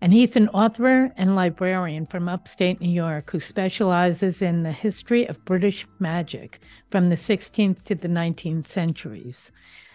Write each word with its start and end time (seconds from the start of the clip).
and 0.00 0.12
he's 0.12 0.36
an 0.36 0.48
author 0.48 1.12
and 1.16 1.36
librarian 1.36 2.06
from 2.06 2.28
upstate 2.28 2.80
New 2.80 2.90
York 2.90 3.30
who 3.30 3.40
specializes 3.40 4.40
in 4.40 4.62
the 4.62 4.72
history 4.72 5.26
of 5.26 5.44
British 5.44 5.86
magic 5.98 6.60
from 6.90 7.08
the 7.08 7.16
16th 7.16 7.82
to 7.84 7.94
the 7.94 8.08
19th 8.08 8.66
centuries. 8.66 9.52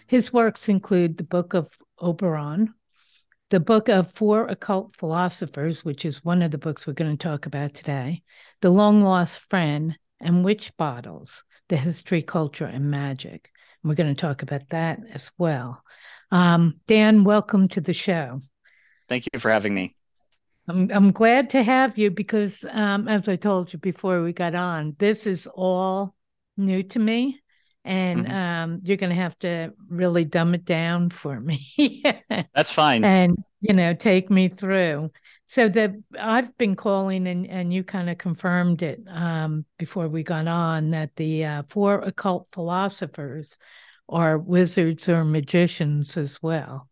His 0.08 0.32
works 0.32 0.70
include 0.70 1.18
the 1.18 1.24
Book 1.24 1.56
of 1.56 1.70
Oberon, 2.00 2.74
the 3.50 3.60
Book 3.60 3.90
of 3.90 4.12
Four 4.12 4.48
Occult 4.48 4.96
Philosophers, 4.96 5.84
which 5.84 6.06
is 6.06 6.24
one 6.24 6.44
of 6.44 6.52
the 6.52 6.60
books 6.60 6.86
we're 6.86 6.94
going 6.94 7.18
to 7.18 7.28
talk 7.28 7.48
about 7.48 7.74
today, 7.74 8.22
The 8.62 8.70
Long 8.70 9.02
Lost 9.02 9.42
Friend, 9.50 9.98
and 10.20 10.46
Witch 10.46 10.72
Bottles, 10.78 11.44
The 11.70 11.78
History, 11.78 12.22
Culture, 12.22 12.66
and 12.66 12.92
Magic. 12.92 13.50
And 13.82 13.90
we're 13.90 13.96
going 13.96 14.14
to 14.14 14.22
talk 14.22 14.44
about 14.44 14.70
that 14.70 15.00
as 15.12 15.32
well. 15.38 15.84
Um, 16.32 16.80
Dan, 16.86 17.24
welcome 17.24 17.68
to 17.70 17.82
the 17.82 17.94
show. 17.94 18.42
Thank 19.08 19.28
you 19.32 19.40
for 19.40 19.52
having 19.52 19.74
me. 19.74 19.96
I'm 20.68 20.90
I'm 20.92 21.12
glad 21.12 21.52
to 21.52 21.64
have 21.64 21.98
you 21.98 22.10
because, 22.10 22.66
um, 22.72 23.08
as 23.08 23.28
I 23.28 23.36
told 23.36 23.72
you 23.72 23.80
before 23.80 24.24
we 24.24 24.34
got 24.34 24.56
on, 24.56 24.96
this 24.98 25.28
is 25.28 25.48
all 25.48 26.16
new 26.58 26.84
to 26.84 27.00
me, 27.00 27.42
and 27.84 28.26
mm-hmm. 28.26 28.36
um, 28.36 28.80
you're 28.84 28.98
going 28.98 29.12
to 29.12 29.22
have 29.22 29.38
to 29.40 29.74
really 29.90 30.26
dumb 30.26 30.56
it 30.56 30.66
down 30.66 31.10
for 31.10 31.40
me. 31.40 32.04
That's 32.56 32.72
fine. 32.72 33.04
And 33.04 33.44
you 33.62 33.74
know, 33.74 33.94
take 33.94 34.30
me 34.32 34.48
through. 34.50 35.12
So 35.48 35.70
the 35.70 36.02
I've 36.20 36.58
been 36.58 36.76
calling, 36.76 37.28
and 37.28 37.48
and 37.48 37.72
you 37.72 37.84
kind 37.84 38.10
of 38.10 38.18
confirmed 38.18 38.82
it 38.82 39.02
um, 39.08 39.66
before 39.78 40.08
we 40.08 40.24
got 40.24 40.48
on 40.48 40.90
that 40.92 41.16
the 41.16 41.46
uh, 41.46 41.64
four 41.70 42.02
occult 42.02 42.48
philosophers 42.52 43.58
are 44.10 44.38
wizards 44.38 45.10
or 45.10 45.24
magicians 45.24 46.18
as 46.18 46.42
well 46.42 46.90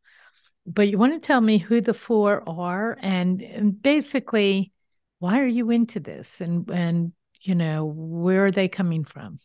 but 0.66 0.88
you 0.88 0.98
want 0.98 1.14
to 1.14 1.26
tell 1.26 1.42
me 1.42 1.58
who 1.58 1.82
the 1.82 1.94
four 1.94 2.44
are 2.48 2.98
and, 3.02 3.42
and 3.42 3.82
basically 3.82 4.74
why 5.24 5.40
are 5.40 5.48
you 5.48 5.72
into 5.72 6.02
this? 6.02 6.42
And 6.42 6.70
and 6.70 7.14
you 7.40 7.56
know 7.56 7.86
where 7.86 8.48
are 8.48 8.52
they 8.52 8.68
coming 8.68 9.06
from? 9.06 9.40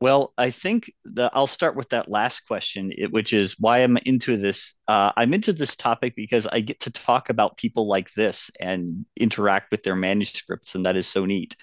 Well 0.00 0.32
i 0.36 0.50
think 0.50 0.92
the 1.04 1.30
i'll 1.32 1.46
start 1.46 1.76
with 1.76 1.90
that 1.90 2.10
last 2.10 2.40
question 2.48 2.90
which 3.10 3.32
is 3.32 3.54
why 3.60 3.84
i'm 3.84 3.96
into 3.98 4.36
this 4.36 4.74
uh, 4.88 5.12
i'm 5.16 5.32
into 5.32 5.52
this 5.52 5.76
topic 5.76 6.16
because 6.16 6.44
i 6.48 6.58
get 6.58 6.80
to 6.80 6.90
talk 6.90 7.30
about 7.30 7.56
people 7.56 7.86
like 7.86 8.12
this 8.14 8.50
and 8.58 9.06
interact 9.16 9.70
with 9.70 9.84
their 9.84 9.94
manuscripts 9.94 10.74
and 10.74 10.86
that 10.86 10.96
is 10.96 11.06
so 11.06 11.24
neat. 11.24 11.54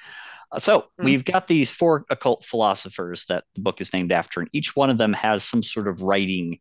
Uh, 0.54 0.60
so 0.60 0.78
mm-hmm. 0.78 1.04
we've 1.04 1.26
got 1.26 1.48
these 1.48 1.70
four 1.70 2.06
occult 2.10 2.46
philosophers 2.46 3.26
that 3.26 3.44
the 3.56 3.62
book 3.62 3.82
is 3.82 3.92
named 3.92 4.14
after 4.14 4.40
and 4.40 4.50
each 4.54 4.74
one 4.74 4.90
of 4.90 4.98
them 4.98 5.12
has 5.12 5.44
some 5.44 5.62
sort 5.62 5.90
of 5.90 6.02
writing 6.02 6.60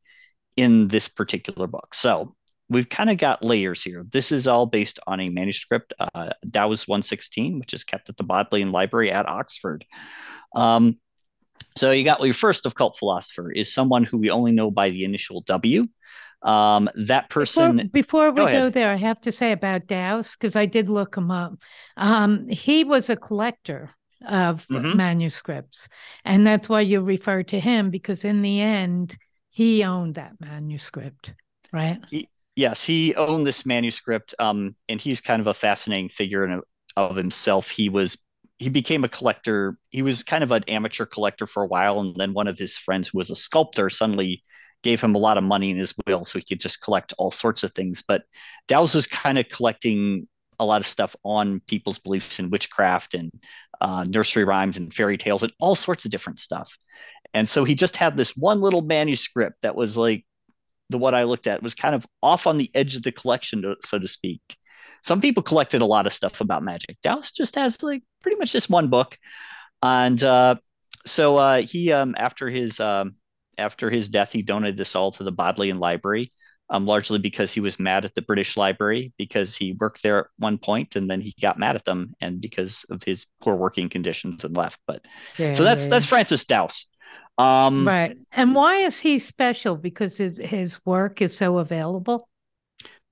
in 0.58 0.88
this 0.88 1.06
particular 1.06 1.68
book. 1.68 1.94
So 1.94 2.34
we've 2.68 2.88
kind 2.88 3.10
of 3.10 3.16
got 3.16 3.44
layers 3.44 3.80
here. 3.80 4.04
This 4.10 4.32
is 4.32 4.48
all 4.48 4.66
based 4.66 4.98
on 5.06 5.20
a 5.20 5.28
manuscript, 5.28 5.94
uh, 6.00 6.30
Douce 6.50 6.88
116, 6.88 7.60
which 7.60 7.72
is 7.72 7.84
kept 7.84 8.08
at 8.08 8.16
the 8.16 8.24
Bodleian 8.24 8.72
Library 8.72 9.12
at 9.12 9.28
Oxford. 9.28 9.84
Um, 10.56 10.98
so 11.76 11.92
you 11.92 12.04
got 12.04 12.20
your 12.20 12.34
first 12.34 12.66
occult 12.66 12.98
philosopher 12.98 13.52
is 13.52 13.72
someone 13.72 14.02
who 14.02 14.18
we 14.18 14.30
only 14.30 14.50
know 14.50 14.68
by 14.68 14.90
the 14.90 15.04
initial 15.04 15.42
W. 15.42 15.86
Um, 16.42 16.90
that 17.06 17.30
person. 17.30 17.88
Before, 17.92 18.32
before 18.32 18.32
we 18.32 18.52
go, 18.52 18.64
go, 18.64 18.70
there, 18.70 18.90
I 18.90 18.96
have 18.96 19.20
to 19.22 19.32
say 19.32 19.52
about 19.52 19.86
Douce 19.86 20.34
because 20.34 20.56
I 20.56 20.66
did 20.66 20.88
look 20.88 21.16
him 21.16 21.30
up. 21.30 21.54
Um, 21.96 22.48
he 22.48 22.82
was 22.82 23.10
a 23.10 23.16
collector 23.16 23.90
of 24.26 24.66
mm-hmm. 24.66 24.96
manuscripts, 24.96 25.88
and 26.24 26.44
that's 26.44 26.68
why 26.68 26.80
you 26.80 27.00
refer 27.00 27.44
to 27.44 27.60
him 27.60 27.90
because 27.90 28.24
in 28.24 28.42
the 28.42 28.60
end 28.60 29.16
he 29.50 29.84
owned 29.84 30.16
that 30.16 30.40
manuscript, 30.40 31.34
right? 31.72 32.00
He, 32.10 32.28
yes, 32.56 32.84
he 32.84 33.14
owned 33.14 33.46
this 33.46 33.64
manuscript, 33.66 34.34
um, 34.38 34.76
and 34.88 35.00
he's 35.00 35.20
kind 35.20 35.40
of 35.40 35.46
a 35.46 35.54
fascinating 35.54 36.08
figure 36.08 36.44
in 36.44 36.62
of 36.96 37.16
himself. 37.16 37.70
He 37.70 37.88
was 37.88 38.18
he 38.58 38.68
became 38.68 39.04
a 39.04 39.08
collector. 39.08 39.78
He 39.90 40.02
was 40.02 40.24
kind 40.24 40.42
of 40.42 40.50
an 40.50 40.64
amateur 40.64 41.06
collector 41.06 41.46
for 41.46 41.62
a 41.62 41.68
while, 41.68 42.00
and 42.00 42.14
then 42.16 42.34
one 42.34 42.48
of 42.48 42.58
his 42.58 42.76
friends, 42.76 43.08
who 43.08 43.18
was 43.18 43.30
a 43.30 43.36
sculptor, 43.36 43.88
suddenly 43.88 44.42
gave 44.82 45.00
him 45.00 45.14
a 45.14 45.18
lot 45.18 45.38
of 45.38 45.44
money 45.44 45.70
in 45.70 45.76
his 45.76 45.94
will, 46.06 46.24
so 46.24 46.38
he 46.38 46.44
could 46.44 46.60
just 46.60 46.82
collect 46.82 47.14
all 47.18 47.30
sorts 47.30 47.62
of 47.62 47.72
things. 47.72 48.02
But 48.06 48.22
Douce 48.68 48.94
was 48.94 49.06
kind 49.06 49.38
of 49.38 49.48
collecting 49.48 50.28
a 50.60 50.64
lot 50.64 50.80
of 50.80 50.86
stuff 50.86 51.14
on 51.24 51.60
people's 51.66 51.98
beliefs 51.98 52.40
in 52.40 52.50
witchcraft 52.50 53.14
and 53.14 53.30
uh, 53.80 54.04
nursery 54.04 54.44
rhymes 54.44 54.76
and 54.76 54.92
fairy 54.92 55.16
tales 55.16 55.42
and 55.44 55.52
all 55.60 55.74
sorts 55.76 56.04
of 56.04 56.10
different 56.10 56.40
stuff. 56.40 56.76
And 57.34 57.48
so 57.48 57.64
he 57.64 57.74
just 57.74 57.96
had 57.96 58.16
this 58.16 58.36
one 58.36 58.60
little 58.60 58.82
manuscript 58.82 59.56
that 59.62 59.76
was 59.76 59.96
like 59.96 60.24
the 60.90 60.98
one 60.98 61.14
I 61.14 61.24
looked 61.24 61.46
at 61.46 61.62
was 61.62 61.74
kind 61.74 61.94
of 61.94 62.06
off 62.22 62.46
on 62.46 62.58
the 62.58 62.70
edge 62.74 62.96
of 62.96 63.02
the 63.02 63.12
collection, 63.12 63.76
so 63.80 63.98
to 63.98 64.08
speak. 64.08 64.40
Some 65.02 65.20
people 65.20 65.42
collected 65.42 65.82
a 65.82 65.86
lot 65.86 66.06
of 66.06 66.12
stuff 66.12 66.40
about 66.40 66.62
magic. 66.62 66.96
Douce 67.02 67.30
just 67.30 67.54
has 67.54 67.82
like 67.82 68.02
pretty 68.22 68.38
much 68.38 68.52
just 68.52 68.70
one 68.70 68.88
book, 68.88 69.16
and 69.82 70.20
uh, 70.22 70.56
so 71.06 71.36
uh, 71.36 71.62
he 71.62 71.92
um, 71.92 72.14
after 72.18 72.48
his 72.48 72.80
um, 72.80 73.14
after 73.56 73.90
his 73.90 74.08
death, 74.08 74.32
he 74.32 74.42
donated 74.42 74.76
this 74.76 74.96
all 74.96 75.12
to 75.12 75.22
the 75.22 75.30
Bodleian 75.30 75.78
Library 75.78 76.32
um, 76.70 76.86
largely 76.86 77.18
because 77.18 77.52
he 77.52 77.60
was 77.60 77.78
mad 77.78 78.04
at 78.04 78.14
the 78.14 78.22
British 78.22 78.56
Library 78.56 79.12
because 79.16 79.56
he 79.56 79.72
worked 79.72 80.02
there 80.02 80.18
at 80.18 80.26
one 80.38 80.58
point 80.58 80.96
and 80.96 81.08
then 81.08 81.20
he 81.20 81.34
got 81.40 81.58
mad 81.58 81.76
at 81.76 81.84
them 81.84 82.14
and 82.20 82.40
because 82.40 82.84
of 82.90 83.02
his 83.02 83.26
poor 83.40 83.56
working 83.56 83.88
conditions 83.88 84.44
and 84.44 84.56
left. 84.56 84.78
But 84.86 85.04
yeah, 85.38 85.52
so 85.52 85.64
that's 85.64 85.84
yeah. 85.84 85.90
that's 85.90 86.06
Francis 86.06 86.44
Douce. 86.44 86.86
Um, 87.38 87.86
right. 87.86 88.16
And 88.32 88.54
why 88.54 88.78
is 88.78 89.00
he 89.00 89.18
special? 89.18 89.76
Because 89.76 90.18
his, 90.18 90.38
his 90.38 90.80
work 90.84 91.22
is 91.22 91.36
so 91.36 91.58
available. 91.58 92.28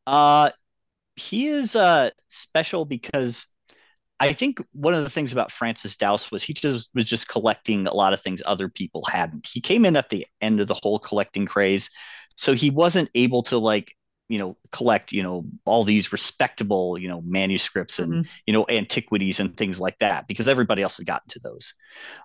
Uh, 0.06 0.50
he 1.16 1.46
is 1.48 1.74
uh 1.74 2.10
special 2.28 2.84
because 2.84 3.46
I 4.20 4.32
think 4.32 4.62
one 4.72 4.94
of 4.94 5.02
the 5.02 5.10
things 5.10 5.32
about 5.32 5.52
Francis 5.52 5.96
Douce 5.96 6.30
was 6.30 6.42
he 6.42 6.52
just 6.52 6.90
was 6.94 7.04
just 7.04 7.28
collecting 7.28 7.86
a 7.86 7.94
lot 7.94 8.12
of 8.12 8.20
things 8.20 8.42
other 8.44 8.68
people 8.68 9.04
hadn't. 9.10 9.46
He 9.46 9.60
came 9.60 9.84
in 9.84 9.96
at 9.96 10.10
the 10.10 10.26
end 10.40 10.60
of 10.60 10.68
the 10.68 10.78
whole 10.82 10.98
collecting 10.98 11.46
craze 11.46 11.90
so 12.36 12.52
he 12.52 12.70
wasn't 12.70 13.10
able 13.14 13.42
to 13.44 13.58
like 13.58 13.96
you 14.28 14.38
know 14.38 14.56
collect 14.72 15.12
you 15.12 15.22
know 15.22 15.44
all 15.64 15.84
these 15.84 16.12
respectable 16.12 16.98
you 16.98 17.08
know 17.08 17.20
manuscripts 17.22 17.98
and 17.98 18.12
mm-hmm. 18.12 18.30
you 18.46 18.52
know 18.52 18.66
antiquities 18.68 19.40
and 19.40 19.56
things 19.56 19.80
like 19.80 19.98
that 19.98 20.26
because 20.26 20.48
everybody 20.48 20.82
else 20.82 20.96
had 20.96 21.06
gotten 21.06 21.28
to 21.28 21.38
those 21.40 21.74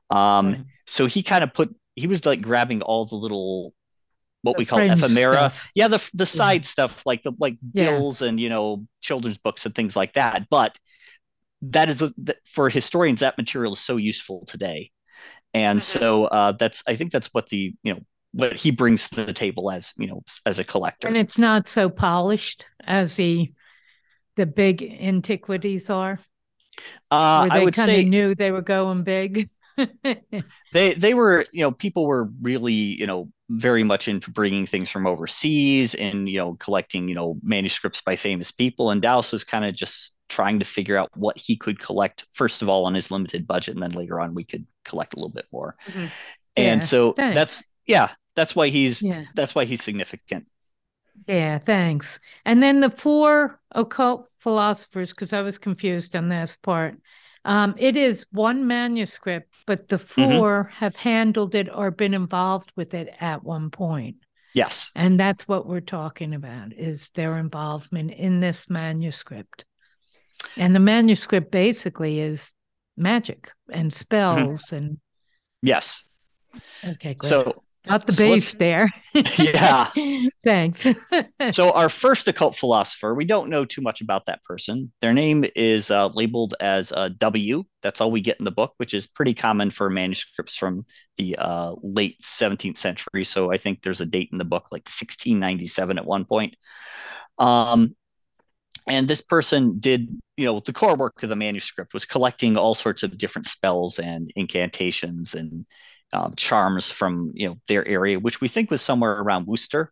um 0.09 0.53
mm-hmm. 0.53 0.61
so 0.85 1.06
he 1.06 1.23
kind 1.23 1.44
of 1.44 1.53
put 1.53 1.73
he 1.95 2.07
was 2.07 2.25
like 2.25 2.41
grabbing 2.41 2.81
all 2.81 3.06
the 3.06 3.16
little 3.16 3.73
what 4.41 4.53
the 4.53 4.59
we 4.59 4.66
call 4.66 4.79
ephemera 4.79 5.51
stuff. 5.51 5.72
yeah 5.75 5.88
the 5.88 6.09
the 6.13 6.25
side 6.25 6.61
yeah. 6.61 6.67
stuff 6.67 7.03
like 7.06 7.22
the 7.23 7.31
like 7.40 7.57
yeah. 7.73 7.91
bills 7.91 8.22
and 8.22 8.40
you 8.40 8.50
know 8.50 8.85
children's 9.01 9.38
books 9.38 9.66
and 9.66 9.75
things 9.75 9.95
like 9.95 10.13
that 10.13 10.47
but 10.50 10.78
that 11.63 11.90
is 11.90 12.01
a, 12.01 12.11
for 12.45 12.69
historians 12.69 13.19
that 13.19 13.38
material 13.38 13.73
is 13.73 13.79
so 13.79 13.97
useful 13.97 14.44
today 14.47 14.90
and 15.53 15.79
mm-hmm. 15.79 16.00
so 16.00 16.25
uh, 16.25 16.51
that's 16.53 16.84
i 16.88 16.95
think 16.95 17.11
that's 17.11 17.28
what 17.28 17.47
the 17.50 17.75
you 17.84 17.94
know 17.94 18.01
what 18.33 18.53
he 18.53 18.71
brings 18.71 19.09
to 19.09 19.25
the 19.25 19.33
table 19.33 19.71
as 19.71 19.93
you 19.97 20.07
know 20.07 20.23
as 20.45 20.59
a 20.59 20.63
collector. 20.63 21.07
And 21.07 21.17
it's 21.17 21.37
not 21.37 21.67
so 21.67 21.89
polished 21.89 22.66
as 22.83 23.16
the 23.16 23.51
the 24.35 24.45
big 24.45 24.81
antiquities 24.83 25.89
are? 25.89 26.19
Uh, 27.09 27.47
they 27.49 27.69
kind 27.72 27.91
of 27.91 28.05
knew 28.05 28.33
they 28.33 28.51
were 28.51 28.61
going 28.61 29.03
big? 29.03 29.49
They 30.73 30.93
they 30.93 31.13
were 31.13 31.45
you 31.51 31.61
know 31.61 31.72
people 31.72 32.05
were 32.05 32.29
really 32.41 32.73
you 32.73 33.05
know 33.05 33.29
very 33.49 33.83
much 33.83 34.07
into 34.07 34.29
bringing 34.29 34.66
things 34.66 34.89
from 34.89 35.07
overseas 35.07 35.95
and 35.95 36.29
you 36.29 36.37
know 36.37 36.53
collecting 36.55 37.09
you 37.09 37.16
know 37.16 37.37
manuscripts 37.41 38.01
by 38.01 38.16
famous 38.16 38.51
people. 38.51 38.91
And 38.91 39.01
Douce 39.01 39.31
was 39.31 39.43
kind 39.43 39.66
of 39.66 39.73
just 39.73 40.16
trying 40.29 40.59
to 40.59 40.66
figure 40.66 40.97
out 40.97 41.09
what 41.16 41.37
he 41.37 41.57
could 41.57 41.79
collect 41.79 42.25
first 42.31 42.61
of 42.61 42.69
all 42.69 42.85
on 42.85 42.93
his 42.93 43.11
limited 43.11 43.47
budget 43.47 43.73
and 43.73 43.84
then 43.84 43.91
later 43.91 44.19
on 44.19 44.35
we 44.35 44.43
could 44.43 44.66
collect 44.85 45.13
a 45.13 45.17
little 45.17 45.29
bit 45.29 45.45
more. 45.51 45.75
Mm-hmm. 45.87 46.05
and 46.57 46.81
yeah, 46.81 46.85
so 46.85 47.13
thanks. 47.13 47.35
that's 47.35 47.63
yeah 47.87 48.11
that's 48.35 48.55
why 48.55 48.69
he's 48.69 49.01
yeah. 49.01 49.25
that's 49.35 49.55
why 49.55 49.66
he's 49.66 49.83
significant. 49.83 50.47
Yeah, 51.28 51.59
thanks. 51.59 52.19
And 52.45 52.63
then 52.63 52.79
the 52.79 52.89
four 52.89 53.59
occult 53.72 54.28
philosophers, 54.39 55.11
because 55.11 55.33
I 55.33 55.41
was 55.41 55.57
confused 55.57 56.16
on 56.16 56.29
this 56.29 56.57
part. 56.61 56.95
Um, 57.43 57.75
it 57.78 57.97
is 57.97 58.25
one 58.31 58.67
manuscript, 58.67 59.53
but 59.66 59.87
the 59.87 59.97
mm-hmm. 59.97 60.37
4 60.37 60.63
mm-hmm. 60.63 60.73
have 60.73 60.95
handled 60.95 61.55
it 61.55 61.69
or 61.73 61.89
been 61.89 62.13
involved 62.13 62.72
with 62.75 62.93
it 62.93 63.16
at 63.19 63.43
one 63.43 63.72
point. 63.72 64.17
Yes. 64.53 64.89
And 64.95 65.19
that's 65.19 65.47
what 65.47 65.66
we're 65.66 65.79
talking 65.79 66.34
about 66.35 66.73
is 66.73 67.09
their 67.16 67.37
involvement 67.37 68.11
in 68.11 68.41
this 68.41 68.69
manuscript. 68.69 69.66
And 70.57 70.75
the 70.75 70.79
manuscript 70.79 71.51
basically 71.51 72.19
is 72.19 72.53
magic 72.97 73.51
and 73.72 73.93
spells 73.93 74.66
mm-hmm. 74.66 74.75
and 74.75 74.97
Yes. 75.61 76.05
Okay, 76.84 77.13
great. 77.13 77.29
So 77.29 77.61
Got 77.87 78.05
the 78.05 78.11
so 78.11 78.23
base 78.23 78.53
there. 78.53 78.87
yeah. 79.37 79.89
Thanks. 80.43 80.85
so, 81.51 81.72
our 81.72 81.89
first 81.89 82.28
occult 82.28 82.55
philosopher, 82.55 83.16
we 83.16 83.25
don't 83.25 83.49
know 83.49 83.66
too 83.66 83.81
much 83.81 84.01
about 84.01 84.28
that 84.28 84.43
person. 84.43 84.91
Their 85.01 85.13
name 85.13 85.45
is 85.55 85.89
uh, 85.89 86.07
labeled 86.07 86.53
as 86.59 86.91
uh, 86.91 87.09
W. 87.17 87.63
That's 87.81 87.99
all 87.99 88.11
we 88.11 88.22
get 88.22 88.37
in 88.39 88.45
the 88.45 88.51
book, 88.51 88.73
which 88.78 88.93
is 88.93 89.07
pretty 89.07 89.33
common 89.33 89.72
for 89.72 89.89
manuscripts 89.89 90.57
from 90.57 90.85
the 91.17 91.35
uh, 91.37 91.73
late 91.81 92.19
17th 92.22 92.78
century. 92.78 93.25
So, 93.25 93.51
I 93.51 93.57
think 93.57 93.81
there's 93.81 94.01
a 94.01 94.05
date 94.05 94.29
in 94.31 94.37
the 94.37 94.45
book, 94.45 94.67
like 94.72 94.81
1697 94.81 95.97
at 95.97 96.05
one 96.05 96.25
point. 96.25 96.55
Um, 97.39 97.95
and 98.87 99.07
this 99.07 99.22
person 99.22 99.79
did 99.79 100.07
you 100.37 100.45
know 100.45 100.59
the 100.59 100.73
core 100.73 100.95
work 100.95 101.22
of 101.23 101.29
the 101.29 101.35
manuscript 101.35 101.93
was 101.93 102.05
collecting 102.05 102.57
all 102.57 102.73
sorts 102.73 103.03
of 103.03 103.17
different 103.17 103.45
spells 103.45 103.99
and 103.99 104.31
incantations 104.35 105.34
and 105.35 105.66
um, 106.13 106.34
charms 106.35 106.91
from 106.91 107.31
you 107.34 107.49
know 107.49 107.58
their 107.67 107.87
area, 107.87 108.19
which 108.19 108.41
we 108.41 108.47
think 108.47 108.72
was 108.72 108.81
somewhere 108.81 109.11
around 109.11 109.47
Worcester, 109.47 109.91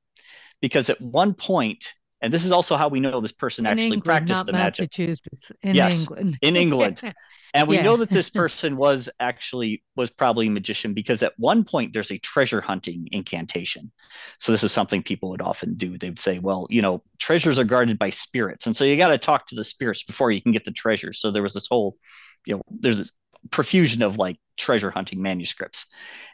because 0.61 0.89
at 0.89 0.99
one 1.01 1.33
point, 1.33 1.93
and 2.21 2.33
this 2.33 2.45
is 2.45 2.51
also 2.51 2.75
how 2.75 2.87
we 2.87 2.99
know 2.99 3.21
this 3.21 3.31
person 3.31 3.65
in 3.65 3.71
actually 3.71 3.85
England, 3.85 4.05
practiced 4.05 4.45
the 4.45 4.51
magic. 4.51 4.91
Massachusetts, 4.91 5.51
in 5.61 5.75
yes, 5.75 6.01
England. 6.01 6.37
in 6.41 6.55
England. 6.55 7.13
And 7.53 7.67
we 7.67 7.77
yeah. 7.77 7.83
know 7.83 7.97
that 7.97 8.09
this 8.09 8.29
person 8.41 8.77
was 8.77 9.09
actually 9.19 9.83
was 9.95 10.09
probably 10.09 10.47
a 10.47 10.51
magician 10.51 10.93
because 10.93 11.23
at 11.23 11.33
one 11.37 11.63
point 11.63 11.93
there's 11.93 12.11
a 12.11 12.17
treasure 12.17 12.61
hunting 12.61 13.07
incantation. 13.11 13.91
So 14.39 14.51
this 14.51 14.63
is 14.63 14.71
something 14.71 15.03
people 15.03 15.29
would 15.29 15.41
often 15.41 15.75
do. 15.75 15.97
They 15.97 16.09
would 16.09 16.19
say, 16.19 16.39
well, 16.39 16.67
you 16.69 16.81
know, 16.81 17.03
treasures 17.17 17.59
are 17.59 17.63
guarded 17.63 17.97
by 17.97 18.11
spirits, 18.11 18.67
and 18.67 18.75
so 18.75 18.85
you 18.85 18.97
got 18.97 19.09
to 19.09 19.17
talk 19.17 19.47
to 19.47 19.55
the 19.55 19.63
spirits 19.63 20.03
before 20.03 20.31
you 20.31 20.41
can 20.41 20.51
get 20.51 20.65
the 20.65 20.71
treasure. 20.71 21.13
So 21.13 21.31
there 21.31 21.43
was 21.43 21.53
this 21.53 21.67
whole, 21.67 21.97
you 22.45 22.55
know, 22.55 22.61
there's 22.69 22.99
this 22.99 23.11
profusion 23.51 24.03
of 24.03 24.17
like 24.17 24.37
treasure 24.57 24.91
hunting 24.91 25.21
manuscripts. 25.21 25.85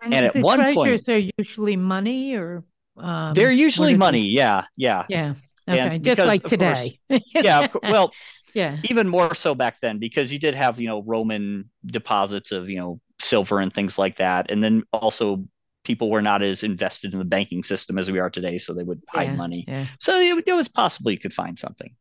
And, 0.02 0.13
and 0.13 0.25
at 0.25 0.36
one 0.36 0.60
treasures 0.60 0.75
point, 0.75 0.88
treasures 0.90 1.10
are 1.10 1.31
usually 1.38 1.75
money 1.75 2.36
or 2.36 2.63
um, 2.98 3.34
they're 3.34 3.52
usually 3.52 3.96
money. 3.96 4.22
They? 4.22 4.28
Yeah, 4.28 4.66
yeah, 4.78 5.06
yeah. 5.10 5.34
Okay, 5.68 5.80
and 5.80 6.04
just 6.04 6.18
because, 6.18 6.28
like 6.28 6.44
today. 6.44 7.00
Course, 7.10 7.24
yeah, 7.34 7.68
well, 7.84 8.12
yeah, 8.54 8.78
even 8.84 9.07
more 9.07 9.34
so 9.36 9.56
back 9.56 9.81
then 9.81 10.00
because 10.00 10.31
you 10.31 10.40
did 10.40 10.56
have 10.56 10.80
you 10.80 10.88
know 10.88 11.02
Roman 11.02 11.69
deposits 11.86 12.52
of 12.52 12.69
you 12.69 12.78
know 12.78 13.02
silver 13.19 13.60
and 13.60 13.74
things 13.74 13.98
like 13.98 14.18
that, 14.18 14.51
and 14.51 14.63
then 14.63 14.84
also 14.94 15.46
people 15.84 16.10
were 16.10 16.22
not 16.22 16.42
as 16.42 16.63
invested 16.63 17.13
in 17.13 17.19
the 17.19 17.25
banking 17.25 17.63
system 17.63 17.98
as 17.98 18.10
we 18.10 18.19
are 18.19 18.30
today, 18.30 18.58
so 18.58 18.74
they 18.74 18.84
would 18.84 19.01
hide 19.10 19.28
yeah, 19.28 19.36
money. 19.36 19.66
Yeah. 19.68 19.86
So 20.00 20.16
it, 20.16 20.44
it 20.48 20.54
was 20.54 20.68
possible 20.68 21.12
you 21.12 21.19
could 21.19 21.34
find 21.34 21.58
something. 21.58 21.92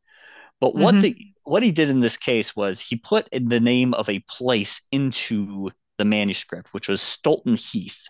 But 0.60 0.74
what 0.74 0.94
mm-hmm. 0.94 1.02
the 1.02 1.16
what 1.44 1.62
he 1.62 1.72
did 1.72 1.90
in 1.90 2.00
this 2.00 2.16
case 2.16 2.56
was 2.56 2.80
he 2.80 2.96
put 2.96 3.28
the 3.32 3.60
name 3.60 3.92
of 3.94 4.08
a 4.08 4.24
place 4.28 4.80
into 4.90 5.70
the 5.98 6.04
manuscript, 6.04 6.72
which 6.72 6.88
was 6.88 7.02
Stolton 7.02 7.56
Heath, 7.56 8.00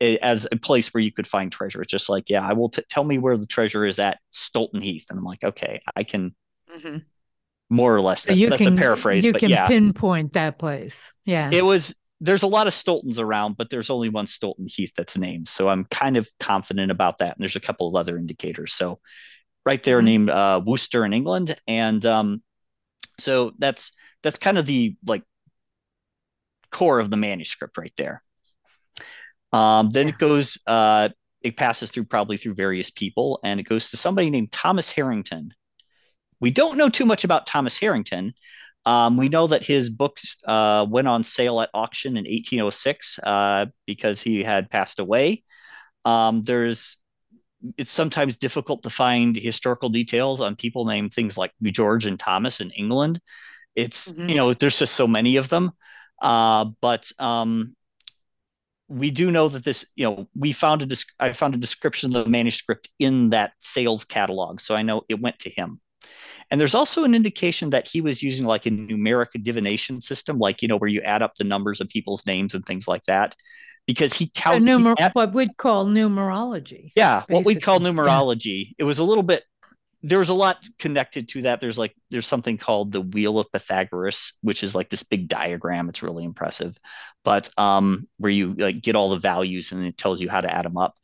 as 0.00 0.46
a 0.50 0.56
place 0.56 0.92
where 0.92 1.02
you 1.02 1.12
could 1.12 1.26
find 1.26 1.50
treasure. 1.50 1.82
It's 1.82 1.90
just 1.90 2.08
like, 2.08 2.30
yeah, 2.30 2.46
I 2.46 2.52
will 2.52 2.70
t- 2.70 2.84
tell 2.88 3.04
me 3.04 3.18
where 3.18 3.36
the 3.36 3.46
treasure 3.46 3.84
is 3.84 3.98
at 3.98 4.18
Stolton 4.30 4.80
Heath, 4.80 5.06
and 5.10 5.18
I'm 5.18 5.24
like, 5.24 5.44
okay, 5.44 5.80
I 5.94 6.04
can 6.04 6.34
mm-hmm. 6.74 6.98
more 7.70 7.94
or 7.94 8.00
less. 8.00 8.24
That's, 8.24 8.40
so 8.40 8.48
that's 8.48 8.62
can, 8.62 8.74
a 8.74 8.76
paraphrase, 8.76 9.24
you 9.24 9.32
but 9.32 9.40
can 9.40 9.50
yeah, 9.50 9.66
pinpoint 9.66 10.34
that 10.34 10.58
place. 10.58 11.12
Yeah, 11.24 11.50
it 11.52 11.64
was. 11.64 11.94
There's 12.20 12.44
a 12.44 12.48
lot 12.48 12.68
of 12.68 12.72
Stoltons 12.72 13.18
around, 13.18 13.56
but 13.56 13.68
there's 13.68 13.90
only 13.90 14.08
one 14.08 14.28
Stolton 14.28 14.68
Heath 14.68 14.92
that's 14.96 15.18
named, 15.18 15.48
so 15.48 15.68
I'm 15.68 15.84
kind 15.86 16.16
of 16.16 16.28
confident 16.38 16.92
about 16.92 17.18
that. 17.18 17.36
And 17.36 17.42
there's 17.42 17.56
a 17.56 17.60
couple 17.60 17.88
of 17.88 17.96
other 17.96 18.16
indicators. 18.16 18.72
So 18.72 19.00
right 19.64 19.82
there 19.82 19.98
mm-hmm. 19.98 20.04
named 20.06 20.30
uh, 20.30 20.60
Worcester 20.64 21.04
in 21.04 21.12
England, 21.12 21.56
and 21.66 22.04
um, 22.06 22.42
so 23.18 23.52
that's 23.58 23.92
that's 24.22 24.38
kind 24.38 24.58
of 24.58 24.66
the 24.66 24.96
like 25.06 25.22
core 26.70 27.00
of 27.00 27.10
the 27.10 27.16
manuscript 27.16 27.76
right 27.78 27.92
there. 27.96 28.22
Um, 29.52 29.90
then 29.90 30.08
it 30.08 30.18
goes, 30.18 30.56
uh, 30.66 31.10
it 31.42 31.56
passes 31.56 31.90
through 31.90 32.04
probably 32.04 32.38
through 32.38 32.54
various 32.54 32.90
people, 32.90 33.40
and 33.44 33.60
it 33.60 33.64
goes 33.64 33.90
to 33.90 33.96
somebody 33.96 34.30
named 34.30 34.50
Thomas 34.50 34.90
Harrington. 34.90 35.52
We 36.40 36.50
don't 36.50 36.78
know 36.78 36.88
too 36.88 37.04
much 37.04 37.24
about 37.24 37.46
Thomas 37.46 37.76
Harrington. 37.76 38.32
Um, 38.84 39.16
we 39.16 39.28
know 39.28 39.46
that 39.46 39.62
his 39.62 39.90
books 39.90 40.36
uh, 40.44 40.86
went 40.88 41.06
on 41.06 41.22
sale 41.22 41.60
at 41.60 41.70
auction 41.72 42.16
in 42.16 42.24
1806 42.24 43.20
uh, 43.20 43.66
because 43.86 44.20
he 44.20 44.42
had 44.42 44.70
passed 44.70 44.98
away. 44.98 45.44
Um, 46.04 46.42
there's 46.42 46.96
it's 47.76 47.90
sometimes 47.90 48.36
difficult 48.36 48.82
to 48.82 48.90
find 48.90 49.36
historical 49.36 49.88
details 49.88 50.40
on 50.40 50.56
people 50.56 50.84
named 50.84 51.12
things 51.12 51.38
like 51.38 51.52
George 51.62 52.06
and 52.06 52.18
Thomas 52.18 52.60
in 52.60 52.70
England. 52.70 53.20
It's 53.74 54.10
mm-hmm. 54.10 54.28
you 54.28 54.36
know 54.36 54.52
there's 54.52 54.78
just 54.78 54.94
so 54.94 55.06
many 55.06 55.36
of 55.36 55.48
them, 55.48 55.72
uh, 56.20 56.66
but 56.80 57.10
um, 57.18 57.74
we 58.88 59.10
do 59.10 59.30
know 59.30 59.48
that 59.48 59.64
this 59.64 59.86
you 59.94 60.04
know 60.04 60.28
we 60.36 60.52
found 60.52 60.82
a 60.82 60.96
I 61.18 61.32
found 61.32 61.54
a 61.54 61.58
description 61.58 62.14
of 62.14 62.24
the 62.24 62.30
manuscript 62.30 62.90
in 62.98 63.30
that 63.30 63.52
sales 63.60 64.04
catalog, 64.04 64.60
so 64.60 64.74
I 64.74 64.82
know 64.82 65.02
it 65.08 65.20
went 65.20 65.38
to 65.40 65.50
him. 65.50 65.80
And 66.50 66.60
there's 66.60 66.74
also 66.74 67.04
an 67.04 67.14
indication 67.14 67.70
that 67.70 67.88
he 67.88 68.02
was 68.02 68.22
using 68.22 68.44
like 68.44 68.66
a 68.66 68.70
numeric 68.70 69.42
divination 69.42 70.02
system, 70.02 70.38
like 70.38 70.60
you 70.60 70.68
know 70.68 70.76
where 70.76 70.90
you 70.90 71.00
add 71.00 71.22
up 71.22 71.34
the 71.34 71.44
numbers 71.44 71.80
of 71.80 71.88
people's 71.88 72.26
names 72.26 72.54
and 72.54 72.66
things 72.66 72.86
like 72.86 73.04
that 73.04 73.34
because 73.86 74.12
he 74.12 74.30
counted 74.34 74.62
numer- 74.62 75.14
what 75.14 75.34
we'd 75.34 75.56
call 75.56 75.86
numerology. 75.86 76.92
Yeah, 76.96 77.20
basically. 77.20 77.34
what 77.34 77.44
we'd 77.44 77.62
call 77.62 77.80
numerology. 77.80 78.66
Yeah. 78.66 78.74
It 78.78 78.84
was 78.84 78.98
a 78.98 79.04
little 79.04 79.22
bit 79.22 79.44
there 80.02 80.18
was 80.18 80.30
a 80.30 80.34
lot 80.34 80.58
connected 80.78 81.28
to 81.28 81.42
that. 81.42 81.60
There's 81.60 81.78
like 81.78 81.94
there's 82.10 82.26
something 82.26 82.58
called 82.58 82.92
the 82.92 83.00
wheel 83.00 83.38
of 83.38 83.50
Pythagoras, 83.52 84.34
which 84.42 84.64
is 84.64 84.74
like 84.74 84.90
this 84.90 85.04
big 85.04 85.28
diagram. 85.28 85.88
It's 85.88 86.02
really 86.02 86.24
impressive, 86.24 86.76
but 87.24 87.48
um, 87.56 88.08
where 88.18 88.32
you 88.32 88.54
like 88.54 88.82
get 88.82 88.96
all 88.96 89.10
the 89.10 89.18
values 89.18 89.72
and 89.72 89.86
it 89.86 89.96
tells 89.96 90.20
you 90.20 90.28
how 90.28 90.40
to 90.40 90.52
add 90.52 90.64
them 90.64 90.76
up. 90.76 90.94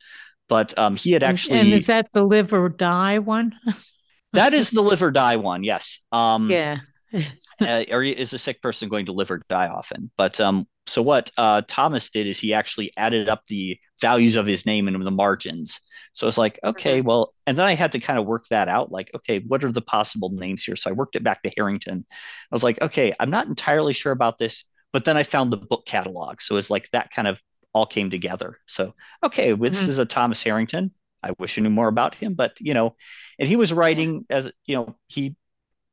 But 0.49 0.77
um, 0.77 0.95
he 0.95 1.11
had 1.11 1.23
actually. 1.23 1.59
And 1.59 1.69
is 1.69 1.87
that 1.87 2.11
the 2.11 2.23
live 2.23 2.53
or 2.53 2.67
die 2.69 3.19
one? 3.19 3.53
that 4.33 4.53
is 4.53 4.69
the 4.71 4.81
live 4.81 5.01
or 5.01 5.11
die 5.11 5.37
one. 5.37 5.63
Yes. 5.63 5.99
Um, 6.11 6.49
yeah. 6.49 6.79
uh, 7.61 7.85
or 7.89 8.03
is 8.03 8.33
a 8.33 8.37
sick 8.37 8.61
person 8.61 8.89
going 8.89 9.05
to 9.05 9.13
live 9.13 9.31
or 9.31 9.41
die 9.49 9.67
often? 9.67 10.11
But 10.17 10.39
um, 10.41 10.67
so 10.89 11.01
what 11.01 11.31
uh, 11.37 11.61
Thomas 11.67 12.09
did 12.09 12.27
is 12.27 12.39
he 12.39 12.53
actually 12.53 12.91
added 12.97 13.29
up 13.29 13.45
the 13.47 13.79
values 14.01 14.35
of 14.35 14.45
his 14.45 14.65
name 14.65 14.87
and 14.87 15.05
the 15.05 15.11
margins. 15.11 15.79
So 16.13 16.27
it's 16.27 16.37
like, 16.37 16.59
okay, 16.63 17.01
well, 17.01 17.33
and 17.45 17.57
then 17.57 17.65
I 17.65 17.75
had 17.75 17.91
to 17.93 17.99
kind 17.99 18.19
of 18.19 18.25
work 18.25 18.45
that 18.49 18.67
out. 18.67 18.91
Like, 18.91 19.11
okay, 19.15 19.39
what 19.39 19.63
are 19.63 19.71
the 19.71 19.81
possible 19.81 20.29
names 20.29 20.63
here? 20.63 20.75
So 20.75 20.89
I 20.89 20.93
worked 20.93 21.15
it 21.15 21.23
back 21.23 21.43
to 21.43 21.51
Harrington. 21.55 22.03
I 22.09 22.55
was 22.55 22.63
like, 22.63 22.81
okay, 22.81 23.13
I'm 23.19 23.29
not 23.29 23.47
entirely 23.47 23.93
sure 23.93 24.11
about 24.11 24.39
this, 24.39 24.65
but 24.91 25.05
then 25.05 25.17
I 25.17 25.23
found 25.23 25.51
the 25.51 25.57
book 25.57 25.85
catalog. 25.85 26.41
So 26.41 26.57
it's 26.57 26.69
like 26.69 26.89
that 26.89 27.11
kind 27.11 27.27
of 27.27 27.41
all 27.73 27.85
came 27.85 28.09
together. 28.09 28.57
So 28.65 28.93
okay, 29.23 29.53
well, 29.53 29.69
this 29.69 29.81
mm-hmm. 29.81 29.89
is 29.91 29.99
a 29.99 30.05
Thomas 30.05 30.43
Harrington. 30.43 30.91
I 31.21 31.31
wish 31.37 31.57
I 31.57 31.61
knew 31.61 31.69
more 31.69 31.87
about 31.87 32.15
him, 32.15 32.33
but 32.33 32.59
you 32.59 32.73
know, 32.73 32.95
and 33.37 33.47
he 33.47 33.55
was 33.55 33.73
writing 33.73 34.25
as 34.29 34.51
you 34.65 34.75
know, 34.75 34.95
he 35.07 35.35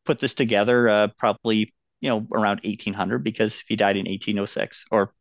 put 0.05 0.19
this 0.19 0.35
together 0.35 0.89
uh, 0.89 1.09
probably 1.19 1.73
you 2.01 2.11
know 2.11 2.27
around 2.33 2.61
1800 2.65 3.23
because 3.23 3.63
he 3.67 3.77
died 3.77 3.97
in 3.97 4.07
1806 4.07 4.87
or 4.91 5.13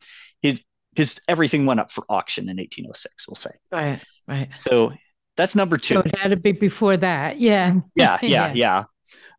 his 0.41 0.61
his 0.95 1.19
everything 1.27 1.65
went 1.65 1.79
up 1.79 1.91
for 1.91 2.05
auction 2.09 2.45
in 2.49 2.57
1806 2.57 3.27
we'll 3.27 3.35
say. 3.35 3.51
Right 3.71 3.99
right. 4.27 4.49
So 4.55 4.93
that's 5.37 5.55
number 5.55 5.77
two. 5.77 5.95
So 5.95 5.99
it 6.01 6.17
had 6.17 6.29
to 6.29 6.37
be 6.37 6.51
before 6.51 6.97
that 6.97 7.39
yeah. 7.39 7.75
Yeah 7.95 8.17
yeah 8.21 8.29
yeah, 8.53 8.53
yeah. 8.53 8.83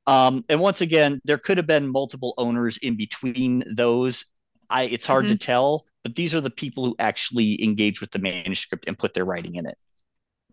Um, 0.07 0.45
and 0.49 0.61
once 0.61 0.81
again 0.81 1.21
there 1.25 1.39
could 1.39 1.57
have 1.57 1.67
been 1.67 1.89
multiple 1.89 2.35
owners 2.39 2.77
in 2.79 2.97
between 2.97 3.65
those. 3.75 4.27
I 4.69 4.85
it's 4.85 5.07
hard 5.07 5.27
mm-hmm. 5.27 5.35
to 5.35 5.39
tell 5.39 5.87
but 6.07 6.15
these 6.15 6.37
are 6.37 6.41
the 6.41 6.51
people 6.51 6.85
who 6.85 6.95
actually 7.01 7.61
engage 7.65 8.01
with 8.01 8.13
the 8.13 8.21
manuscript 8.21 8.85
and 8.87 8.97
put 8.97 9.13
their 9.13 9.25
writing 9.25 9.57
in 9.57 9.67
it. 9.67 9.77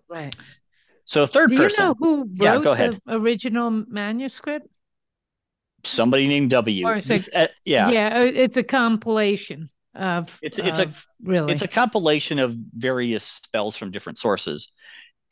Right. 0.10 0.36
So 1.06 1.28
third 1.28 1.52
Do 1.52 1.58
person 1.58 1.84
you 1.84 1.90
know 1.90 1.96
who 2.00 2.18
wrote 2.22 2.30
yeah, 2.38 2.58
go 2.60 2.72
ahead. 2.72 3.00
the 3.06 3.14
original 3.14 3.70
manuscript 3.70 4.68
somebody 5.84 6.28
named 6.28 6.50
W. 6.52 7.02
This, 7.02 7.30
uh, 7.34 7.48
yeah, 7.66 7.90
yeah, 7.90 8.20
uh, 8.20 8.24
it's 8.24 8.58
a 8.58 8.64
compilation 8.64 9.70
of. 9.96 10.38
It's 10.42 10.58
it's 10.58 10.80
of, 10.80 10.90
a 11.24 11.30
really 11.30 11.54
it's 11.54 11.62
a 11.62 11.68
compilation 11.68 12.40
of 12.40 12.56
various 12.74 13.24
spells 13.24 13.76
from 13.76 13.92
different 13.92 14.18
sources, 14.18 14.72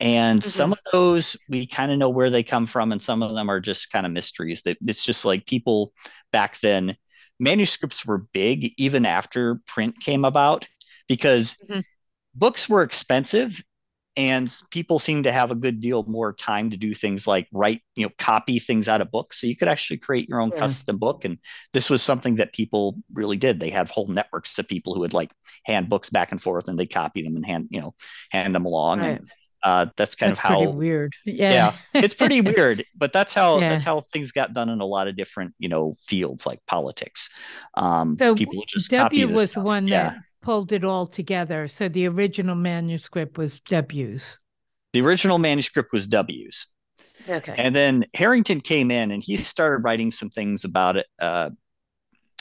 and 0.00 0.40
mm-hmm. 0.40 0.48
some 0.48 0.72
of 0.72 0.78
those 0.90 1.36
we 1.48 1.66
kind 1.66 1.92
of 1.92 1.98
know 1.98 2.10
where 2.10 2.30
they 2.30 2.42
come 2.42 2.66
from, 2.66 2.92
and 2.92 3.00
some 3.00 3.22
of 3.22 3.34
them 3.34 3.50
are 3.50 3.60
just 3.60 3.90
kind 3.90 4.06
of 4.06 4.12
mysteries. 4.12 4.62
That 4.62 4.78
it's 4.82 5.04
just 5.04 5.24
like 5.24 5.46
people 5.46 5.92
back 6.32 6.60
then. 6.60 6.96
Manuscripts 7.40 8.06
were 8.06 8.18
big 8.32 8.72
even 8.76 9.04
after 9.04 9.60
print 9.66 9.98
came 9.98 10.24
about 10.24 10.68
because 11.08 11.56
mm-hmm. 11.68 11.80
books 12.36 12.68
were 12.68 12.82
expensive 12.82 13.60
and 14.16 14.54
people 14.70 14.98
seem 14.98 15.22
to 15.22 15.32
have 15.32 15.50
a 15.50 15.54
good 15.54 15.80
deal 15.80 16.04
more 16.04 16.32
time 16.32 16.70
to 16.70 16.76
do 16.76 16.92
things 16.92 17.26
like 17.26 17.48
write 17.52 17.80
you 17.94 18.04
know 18.04 18.12
copy 18.18 18.58
things 18.58 18.88
out 18.88 19.00
of 19.00 19.10
books 19.10 19.40
so 19.40 19.46
you 19.46 19.56
could 19.56 19.68
actually 19.68 19.96
create 19.96 20.28
your 20.28 20.40
own 20.40 20.50
yeah. 20.50 20.58
custom 20.58 20.98
book 20.98 21.24
and 21.24 21.38
this 21.72 21.88
was 21.88 22.02
something 22.02 22.36
that 22.36 22.52
people 22.52 22.96
really 23.12 23.36
did 23.36 23.58
they 23.58 23.70
had 23.70 23.88
whole 23.88 24.08
networks 24.08 24.58
of 24.58 24.68
people 24.68 24.94
who 24.94 25.00
would 25.00 25.14
like 25.14 25.30
hand 25.64 25.88
books 25.88 26.10
back 26.10 26.30
and 26.32 26.42
forth 26.42 26.68
and 26.68 26.78
they 26.78 26.86
copy 26.86 27.22
them 27.22 27.36
and 27.36 27.46
hand 27.46 27.68
you 27.70 27.80
know 27.80 27.94
hand 28.30 28.54
them 28.54 28.66
along 28.66 29.00
right. 29.00 29.18
and 29.20 29.30
Uh, 29.64 29.86
that's 29.96 30.16
kind 30.16 30.32
that's 30.32 30.40
of 30.40 30.50
how 30.50 30.70
weird. 30.70 31.14
Yeah. 31.24 31.52
yeah, 31.52 31.76
it's 32.02 32.14
pretty 32.14 32.40
weird, 32.50 32.84
but 32.96 33.12
that's 33.12 33.32
how 33.32 33.60
yeah. 33.60 33.68
that's 33.68 33.84
how 33.84 34.00
things 34.00 34.32
got 34.32 34.52
done 34.52 34.68
in 34.68 34.80
a 34.80 34.84
lot 34.84 35.06
of 35.06 35.14
different 35.14 35.54
you 35.60 35.68
know 35.68 35.94
fields 36.08 36.44
like 36.44 36.58
politics. 36.66 37.30
Um, 37.74 38.16
so 38.18 38.34
people 38.34 38.64
just 38.66 38.90
W 38.90 39.28
was 39.28 39.52
the 39.52 39.62
one 39.62 39.86
yeah. 39.86 40.14
that 40.14 40.18
pulled 40.42 40.72
it 40.72 40.84
all 40.84 41.06
together. 41.06 41.68
So 41.68 41.88
the 41.88 42.06
original 42.08 42.54
manuscript 42.54 43.38
was 43.38 43.60
W's. 43.60 44.38
The 44.92 45.00
original 45.00 45.38
manuscript 45.38 45.92
was 45.92 46.06
W's. 46.06 46.66
Okay. 47.28 47.54
And 47.56 47.74
then 47.74 48.04
Harrington 48.14 48.60
came 48.60 48.90
in 48.90 49.10
and 49.10 49.22
he 49.22 49.36
started 49.36 49.84
writing 49.84 50.10
some 50.10 50.28
things 50.28 50.64
about 50.64 50.96
it 50.96 51.06
uh, 51.20 51.50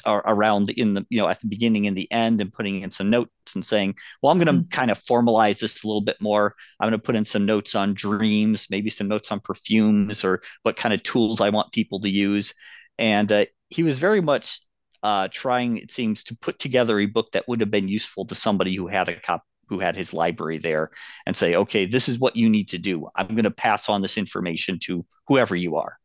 around 0.06 0.70
in 0.72 0.96
the 0.96 1.06
you 1.10 1.20
know 1.20 1.28
at 1.28 1.40
the 1.40 1.48
beginning 1.48 1.88
and 1.88 1.96
the 1.96 2.12
end 2.12 2.42
and 2.42 2.52
putting 2.52 2.82
in 2.82 2.90
some 2.90 3.10
notes 3.10 3.54
and 3.54 3.64
saying 3.64 3.96
well 4.22 4.32
i'm 4.32 4.40
going 4.40 4.48
to 4.48 4.64
mm-hmm. 4.64 4.70
kind 4.70 4.90
of 4.90 4.98
formalize 5.00 5.60
this 5.60 5.84
a 5.84 5.88
little 5.88 6.02
bit 6.02 6.20
more 6.20 6.56
i'm 6.80 6.90
going 6.90 7.00
to 7.00 7.06
put 7.06 7.16
in 7.16 7.26
some 7.26 7.46
notes 7.46 7.76
on 7.76 7.94
dreams 7.94 8.68
maybe 8.70 8.90
some 8.90 9.08
notes 9.08 9.32
on 9.32 9.40
perfumes 9.40 10.24
or 10.24 10.42
what 10.64 10.76
kind 10.76 10.94
of 10.94 11.04
tools 11.04 11.40
i 11.40 11.50
want 11.50 11.72
people 11.72 12.00
to 12.00 12.12
use 12.12 12.54
and 12.98 13.32
uh, 13.32 13.46
he 13.68 13.84
was 13.84 13.98
very 13.98 14.22
much 14.22 14.62
uh, 15.04 15.28
trying 15.32 15.78
it 15.78 15.92
seems 15.92 16.24
to 16.26 16.36
put 16.36 16.60
together 16.60 17.00
a 17.00 17.06
book 17.06 17.32
that 17.32 17.48
would 17.48 17.60
have 17.60 17.72
been 17.72 17.88
useful 17.88 18.26
to 18.26 18.36
somebody 18.36 18.76
who 18.76 18.88
had 18.88 19.10
a 19.10 19.20
cop 19.20 19.44
who 19.68 19.80
had 19.80 19.96
his 19.96 20.14
library 20.14 20.58
there 20.58 20.92
and 21.26 21.36
say 21.36 21.56
okay 21.56 21.86
this 21.86 22.10
is 22.10 22.20
what 22.20 22.36
you 22.36 22.50
need 22.50 22.70
to 22.70 22.78
do. 22.78 23.08
I'm 23.16 23.28
going 23.28 23.44
to 23.44 23.52
pass 23.52 23.90
on 23.90 24.02
this 24.02 24.18
information 24.18 24.80
to 24.84 25.06
whoever 25.28 25.56
you 25.56 25.78
are. 25.78 25.98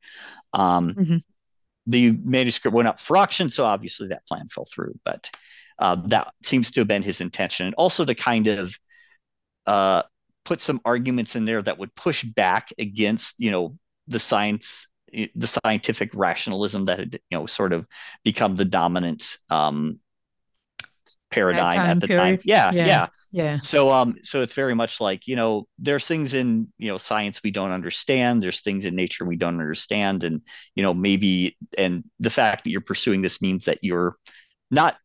Um, 0.52 0.94
mm-hmm. 0.94 1.16
the 1.86 2.12
manuscript 2.12 2.74
went 2.74 2.88
up 2.88 3.00
for 3.00 3.16
auction, 3.16 3.50
so 3.50 3.64
obviously 3.64 4.08
that 4.08 4.26
plan 4.26 4.48
fell 4.48 4.66
through. 4.72 4.98
But 5.04 5.30
uh, 5.78 5.96
that 6.06 6.32
seems 6.42 6.70
to 6.70 6.80
have 6.80 6.88
been 6.88 7.02
his 7.02 7.20
intention, 7.20 7.66
and 7.66 7.74
also 7.74 8.04
to 8.04 8.14
kind 8.14 8.46
of 8.46 8.78
uh, 9.66 10.02
put 10.44 10.60
some 10.60 10.80
arguments 10.84 11.36
in 11.36 11.44
there 11.44 11.60
that 11.60 11.78
would 11.78 11.94
push 11.94 12.22
back 12.22 12.72
against, 12.78 13.34
you 13.38 13.50
know, 13.50 13.76
the 14.06 14.18
science, 14.18 14.86
the 15.35 15.46
scientific 15.46 16.11
rationalism 16.14 16.85
that 16.87 16.99
had, 16.99 17.14
you 17.30 17.38
know, 17.38 17.46
sort 17.46 17.73
of 17.73 17.87
become 18.25 18.54
the 18.54 18.64
dominant 18.64 19.38
um, 19.50 20.00
paradigm 21.30 21.78
at 21.78 22.00
the 22.00 22.08
period. 22.08 22.23
time. 22.23 22.40
Yeah, 22.44 22.73
yeah, 22.73 22.87
yeah, 22.87 23.06
yeah. 23.32 23.58
So 23.58 23.90
um 23.90 24.16
so 24.23 24.42
it's 24.42 24.52
very 24.52 24.75
much 24.75 25.00
like, 25.00 25.26
you 25.26 25.37
know, 25.37 25.68
there's 25.78 26.06
things 26.06 26.35
in, 26.35 26.73
you 26.78 26.88
know, 26.88 26.96
science 26.96 27.42
we 27.42 27.50
don't 27.50 27.70
understand, 27.70 28.42
there's 28.42 28.61
things 28.61 28.85
in 28.85 28.96
nature 28.96 29.25
we 29.25 29.37
don't 29.37 29.61
understand 29.61 30.25
and, 30.25 30.42
you 30.75 30.82
know, 30.82 30.94
maybe 30.94 31.56
and 31.78 32.04
the 32.18 32.30
fact 32.30 32.64
that 32.64 32.70
you're 32.70 32.80
pursuing 32.80 33.23
this 33.23 33.40
means 33.40 33.66
that 33.66 33.78
you're 33.82 34.12
not 34.70 34.96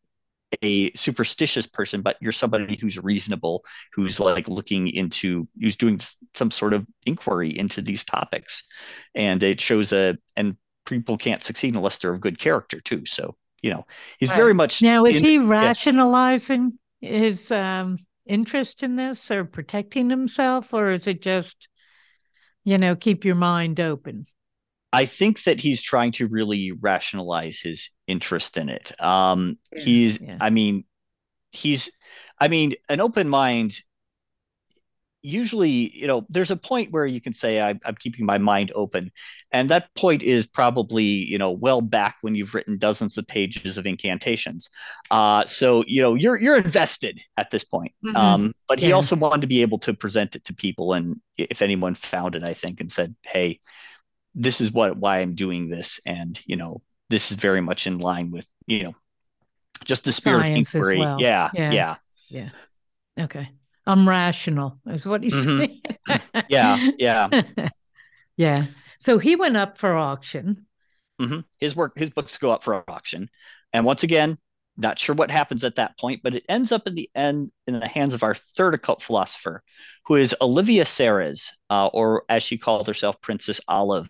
a 0.62 0.92
superstitious 0.92 1.66
person, 1.66 2.02
but 2.02 2.16
you're 2.20 2.32
somebody 2.32 2.76
who's 2.76 2.98
reasonable, 2.98 3.64
who's 3.94 4.20
like 4.20 4.48
looking 4.48 4.88
into, 4.88 5.48
who's 5.60 5.76
doing 5.76 6.00
some 6.34 6.50
sort 6.50 6.74
of 6.74 6.86
inquiry 7.06 7.56
into 7.56 7.82
these 7.82 8.04
topics. 8.04 8.64
And 9.14 9.42
it 9.42 9.60
shows 9.60 9.92
a, 9.92 10.18
and 10.36 10.56
people 10.84 11.16
can't 11.16 11.42
succeed 11.42 11.74
unless 11.74 11.98
they're 11.98 12.14
of 12.14 12.20
good 12.20 12.38
character 12.38 12.80
too. 12.80 13.06
So 13.06 13.36
you 13.62 13.70
know, 13.70 13.86
he's 14.18 14.28
right. 14.30 14.36
very 14.36 14.54
much 14.54 14.82
now. 14.82 15.04
Is 15.04 15.18
in, 15.18 15.24
he 15.24 15.38
rationalizing 15.38 16.78
yeah. 17.00 17.10
his 17.10 17.50
um, 17.50 17.96
interest 18.26 18.82
in 18.82 18.96
this, 18.96 19.30
or 19.30 19.44
protecting 19.44 20.10
himself, 20.10 20.74
or 20.74 20.90
is 20.90 21.06
it 21.06 21.22
just, 21.22 21.68
you 22.64 22.76
know, 22.76 22.96
keep 22.96 23.24
your 23.24 23.36
mind 23.36 23.78
open? 23.78 24.26
I 24.92 25.06
think 25.06 25.44
that 25.44 25.60
he's 25.60 25.82
trying 25.82 26.12
to 26.12 26.28
really 26.28 26.72
rationalize 26.72 27.60
his 27.60 27.90
interest 28.06 28.56
in 28.56 28.68
it. 28.68 29.00
Um, 29.00 29.58
yeah. 29.72 29.82
He's, 29.82 30.20
yeah. 30.20 30.36
I 30.40 30.50
mean, 30.50 30.84
he's, 31.50 31.90
I 32.38 32.48
mean, 32.48 32.74
an 32.88 33.00
open 33.00 33.28
mind 33.28 33.80
usually 35.22 35.96
you 35.96 36.06
know 36.08 36.26
there's 36.28 36.50
a 36.50 36.56
point 36.56 36.90
where 36.90 37.06
you 37.06 37.20
can 37.20 37.32
say 37.32 37.60
I, 37.60 37.70
am 37.70 37.94
keeping 37.98 38.26
my 38.26 38.38
mind 38.38 38.72
open 38.74 39.12
and 39.52 39.70
that 39.70 39.94
point 39.94 40.22
is 40.22 40.46
probably 40.46 41.04
you 41.04 41.38
know 41.38 41.52
well 41.52 41.80
back 41.80 42.16
when 42.22 42.34
you've 42.34 42.54
written 42.54 42.76
dozens 42.76 43.16
of 43.16 43.26
pages 43.26 43.78
of 43.78 43.86
incantations 43.86 44.68
uh, 45.10 45.44
so 45.46 45.84
you 45.86 46.02
know 46.02 46.14
you're 46.14 46.38
you're 46.40 46.56
invested 46.56 47.20
at 47.36 47.50
this 47.50 47.62
point 47.62 47.92
mm-hmm. 48.04 48.16
um, 48.16 48.52
but 48.68 48.80
he 48.80 48.88
yeah. 48.88 48.94
also 48.94 49.14
wanted 49.14 49.42
to 49.42 49.46
be 49.46 49.62
able 49.62 49.78
to 49.78 49.94
present 49.94 50.34
it 50.34 50.44
to 50.44 50.54
people 50.54 50.92
and 50.92 51.20
if 51.38 51.62
anyone 51.62 51.94
found 51.94 52.34
it 52.34 52.42
i 52.42 52.52
think 52.52 52.80
and 52.80 52.90
said 52.90 53.14
hey 53.22 53.60
this 54.34 54.60
is 54.60 54.72
what 54.72 54.96
why 54.96 55.18
i'm 55.18 55.34
doing 55.34 55.68
this 55.68 56.00
and 56.06 56.40
you 56.46 56.56
know 56.56 56.80
this 57.10 57.30
is 57.30 57.36
very 57.36 57.60
much 57.60 57.86
in 57.86 57.98
line 57.98 58.30
with 58.30 58.46
you 58.66 58.84
know 58.84 58.94
just 59.84 60.04
the 60.04 60.12
spirit 60.12 60.42
Science 60.42 60.74
of 60.74 60.78
inquiry 60.78 60.98
well. 60.98 61.16
yeah 61.20 61.50
yeah 61.54 61.70
yeah 61.72 61.96
yeah 62.28 62.50
okay 63.20 63.48
I'm 63.86 64.08
rational, 64.08 64.78
is 64.86 65.06
what 65.06 65.22
he's 65.22 65.34
mm-hmm. 65.34 65.58
saying. 65.58 66.44
yeah, 66.48 66.90
yeah, 66.98 67.42
yeah. 68.36 68.66
So 69.00 69.18
he 69.18 69.36
went 69.36 69.56
up 69.56 69.78
for 69.78 69.94
auction. 69.94 70.66
Mm-hmm. 71.20 71.40
His 71.58 71.74
work, 71.74 71.98
his 71.98 72.10
books 72.10 72.38
go 72.38 72.52
up 72.52 72.62
for 72.62 72.88
auction, 72.88 73.28
and 73.72 73.84
once 73.84 74.02
again, 74.02 74.38
not 74.76 74.98
sure 74.98 75.14
what 75.14 75.30
happens 75.30 75.64
at 75.64 75.76
that 75.76 75.98
point, 75.98 76.20
but 76.22 76.34
it 76.34 76.44
ends 76.48 76.72
up 76.72 76.86
in 76.86 76.94
the 76.94 77.10
end 77.14 77.50
in 77.66 77.78
the 77.78 77.86
hands 77.86 78.14
of 78.14 78.22
our 78.22 78.34
third 78.34 78.74
occult 78.74 79.02
philosopher, 79.02 79.62
who 80.06 80.16
is 80.16 80.34
Olivia 80.40 80.84
Serres, 80.84 81.50
uh, 81.70 81.86
or 81.88 82.24
as 82.28 82.42
she 82.42 82.58
called 82.58 82.86
herself, 82.86 83.20
Princess 83.20 83.60
Olive. 83.68 84.08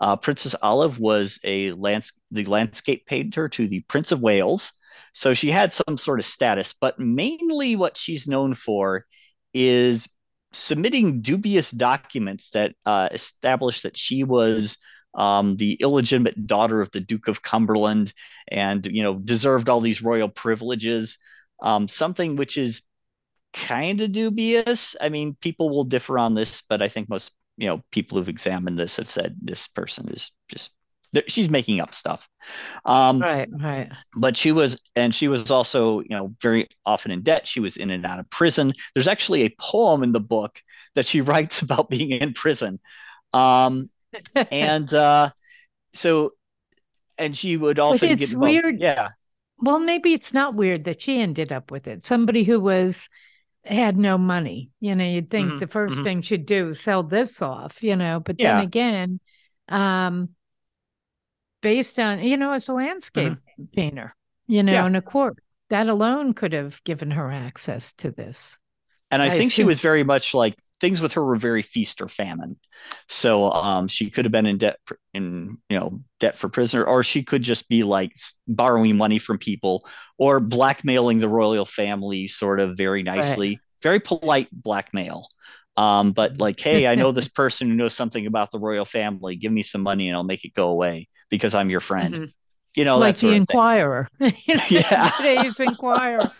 Uh, 0.00 0.16
Princess 0.16 0.56
Olive 0.60 0.98
was 0.98 1.38
a 1.44 1.72
lands- 1.72 2.12
the 2.32 2.44
landscape 2.44 3.06
painter 3.06 3.48
to 3.50 3.68
the 3.68 3.80
Prince 3.82 4.10
of 4.10 4.20
Wales, 4.20 4.72
so 5.14 5.34
she 5.34 5.50
had 5.50 5.72
some 5.72 5.96
sort 5.96 6.18
of 6.18 6.26
status, 6.26 6.74
but 6.80 6.98
mainly 6.98 7.76
what 7.76 7.96
she's 7.96 8.26
known 8.26 8.54
for 8.54 9.06
is 9.54 10.08
submitting 10.52 11.22
dubious 11.22 11.70
documents 11.70 12.50
that 12.50 12.74
uh, 12.84 13.08
establish 13.12 13.82
that 13.82 13.96
she 13.96 14.24
was 14.24 14.78
um, 15.14 15.56
the 15.56 15.74
illegitimate 15.74 16.46
daughter 16.46 16.80
of 16.80 16.90
the 16.90 17.00
Duke 17.00 17.28
of 17.28 17.42
Cumberland 17.42 18.12
and 18.48 18.84
you 18.86 19.02
know 19.02 19.14
deserved 19.14 19.68
all 19.68 19.80
these 19.80 20.02
royal 20.02 20.28
privileges. 20.28 21.18
Um, 21.60 21.88
something 21.88 22.36
which 22.36 22.58
is 22.58 22.82
kind 23.52 24.00
of 24.00 24.12
dubious. 24.12 24.96
I 25.00 25.08
mean, 25.08 25.36
people 25.40 25.70
will 25.70 25.84
differ 25.84 26.18
on 26.18 26.34
this, 26.34 26.62
but 26.68 26.82
I 26.82 26.88
think 26.88 27.08
most 27.08 27.30
you 27.56 27.68
know 27.68 27.82
people 27.90 28.18
who've 28.18 28.28
examined 28.28 28.78
this 28.78 28.96
have 28.96 29.10
said 29.10 29.36
this 29.42 29.68
person 29.68 30.08
is 30.08 30.32
just 30.48 30.70
she's 31.28 31.50
making 31.50 31.80
up 31.80 31.94
stuff. 31.94 32.28
Um, 32.84 33.20
right, 33.20 33.48
right. 33.52 33.92
But 34.16 34.36
she 34.36 34.52
was, 34.52 34.80
and 34.96 35.14
she 35.14 35.28
was 35.28 35.50
also, 35.50 36.00
you 36.00 36.10
know, 36.10 36.34
very 36.40 36.68
often 36.86 37.10
in 37.10 37.22
debt. 37.22 37.46
She 37.46 37.60
was 37.60 37.76
in 37.76 37.90
and 37.90 38.06
out 38.06 38.18
of 38.18 38.30
prison. 38.30 38.72
There's 38.94 39.08
actually 39.08 39.42
a 39.42 39.54
poem 39.58 40.02
in 40.02 40.12
the 40.12 40.20
book 40.20 40.60
that 40.94 41.06
she 41.06 41.20
writes 41.22 41.62
about 41.62 41.90
being 41.90 42.10
in 42.10 42.32
prison. 42.32 42.80
Um, 43.32 43.90
and 44.50 44.92
uh, 44.92 45.30
so, 45.92 46.32
and 47.18 47.36
she 47.36 47.56
would 47.56 47.78
often 47.78 48.10
it's 48.10 48.30
get 48.30 48.38
weird. 48.38 48.80
Yeah. 48.80 49.10
Well, 49.58 49.78
maybe 49.78 50.12
it's 50.12 50.34
not 50.34 50.54
weird 50.54 50.84
that 50.84 51.02
she 51.02 51.20
ended 51.20 51.52
up 51.52 51.70
with 51.70 51.86
it. 51.86 52.04
Somebody 52.04 52.44
who 52.44 52.60
was 52.60 53.08
had 53.64 53.96
no 53.96 54.18
money. 54.18 54.70
You 54.80 54.94
know, 54.94 55.04
you'd 55.04 55.30
think 55.30 55.48
mm-hmm, 55.48 55.58
the 55.58 55.66
1st 55.66 55.88
mm-hmm. 55.88 56.02
thing 56.02 56.22
she'd 56.22 56.46
do 56.46 56.70
is 56.70 56.80
sell 56.80 57.04
this 57.04 57.40
off, 57.42 57.82
you 57.82 57.94
know, 57.94 58.18
but 58.18 58.36
yeah. 58.40 58.54
then 58.54 58.64
again, 58.64 59.20
um, 59.68 60.30
based 61.62 61.98
on 61.98 62.22
you 62.22 62.36
know 62.36 62.52
as 62.52 62.68
a 62.68 62.72
landscape 62.72 63.32
mm-hmm. 63.32 63.64
painter 63.74 64.14
you 64.46 64.62
know 64.62 64.72
yeah. 64.72 64.86
in 64.86 64.94
a 64.94 65.00
court 65.00 65.38
that 65.70 65.88
alone 65.88 66.34
could 66.34 66.52
have 66.52 66.84
given 66.84 67.10
her 67.10 67.30
access 67.30 67.94
to 67.94 68.10
this 68.10 68.58
and 69.10 69.22
I, 69.22 69.26
I 69.26 69.30
think 69.30 69.50
assume. 69.50 69.50
she 69.50 69.64
was 69.64 69.80
very 69.80 70.04
much 70.04 70.34
like 70.34 70.54
things 70.82 71.00
with 71.00 71.12
her 71.12 71.24
were 71.24 71.36
very 71.36 71.62
feast 71.62 72.02
or 72.02 72.08
famine. 72.08 72.56
So 73.08 73.50
um, 73.52 73.86
she 73.86 74.10
could 74.10 74.26
have 74.26 74.32
been 74.32 74.46
in 74.46 74.58
debt 74.58 74.80
for, 74.84 74.98
in 75.14 75.56
you 75.70 75.78
know 75.78 76.00
debt 76.20 76.36
for 76.36 76.50
prisoner, 76.50 76.84
or 76.84 77.02
she 77.04 77.22
could 77.22 77.42
just 77.42 77.68
be 77.68 77.84
like 77.84 78.12
borrowing 78.46 78.96
money 78.98 79.18
from 79.18 79.38
people 79.38 79.88
or 80.18 80.40
blackmailing 80.40 81.20
the 81.20 81.28
royal 81.28 81.64
family, 81.64 82.26
sort 82.26 82.60
of 82.60 82.76
very 82.76 83.02
nicely, 83.02 83.50
right. 83.50 83.58
very 83.82 84.00
polite 84.00 84.48
blackmail. 84.52 85.28
Um, 85.76 86.12
but 86.12 86.36
like, 86.38 86.60
hey, 86.60 86.86
I 86.86 86.96
know 86.96 87.12
this 87.12 87.28
person 87.42 87.68
who 87.68 87.76
knows 87.76 87.94
something 87.94 88.26
about 88.26 88.50
the 88.50 88.58
royal 88.58 88.84
family. 88.84 89.36
Give 89.36 89.52
me 89.52 89.62
some 89.62 89.80
money 89.80 90.08
and 90.08 90.16
I'll 90.16 90.24
make 90.24 90.44
it 90.44 90.52
go 90.52 90.68
away 90.68 91.08
because 91.30 91.54
I'm 91.54 91.70
your 91.70 91.80
friend. 91.80 92.14
Mm-hmm. 92.14 92.24
You 92.74 92.84
know, 92.86 92.98
like 92.98 93.16
the 93.18 93.32
Inquirer. 93.32 94.08
yeah, 94.46 95.10
today's 95.16 95.60
Inquirer. 95.60 96.30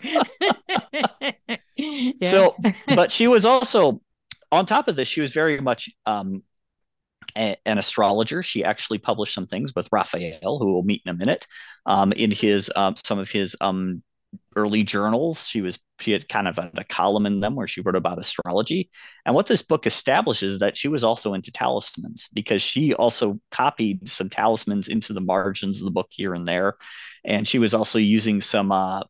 yeah. 1.77 2.31
So, 2.31 2.55
but 2.87 3.11
she 3.11 3.27
was 3.27 3.45
also 3.45 3.99
on 4.53 4.65
top 4.65 4.87
of 4.87 4.95
this. 4.95 5.07
She 5.07 5.21
was 5.21 5.33
very 5.33 5.59
much 5.59 5.89
um, 6.05 6.43
a, 7.35 7.57
an 7.65 7.77
astrologer. 7.77 8.43
She 8.43 8.63
actually 8.63 8.99
published 8.99 9.33
some 9.33 9.47
things 9.47 9.73
with 9.75 9.89
Raphael, 9.91 10.59
who 10.59 10.73
we'll 10.73 10.83
meet 10.83 11.01
in 11.05 11.09
a 11.09 11.17
minute, 11.17 11.47
um, 11.85 12.11
in 12.13 12.31
his 12.31 12.71
um, 12.75 12.95
some 12.95 13.19
of 13.19 13.29
his 13.29 13.55
um, 13.59 14.03
early 14.55 14.83
journals. 14.83 15.47
She 15.47 15.61
was 15.61 15.79
she 15.99 16.11
had 16.11 16.29
kind 16.29 16.47
of 16.47 16.57
a, 16.59 16.71
a, 16.75 16.83
column 16.83 17.25
in 17.25 17.39
them 17.39 17.55
where 17.55 17.67
she 17.67 17.81
wrote 17.81 17.95
about 17.95 18.19
astrology. 18.19 18.89
And 19.25 19.33
what 19.33 19.47
this 19.47 19.61
book 19.61 19.87
establishes 19.87 20.53
is 20.53 20.59
that 20.59 20.77
she 20.77 20.87
was 20.87 21.03
also 21.03 21.33
into 21.33 21.51
talismans 21.51 22.29
because 22.33 22.61
she 22.61 22.93
also 22.93 23.39
copied 23.51 24.09
some 24.09 24.29
talismans 24.29 24.87
into 24.87 25.13
the 25.13 25.21
margins 25.21 25.81
of 25.81 25.85
the 25.85 25.91
book 25.91 26.07
here 26.09 26.33
and 26.33 26.47
there, 26.47 26.75
and 27.25 27.47
she 27.47 27.59
was 27.59 27.73
also 27.73 27.99
using 27.99 28.41
some 28.41 28.71
uh, 28.71 29.01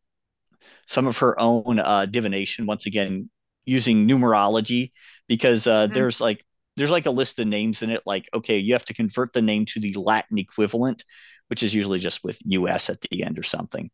some 0.85 1.07
of 1.07 1.17
her 1.17 1.39
own 1.39 1.79
uh, 1.79 2.05
divination 2.05 2.65
once 2.65 2.85
again 2.85 3.29
using 3.65 4.07
numerology 4.07 4.91
because 5.33 5.65
uh, 5.65 5.85
mm-hmm. 5.85 5.93
there's 5.95 6.21
like 6.21 6.45
there's 6.77 6.91
like 6.91 7.07
a 7.07 7.11
list 7.11 7.39
of 7.39 7.47
names 7.47 7.81
in 7.81 7.89
it. 7.89 8.03
Like, 8.05 8.29
okay, 8.35 8.59
you 8.59 8.73
have 8.73 8.85
to 8.85 8.93
convert 8.93 9.33
the 9.33 9.41
name 9.41 9.65
to 9.65 9.79
the 9.79 9.93
Latin 9.93 10.37
equivalent, 10.37 11.03
which 11.47 11.63
is 11.63 11.73
usually 11.73 11.97
just 11.97 12.23
with 12.23 12.37
US 12.45 12.91
at 12.91 13.01
the 13.01 13.23
end 13.23 13.39
or 13.39 13.43
something. 13.43 13.89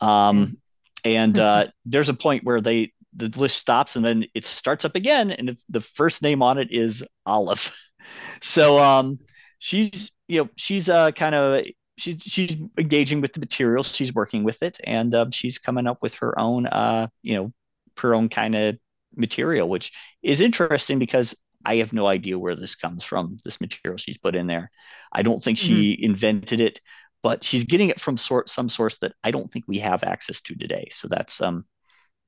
Um, 0.00 0.58
and 1.02 1.38
uh, 1.38 1.68
there's 1.86 2.10
a 2.10 2.14
point 2.14 2.44
where 2.44 2.60
they 2.60 2.92
the 3.14 3.28
list 3.38 3.56
stops 3.56 3.96
and 3.96 4.04
then 4.04 4.26
it 4.34 4.44
starts 4.44 4.84
up 4.84 4.94
again, 4.94 5.30
and 5.30 5.48
it's 5.48 5.64
the 5.70 5.80
first 5.80 6.22
name 6.22 6.42
on 6.42 6.58
it 6.58 6.68
is 6.70 7.02
Olive. 7.24 7.74
so 8.42 8.78
um, 8.78 9.18
she's 9.58 10.12
you 10.28 10.42
know 10.42 10.50
she's 10.56 10.90
uh 10.90 11.10
kind 11.12 11.34
of 11.34 11.64
she's 11.96 12.20
she's 12.20 12.54
engaging 12.76 13.22
with 13.22 13.32
the 13.32 13.40
material, 13.40 13.82
she's 13.82 14.12
working 14.12 14.44
with 14.44 14.62
it, 14.62 14.78
and 14.84 15.14
um, 15.14 15.30
she's 15.30 15.58
coming 15.58 15.86
up 15.86 16.02
with 16.02 16.16
her 16.16 16.38
own 16.38 16.66
uh 16.66 17.06
you 17.22 17.36
know 17.36 17.50
her 17.96 18.14
own 18.14 18.28
kind 18.28 18.54
of 18.54 18.78
material, 19.16 19.68
which 19.68 19.92
is 20.22 20.40
interesting 20.40 20.98
because 20.98 21.34
I 21.64 21.76
have 21.76 21.92
no 21.92 22.06
idea 22.06 22.38
where 22.38 22.56
this 22.56 22.74
comes 22.74 23.04
from, 23.04 23.36
this 23.44 23.60
material 23.60 23.96
she's 23.96 24.18
put 24.18 24.34
in 24.34 24.46
there. 24.46 24.70
I 25.12 25.22
don't 25.22 25.42
think 25.42 25.58
she 25.58 25.92
mm-hmm. 25.92 26.04
invented 26.04 26.60
it, 26.60 26.80
but 27.22 27.44
she's 27.44 27.64
getting 27.64 27.88
it 27.88 28.00
from 28.00 28.16
sort 28.16 28.48
some 28.48 28.68
source 28.68 28.98
that 28.98 29.12
I 29.22 29.30
don't 29.30 29.50
think 29.50 29.66
we 29.68 29.78
have 29.78 30.02
access 30.02 30.40
to 30.42 30.54
today. 30.54 30.88
So 30.90 31.08
that's 31.08 31.40
um 31.40 31.64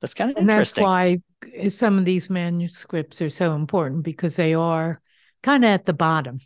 that's 0.00 0.14
kind 0.14 0.31
of 0.31 0.37
and 0.37 0.49
interesting. 0.49 0.85
That's 0.85 1.23
why 1.62 1.69
some 1.69 1.99
of 1.99 2.05
these 2.05 2.31
manuscripts 2.31 3.23
are 3.23 3.31
so 3.31 3.55
important 3.55 4.03
because 4.03 4.37
they 4.37 4.55
are 4.55 5.00
kind 5.43 5.64
of 5.64 5.71
at 5.71 5.85
the 5.85 5.93
bottom 5.93 6.41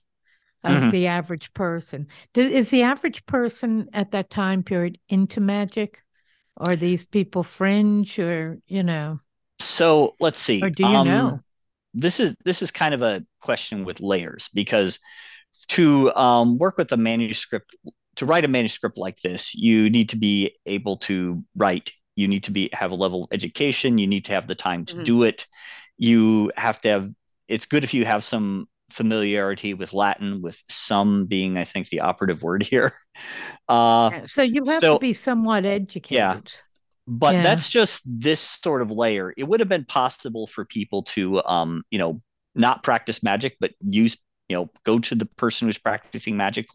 of 0.65 0.73
mm-hmm. 0.73 0.91
the 0.91 1.07
average 1.07 1.53
person. 1.55 2.09
is 2.35 2.71
the 2.71 2.83
average 2.83 3.25
person 3.27 3.89
at 3.93 4.11
that 4.13 4.31
time 4.31 4.63
period 4.63 4.99
into 5.09 5.41
magic? 5.41 6.03
Are 6.57 6.77
these 6.77 7.07
people 7.07 7.43
fringe 7.45 8.19
or, 8.19 8.59
you 8.67 8.83
know? 8.83 9.21
So 9.59 10.15
let's 10.21 10.39
see. 10.39 10.63
Or 10.63 10.71
do 10.71 10.85
you 10.85 10.89
um, 10.97 11.07
know? 11.07 11.41
This 11.95 12.21
is 12.21 12.37
this 12.45 12.63
is 12.63 12.71
kind 12.71 12.95
of 12.95 13.03
a 13.03 13.25
question 13.41 13.85
with 13.85 14.01
layers 14.01 14.49
because 14.55 15.01
to 15.69 16.15
um, 16.15 16.59
work 16.59 16.77
with 16.77 16.93
a 16.93 16.97
manuscript, 16.97 17.75
to 18.17 18.27
write 18.27 18.45
a 18.45 18.49
manuscript 18.49 18.99
like 18.99 19.21
this, 19.21 19.55
you 19.55 19.91
need 19.91 20.11
to 20.11 20.17
be 20.17 20.57
able 20.67 20.99
to 20.99 21.43
write. 21.57 21.93
You 22.17 22.29
need 22.29 22.45
to 22.45 22.51
be 22.51 22.69
have 22.73 22.91
a 22.91 22.97
level 22.97 23.25
of 23.25 23.29
education. 23.33 23.99
You 23.99 24.07
need 24.07 24.27
to 24.27 24.33
have 24.33 24.47
the 24.47 24.55
time 24.55 24.85
to 24.87 24.95
mm-hmm. 24.95 25.05
do 25.05 25.23
it. 25.25 25.47
You 25.97 26.53
have 26.57 26.79
to 26.81 26.89
have. 26.89 27.11
It's 27.49 27.67
good 27.67 27.85
if 27.85 27.95
you 27.95 28.05
have 28.05 28.23
some 28.23 28.69
familiarity 28.91 29.75
with 29.75 29.93
Latin, 29.93 30.43
with 30.43 30.61
some 30.69 31.27
being, 31.27 31.57
I 31.57 31.65
think, 31.65 31.89
the 31.89 32.01
operative 32.01 32.43
word 32.43 32.63
here. 32.63 32.93
Uh, 33.69 34.25
so 34.25 34.41
you 34.41 34.65
have 34.65 34.81
so, 34.81 34.95
to 34.95 34.99
be 34.99 35.13
somewhat 35.13 35.67
educated. 35.67 36.17
Yeah. 36.17 36.41
But 37.11 37.37
yeah. 37.37 37.43
that's 37.43 37.71
just 37.71 38.03
this 38.07 38.39
sort 38.39 38.83
of 38.83 38.91
layer. 38.91 39.33
It 39.35 39.45
would 39.45 39.61
have 39.61 39.69
been 39.69 39.87
possible 39.87 40.47
for 40.47 40.67
people 40.67 41.05
to, 41.05 41.43
um, 41.43 41.83
you 41.91 41.99
know, 41.99 42.21
not 42.55 42.83
practice 42.83 43.23
magic, 43.23 43.57
but 43.61 43.73
use, 43.81 44.19
you 44.51 44.57
know, 44.57 44.71
go 44.85 44.99
to 44.99 45.15
the 45.15 45.25
person 45.25 45.67
who's 45.67 45.79
practicing 45.79 46.37
magic, 46.37 46.67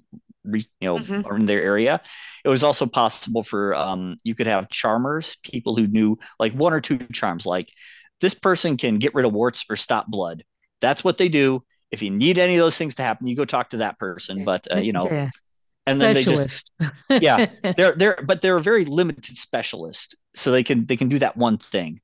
you 0.44 0.64
know, 0.82 0.98
mm-hmm. 0.98 1.36
in 1.36 1.46
their 1.46 1.62
area. 1.62 2.02
It 2.44 2.50
was 2.50 2.64
also 2.64 2.88
possible 2.88 3.44
for, 3.44 3.76
um, 3.76 4.18
you 4.24 4.34
could 4.34 4.48
have 4.48 4.70
charmers, 4.70 5.38
people 5.44 5.76
who 5.76 5.86
knew 5.86 6.18
like 6.40 6.54
one 6.54 6.74
or 6.74 6.82
two 6.82 6.98
charms, 6.98 7.46
like 7.46 7.70
this 8.20 8.34
person 8.34 8.76
can 8.76 8.98
get 8.98 9.14
rid 9.14 9.28
of 9.28 9.34
warts 9.34 9.64
or 9.70 9.76
stop 9.76 10.08
blood. 10.08 10.44
That's 10.82 11.04
what 11.04 11.20
they 11.20 11.30
do. 11.30 11.64
If 11.92 12.02
you 12.02 12.10
need 12.10 12.40
any 12.40 12.56
of 12.56 12.60
those 12.60 12.78
things 12.78 12.96
to 12.96 13.04
happen, 13.04 13.28
you 13.28 13.36
go 13.36 13.46
talk 13.46 13.70
to 13.70 13.78
that 13.78 14.00
person. 14.00 14.46
But 14.46 14.68
uh, 14.74 14.80
you 14.80 14.94
know, 14.94 15.08
yeah 15.12 15.30
and 15.86 16.00
then 16.00 16.14
they 16.14 16.24
just 16.24 16.72
yeah. 17.10 17.48
They're 17.78 17.94
they're 17.96 18.20
but 18.24 18.42
they're 18.42 18.58
a 18.58 18.62
very 18.62 18.86
limited 18.86 19.38
specialist 19.38 20.16
so 20.36 20.52
they 20.52 20.64
can 20.64 20.86
they 20.86 20.98
can 20.98 21.10
do 21.10 21.20
that 21.20 21.38
one 21.38 21.58
thing. 21.58 22.00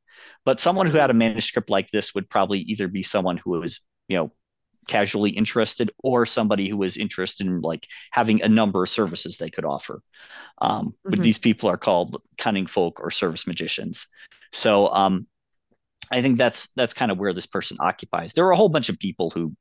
But 0.46 0.60
someone 0.60 0.88
who 0.88 0.98
had 0.98 1.10
a 1.10 1.14
manuscript 1.14 1.70
like 1.70 1.90
this 1.92 2.14
would 2.14 2.30
probably 2.30 2.60
either 2.60 2.88
be 2.88 3.04
someone 3.04 3.38
who 3.38 3.52
was 3.52 3.82
you 4.08 4.18
know 4.18 4.32
casually 4.88 5.30
interested 5.30 5.92
or 6.04 6.26
somebody 6.26 6.68
who 6.68 6.78
was 6.78 6.98
interested 6.98 7.46
in 7.46 7.62
like 7.62 7.86
having 8.12 8.42
a 8.42 8.50
number 8.50 8.84
of 8.84 8.90
services 8.90 9.38
they 9.38 9.50
could 9.50 9.66
offer. 9.66 10.02
Um, 10.60 10.88
mm-hmm. 10.88 11.12
but 11.12 11.22
these 11.22 11.38
people 11.38 11.70
are 11.70 11.78
called 11.78 12.22
cunning 12.38 12.66
folk 12.66 13.00
or 13.00 13.12
service 13.12 13.46
magicians. 13.46 14.08
So 14.52 14.88
um, 14.88 15.28
i 16.12 16.24
think 16.24 16.38
that's 16.38 16.70
that's 16.76 16.94
kind 16.94 17.12
of 17.12 17.20
where 17.20 17.34
this 17.34 17.46
person 17.46 17.78
occupies. 17.80 18.34
There 18.34 18.46
are 18.48 18.52
a 18.52 18.58
whole 18.58 18.70
bunch 18.70 18.90
of 18.90 19.00
people 19.00 19.30
who 19.30 19.56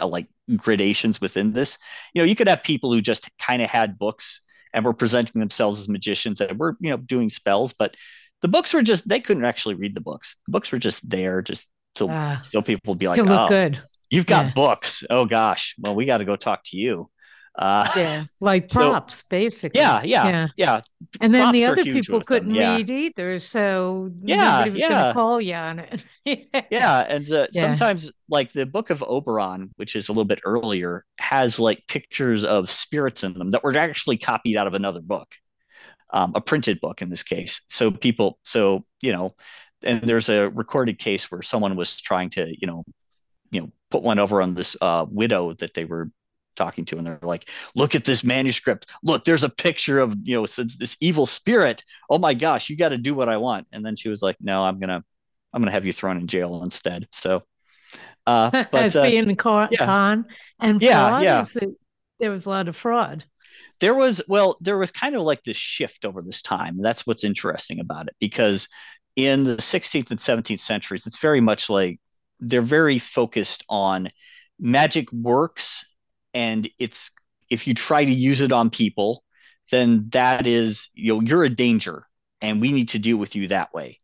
uh, 0.00 0.06
like 0.06 0.26
gradations 0.56 1.20
within 1.20 1.52
this. 1.52 1.78
You 2.14 2.22
know, 2.22 2.26
you 2.26 2.36
could 2.36 2.48
have 2.48 2.62
people 2.62 2.92
who 2.92 3.00
just 3.00 3.28
kind 3.38 3.62
of 3.62 3.68
had 3.68 3.98
books 3.98 4.40
and 4.72 4.84
were 4.84 4.94
presenting 4.94 5.40
themselves 5.40 5.80
as 5.80 5.88
magicians 5.88 6.40
and 6.40 6.58
were, 6.58 6.76
you 6.80 6.90
know, 6.90 6.96
doing 6.96 7.28
spells, 7.28 7.72
but 7.72 7.96
the 8.42 8.48
books 8.48 8.72
were 8.72 8.82
just 8.82 9.06
they 9.08 9.20
couldn't 9.20 9.44
actually 9.44 9.74
read 9.74 9.94
the 9.94 10.00
books. 10.00 10.36
The 10.46 10.52
books 10.52 10.72
were 10.72 10.78
just 10.78 11.08
there 11.08 11.42
just 11.42 11.68
to 11.96 12.06
uh, 12.06 12.42
so 12.42 12.62
people 12.62 12.92
would 12.92 12.98
be 12.98 13.08
like, 13.08 13.16
to 13.16 13.24
look 13.24 13.40
oh, 13.40 13.48
good. 13.48 13.82
You've 14.10 14.26
got 14.26 14.46
yeah. 14.46 14.52
books. 14.54 15.04
Oh 15.08 15.24
gosh. 15.24 15.74
Well, 15.78 15.94
we 15.94 16.06
got 16.06 16.18
to 16.18 16.24
go 16.24 16.36
talk 16.36 16.62
to 16.66 16.76
you. 16.76 17.06
Uh, 17.60 17.86
yeah, 17.94 18.24
like 18.40 18.70
props, 18.70 19.16
so, 19.16 19.24
basically. 19.28 19.78
Yeah, 19.78 20.02
yeah, 20.02 20.28
yeah, 20.28 20.48
yeah. 20.56 20.80
And 21.20 21.34
then 21.34 21.52
the 21.52 21.66
other 21.66 21.84
people 21.84 22.22
couldn't 22.22 22.54
yeah. 22.54 22.76
read 22.76 22.88
either, 22.88 23.38
so 23.38 24.10
yeah, 24.22 24.36
nobody 24.36 24.70
was 24.70 24.80
yeah. 24.80 24.88
going 24.88 25.04
to 25.04 25.12
call 25.12 25.40
you 25.42 25.54
on 25.54 25.78
it. 25.80 26.04
yeah, 26.70 27.00
and 27.00 27.30
uh, 27.30 27.48
yeah. 27.52 27.60
sometimes, 27.60 28.10
like 28.30 28.50
the 28.54 28.64
Book 28.64 28.88
of 28.88 29.04
Oberon, 29.06 29.72
which 29.76 29.94
is 29.94 30.08
a 30.08 30.12
little 30.12 30.24
bit 30.24 30.40
earlier, 30.46 31.04
has 31.18 31.60
like 31.60 31.86
pictures 31.86 32.46
of 32.46 32.70
spirits 32.70 33.24
in 33.24 33.34
them 33.34 33.50
that 33.50 33.62
were 33.62 33.76
actually 33.76 34.16
copied 34.16 34.56
out 34.56 34.66
of 34.66 34.72
another 34.72 35.02
book, 35.02 35.28
um, 36.14 36.32
a 36.34 36.40
printed 36.40 36.80
book 36.80 37.02
in 37.02 37.10
this 37.10 37.22
case. 37.22 37.60
So 37.68 37.90
people, 37.90 38.38
so 38.42 38.86
you 39.02 39.12
know, 39.12 39.34
and 39.82 40.00
there's 40.00 40.30
a 40.30 40.48
recorded 40.48 40.98
case 40.98 41.30
where 41.30 41.42
someone 41.42 41.76
was 41.76 42.00
trying 42.00 42.30
to, 42.30 42.54
you 42.58 42.66
know, 42.66 42.84
you 43.50 43.60
know, 43.60 43.70
put 43.90 44.02
one 44.02 44.18
over 44.18 44.40
on 44.40 44.54
this 44.54 44.78
uh, 44.80 45.04
widow 45.10 45.52
that 45.54 45.74
they 45.74 45.84
were 45.84 46.10
talking 46.56 46.84
to 46.84 46.96
and 46.96 47.06
they're 47.06 47.18
like 47.22 47.48
look 47.74 47.94
at 47.94 48.04
this 48.04 48.24
manuscript. 48.24 48.86
Look 49.02 49.24
there's 49.24 49.44
a 49.44 49.48
picture 49.48 49.98
of 49.98 50.14
you 50.24 50.36
know 50.36 50.46
this 50.46 50.96
evil 51.00 51.26
spirit. 51.26 51.84
Oh 52.08 52.18
my 52.18 52.34
gosh 52.34 52.68
you 52.70 52.76
got 52.76 52.90
to 52.90 52.98
do 52.98 53.14
what 53.14 53.28
i 53.28 53.36
want. 53.36 53.66
And 53.72 53.84
then 53.84 53.96
she 53.96 54.08
was 54.08 54.22
like 54.22 54.36
no 54.40 54.64
i'm 54.64 54.78
gonna 54.78 55.02
i'm 55.52 55.62
gonna 55.62 55.72
have 55.72 55.86
you 55.86 55.92
thrown 55.92 56.18
in 56.18 56.26
jail 56.26 56.62
instead. 56.62 57.08
So 57.12 57.42
uh 58.26 58.50
but 58.70 58.74
as 58.74 58.96
uh, 58.96 59.02
being 59.02 59.34
con, 59.36 59.68
yeah. 59.70 59.86
con. 59.86 60.24
And 60.58 60.82
yeah 60.82 61.08
fraud, 61.08 61.22
yeah. 61.22 61.44
it, 61.62 61.70
there 62.18 62.30
was 62.30 62.46
a 62.46 62.50
lot 62.50 62.68
of 62.68 62.76
fraud. 62.76 63.24
There 63.80 63.94
was 63.94 64.22
well 64.28 64.58
there 64.60 64.78
was 64.78 64.90
kind 64.90 65.14
of 65.14 65.22
like 65.22 65.42
this 65.42 65.56
shift 65.56 66.04
over 66.04 66.22
this 66.22 66.42
time 66.42 66.80
that's 66.82 67.06
what's 67.06 67.24
interesting 67.24 67.80
about 67.80 68.08
it 68.08 68.16
because 68.20 68.68
in 69.16 69.44
the 69.44 69.56
16th 69.56 70.10
and 70.10 70.20
17th 70.20 70.60
centuries 70.60 71.06
it's 71.06 71.18
very 71.18 71.40
much 71.40 71.68
like 71.68 71.98
they're 72.40 72.60
very 72.60 72.98
focused 72.98 73.64
on 73.68 74.08
magic 74.58 75.10
works 75.12 75.84
and 76.34 76.68
it's 76.78 77.10
if 77.48 77.66
you 77.66 77.74
try 77.74 78.04
to 78.04 78.12
use 78.12 78.40
it 78.40 78.52
on 78.52 78.70
people 78.70 79.24
then 79.70 80.08
that 80.10 80.46
is 80.46 80.88
you 80.94 81.14
know 81.14 81.20
you're 81.20 81.44
a 81.44 81.48
danger 81.48 82.04
and 82.40 82.60
we 82.60 82.72
need 82.72 82.90
to 82.90 82.98
deal 82.98 83.16
with 83.16 83.36
you 83.36 83.48
that 83.48 83.72
way. 83.72 83.98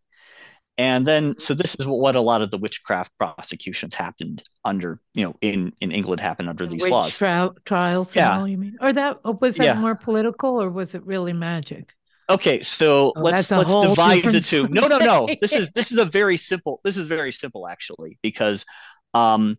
And 0.79 1.07
then 1.07 1.39
so 1.39 1.55
this 1.55 1.75
is 1.79 1.87
what 1.87 2.17
a 2.17 2.21
lot 2.21 2.43
of 2.43 2.51
the 2.51 2.59
witchcraft 2.59 3.11
prosecutions 3.17 3.95
happened 3.95 4.43
under 4.63 5.01
you 5.15 5.25
know 5.25 5.35
in 5.41 5.73
in 5.81 5.91
england 5.91 6.21
happened 6.21 6.51
under 6.51 6.67
these 6.67 6.87
laws. 6.87 7.17
tri- 7.17 7.49
trials 7.65 8.15
yeah. 8.15 8.39
all, 8.39 8.47
you 8.47 8.59
mean? 8.59 8.77
Or 8.81 8.93
that 8.93 9.25
was 9.41 9.57
that 9.57 9.65
yeah. 9.65 9.81
more 9.81 9.95
political 9.95 10.63
or 10.63 10.69
was 10.69 10.95
it 10.95 11.05
really 11.07 11.33
magic? 11.33 11.95
Okay 12.29 12.61
so 12.61 13.15
oh, 13.17 13.21
let's 13.21 13.51
let's 13.51 13.75
divide 13.75 14.25
the 14.25 14.43
two. 14.43 14.69
No 14.69 14.87
no 14.87 14.99
no. 14.99 15.29
This 15.41 15.55
is 15.55 15.71
this 15.71 15.93
is 15.93 15.99
a 15.99 16.05
very 16.05 16.37
simple 16.37 16.83
this 16.85 16.99
is 16.99 17.07
very 17.07 17.33
simple 17.33 17.67
actually 17.67 18.19
because 18.21 18.67
um 19.15 19.57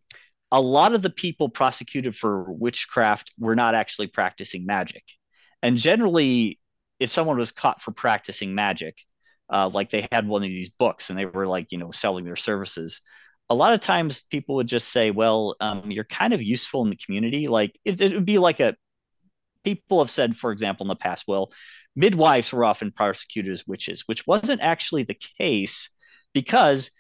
a 0.52 0.62
lot 0.62 0.94
of 0.94 1.02
the 1.02 1.10
people 1.10 1.50
prosecuted 1.50 2.16
for 2.16 2.52
witchcraft 2.52 3.32
were 3.38 3.56
not 3.56 3.76
actually 3.76 4.08
practicing 4.08 4.66
magic. 4.66 5.04
And 5.62 5.78
generally, 5.78 6.60
if 7.00 7.10
someone 7.12 7.38
was 7.38 7.52
caught 7.52 7.82
for 7.82 7.92
practicing 7.92 8.56
magic, 8.56 8.98
uh, 9.50 9.70
like 9.74 9.90
they 9.90 10.08
had 10.12 10.28
one 10.28 10.44
of 10.44 10.50
these 10.50 10.70
books 10.70 11.10
and 11.10 11.18
they 11.18 11.26
were 11.26 11.48
like, 11.48 11.72
you 11.72 11.78
know, 11.78 11.92
selling 11.92 12.26
their 12.26 12.36
services, 12.36 13.02
a 13.50 13.56
lot 13.56 13.74
of 13.74 13.82
times 13.82 14.24
people 14.24 14.56
would 14.56 14.68
just 14.68 14.90
say, 14.90 15.12
well, 15.12 15.56
um, 15.60 15.90
you're 15.92 16.04
kind 16.04 16.34
of 16.34 16.42
useful 16.42 16.84
in 16.84 16.90
the 16.90 16.98
community. 16.98 17.48
Like 17.48 17.78
it, 17.86 18.00
it 18.02 18.14
would 18.14 18.26
be 18.26 18.40
like 18.40 18.60
a, 18.60 18.76
people 19.64 20.00
have 20.00 20.10
said, 20.10 20.36
for 20.36 20.52
example, 20.52 20.86
in 20.86 20.90
the 20.90 20.96
past, 20.96 21.26
well, 21.28 21.52
midwives 21.96 22.54
were 22.54 22.66
often 22.66 22.92
prosecuted 22.92 23.52
as 23.52 23.68
witches, 23.68 24.04
which 24.06 24.28
wasn't 24.28 24.62
actually 24.62 25.04
the 25.04 25.18
case 25.38 25.90
because 26.34 26.92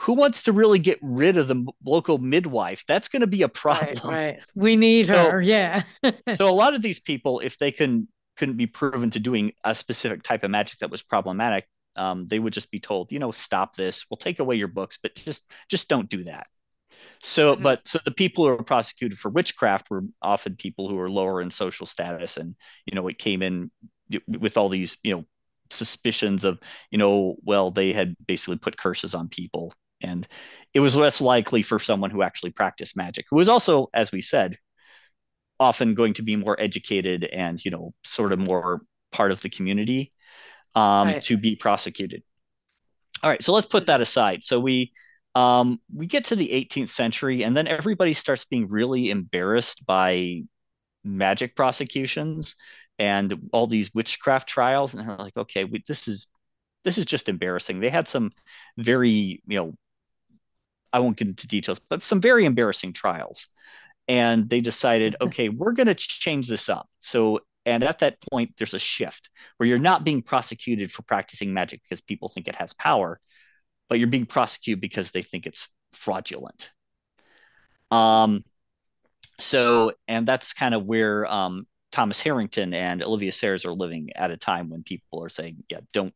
who 0.00 0.14
wants 0.14 0.44
to 0.44 0.52
really 0.52 0.78
get 0.78 0.98
rid 1.02 1.36
of 1.36 1.46
the 1.46 1.66
local 1.84 2.16
midwife? 2.16 2.84
That's 2.88 3.08
going 3.08 3.20
to 3.20 3.26
be 3.26 3.42
a 3.42 3.48
problem. 3.48 3.96
Right, 4.02 4.26
right. 4.26 4.40
We 4.54 4.76
need 4.76 5.08
so, 5.08 5.30
her. 5.30 5.42
Yeah. 5.42 5.82
so 6.36 6.48
a 6.48 6.52
lot 6.52 6.74
of 6.74 6.80
these 6.80 6.98
people, 6.98 7.40
if 7.40 7.58
they 7.58 7.70
can 7.70 8.08
couldn't 8.38 8.56
be 8.56 8.66
proven 8.66 9.10
to 9.10 9.20
doing 9.20 9.52
a 9.62 9.74
specific 9.74 10.22
type 10.22 10.42
of 10.42 10.50
magic 10.50 10.78
that 10.78 10.90
was 10.90 11.02
problematic, 11.02 11.66
um, 11.96 12.26
they 12.28 12.38
would 12.38 12.54
just 12.54 12.70
be 12.70 12.80
told, 12.80 13.12
you 13.12 13.18
know, 13.18 13.30
stop 13.30 13.76
this. 13.76 14.06
We'll 14.08 14.16
take 14.16 14.38
away 14.38 14.56
your 14.56 14.68
books, 14.68 14.98
but 15.02 15.14
just 15.16 15.44
just 15.68 15.88
don't 15.88 16.08
do 16.08 16.24
that. 16.24 16.46
So, 17.22 17.52
mm-hmm. 17.52 17.62
but 17.62 17.86
so 17.86 17.98
the 18.02 18.10
people 18.10 18.46
who 18.46 18.52
were 18.52 18.62
prosecuted 18.62 19.18
for 19.18 19.28
witchcraft 19.28 19.90
were 19.90 20.04
often 20.22 20.56
people 20.56 20.88
who 20.88 20.94
were 20.94 21.10
lower 21.10 21.42
in 21.42 21.50
social 21.50 21.84
status, 21.84 22.38
and 22.38 22.56
you 22.86 22.94
know, 22.94 23.06
it 23.08 23.18
came 23.18 23.42
in 23.42 23.70
with 24.26 24.56
all 24.56 24.70
these, 24.70 24.96
you 25.02 25.14
know, 25.14 25.24
suspicions 25.68 26.44
of, 26.44 26.58
you 26.90 26.96
know, 26.96 27.36
well, 27.44 27.70
they 27.70 27.92
had 27.92 28.16
basically 28.26 28.56
put 28.56 28.78
curses 28.78 29.14
on 29.14 29.28
people 29.28 29.74
and 30.00 30.26
it 30.72 30.80
was 30.80 30.96
less 30.96 31.20
likely 31.20 31.62
for 31.62 31.78
someone 31.78 32.10
who 32.10 32.22
actually 32.22 32.50
practiced 32.50 32.96
magic, 32.96 33.26
who 33.30 33.36
was 33.36 33.48
also, 33.48 33.88
as 33.92 34.12
we 34.12 34.20
said, 34.20 34.56
often 35.58 35.94
going 35.94 36.14
to 36.14 36.22
be 36.22 36.36
more 36.36 36.58
educated 36.58 37.24
and 37.24 37.62
you 37.64 37.70
know 37.70 37.92
sort 38.04 38.32
of 38.32 38.38
more 38.38 38.80
part 39.12 39.32
of 39.32 39.40
the 39.42 39.50
community 39.50 40.12
um, 40.74 41.08
right. 41.08 41.22
to 41.22 41.36
be 41.36 41.56
prosecuted. 41.56 42.22
All 43.22 43.30
right, 43.30 43.42
so 43.42 43.52
let's 43.52 43.66
put 43.66 43.86
that 43.86 44.00
aside. 44.00 44.42
So 44.42 44.60
we 44.60 44.92
um, 45.34 45.80
we 45.94 46.06
get 46.06 46.24
to 46.26 46.36
the 46.36 46.48
18th 46.48 46.90
century, 46.90 47.44
and 47.44 47.56
then 47.56 47.68
everybody 47.68 48.14
starts 48.14 48.44
being 48.44 48.68
really 48.68 49.10
embarrassed 49.10 49.84
by 49.86 50.42
magic 51.04 51.56
prosecutions 51.56 52.56
and 52.98 53.48
all 53.52 53.66
these 53.66 53.94
witchcraft 53.94 54.48
trials, 54.48 54.94
and 54.94 55.08
they're 55.08 55.16
like, 55.16 55.36
okay, 55.36 55.64
we, 55.64 55.82
this 55.86 56.08
is 56.08 56.26
this 56.84 56.98
is 56.98 57.06
just 57.06 57.28
embarrassing. 57.28 57.80
They 57.80 57.90
had 57.90 58.08
some 58.08 58.32
very, 58.76 59.42
you 59.46 59.58
know, 59.58 59.74
I 60.92 61.00
won't 61.00 61.16
get 61.16 61.28
into 61.28 61.46
details, 61.46 61.78
but 61.78 62.02
some 62.02 62.20
very 62.20 62.44
embarrassing 62.44 62.92
trials. 62.92 63.46
And 64.08 64.48
they 64.48 64.60
decided, 64.60 65.16
okay, 65.20 65.48
we're 65.48 65.72
going 65.72 65.86
to 65.86 65.94
change 65.94 66.48
this 66.48 66.68
up. 66.68 66.88
So, 66.98 67.40
and 67.64 67.84
at 67.84 68.00
that 68.00 68.16
point, 68.30 68.54
there's 68.58 68.74
a 68.74 68.78
shift 68.78 69.30
where 69.56 69.68
you're 69.68 69.78
not 69.78 70.02
being 70.02 70.22
prosecuted 70.22 70.90
for 70.90 71.02
practicing 71.02 71.54
magic 71.54 71.80
because 71.82 72.00
people 72.00 72.28
think 72.28 72.48
it 72.48 72.56
has 72.56 72.72
power, 72.72 73.20
but 73.88 73.98
you're 73.98 74.08
being 74.08 74.26
prosecuted 74.26 74.80
because 74.80 75.12
they 75.12 75.22
think 75.22 75.46
it's 75.46 75.68
fraudulent. 75.92 76.72
Um, 77.92 78.44
so, 79.38 79.92
and 80.08 80.26
that's 80.26 80.54
kind 80.54 80.74
of 80.74 80.86
where 80.86 81.26
um, 81.26 81.66
Thomas 81.92 82.20
Harrington 82.20 82.74
and 82.74 83.02
Olivia 83.02 83.32
Serres 83.32 83.64
are 83.64 83.72
living 83.72 84.10
at 84.16 84.30
a 84.30 84.36
time 84.36 84.70
when 84.70 84.82
people 84.82 85.22
are 85.22 85.28
saying, 85.28 85.64
yeah, 85.68 85.80
don't 85.92 86.14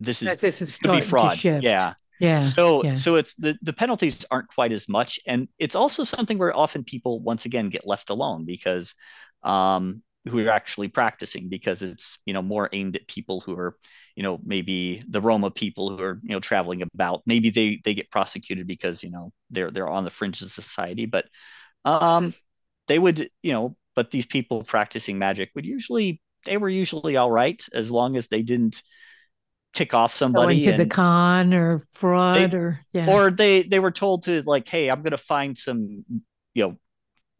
this 0.00 0.22
is 0.22 0.40
this 0.40 0.62
is 0.62 0.78
could 0.78 0.92
be 0.92 1.00
fraud. 1.00 1.38
Yeah. 1.62 1.94
Yeah. 2.18 2.40
So 2.40 2.82
yeah. 2.84 2.94
so 2.94 3.16
it's 3.16 3.34
the 3.34 3.58
the 3.62 3.72
penalties 3.72 4.24
aren't 4.30 4.48
quite 4.48 4.72
as 4.72 4.88
much, 4.88 5.20
and 5.26 5.48
it's 5.58 5.74
also 5.74 6.04
something 6.04 6.38
where 6.38 6.56
often 6.56 6.84
people 6.84 7.20
once 7.20 7.44
again 7.44 7.68
get 7.70 7.86
left 7.86 8.10
alone 8.10 8.44
because 8.44 8.94
um, 9.42 10.02
who 10.28 10.44
are 10.46 10.50
actually 10.50 10.88
practicing 10.88 11.48
because 11.48 11.82
it's 11.82 12.18
you 12.26 12.34
know 12.34 12.42
more 12.42 12.68
aimed 12.72 12.96
at 12.96 13.06
people 13.08 13.40
who 13.40 13.58
are 13.58 13.76
you 14.14 14.22
know 14.22 14.38
maybe 14.44 15.02
the 15.08 15.20
Roma 15.20 15.50
people 15.50 15.96
who 15.96 16.02
are 16.02 16.20
you 16.22 16.30
know 16.30 16.40
traveling 16.40 16.82
about. 16.82 17.22
Maybe 17.26 17.50
they 17.50 17.80
they 17.84 17.94
get 17.94 18.10
prosecuted 18.10 18.66
because 18.66 19.02
you 19.02 19.10
know 19.10 19.32
they're 19.50 19.70
they're 19.70 19.88
on 19.88 20.04
the 20.04 20.10
fringe 20.10 20.42
of 20.42 20.52
society, 20.52 21.06
but 21.06 21.26
um, 21.84 22.34
they 22.88 22.98
would 22.98 23.30
you 23.42 23.52
know 23.52 23.76
but 23.94 24.10
these 24.10 24.26
people 24.26 24.62
practicing 24.62 25.18
magic 25.18 25.50
would 25.54 25.66
usually 25.66 26.20
they 26.44 26.56
were 26.56 26.68
usually 26.68 27.16
all 27.16 27.30
right 27.30 27.64
as 27.72 27.90
long 27.90 28.16
as 28.16 28.28
they 28.28 28.42
didn't 28.42 28.82
tick 29.76 29.92
off 29.92 30.14
somebody 30.14 30.62
going 30.62 30.72
to 30.72 30.84
the 30.84 30.88
con 30.88 31.52
or 31.52 31.82
fraud 31.92 32.50
they, 32.50 32.56
or 32.56 32.80
yeah 32.94 33.12
or 33.12 33.30
they 33.30 33.62
they 33.62 33.78
were 33.78 33.90
told 33.90 34.22
to 34.22 34.42
like 34.46 34.66
hey 34.66 34.90
i'm 34.90 35.02
going 35.02 35.10
to 35.10 35.18
find 35.18 35.56
some 35.58 36.02
you 36.54 36.64
know 36.64 36.76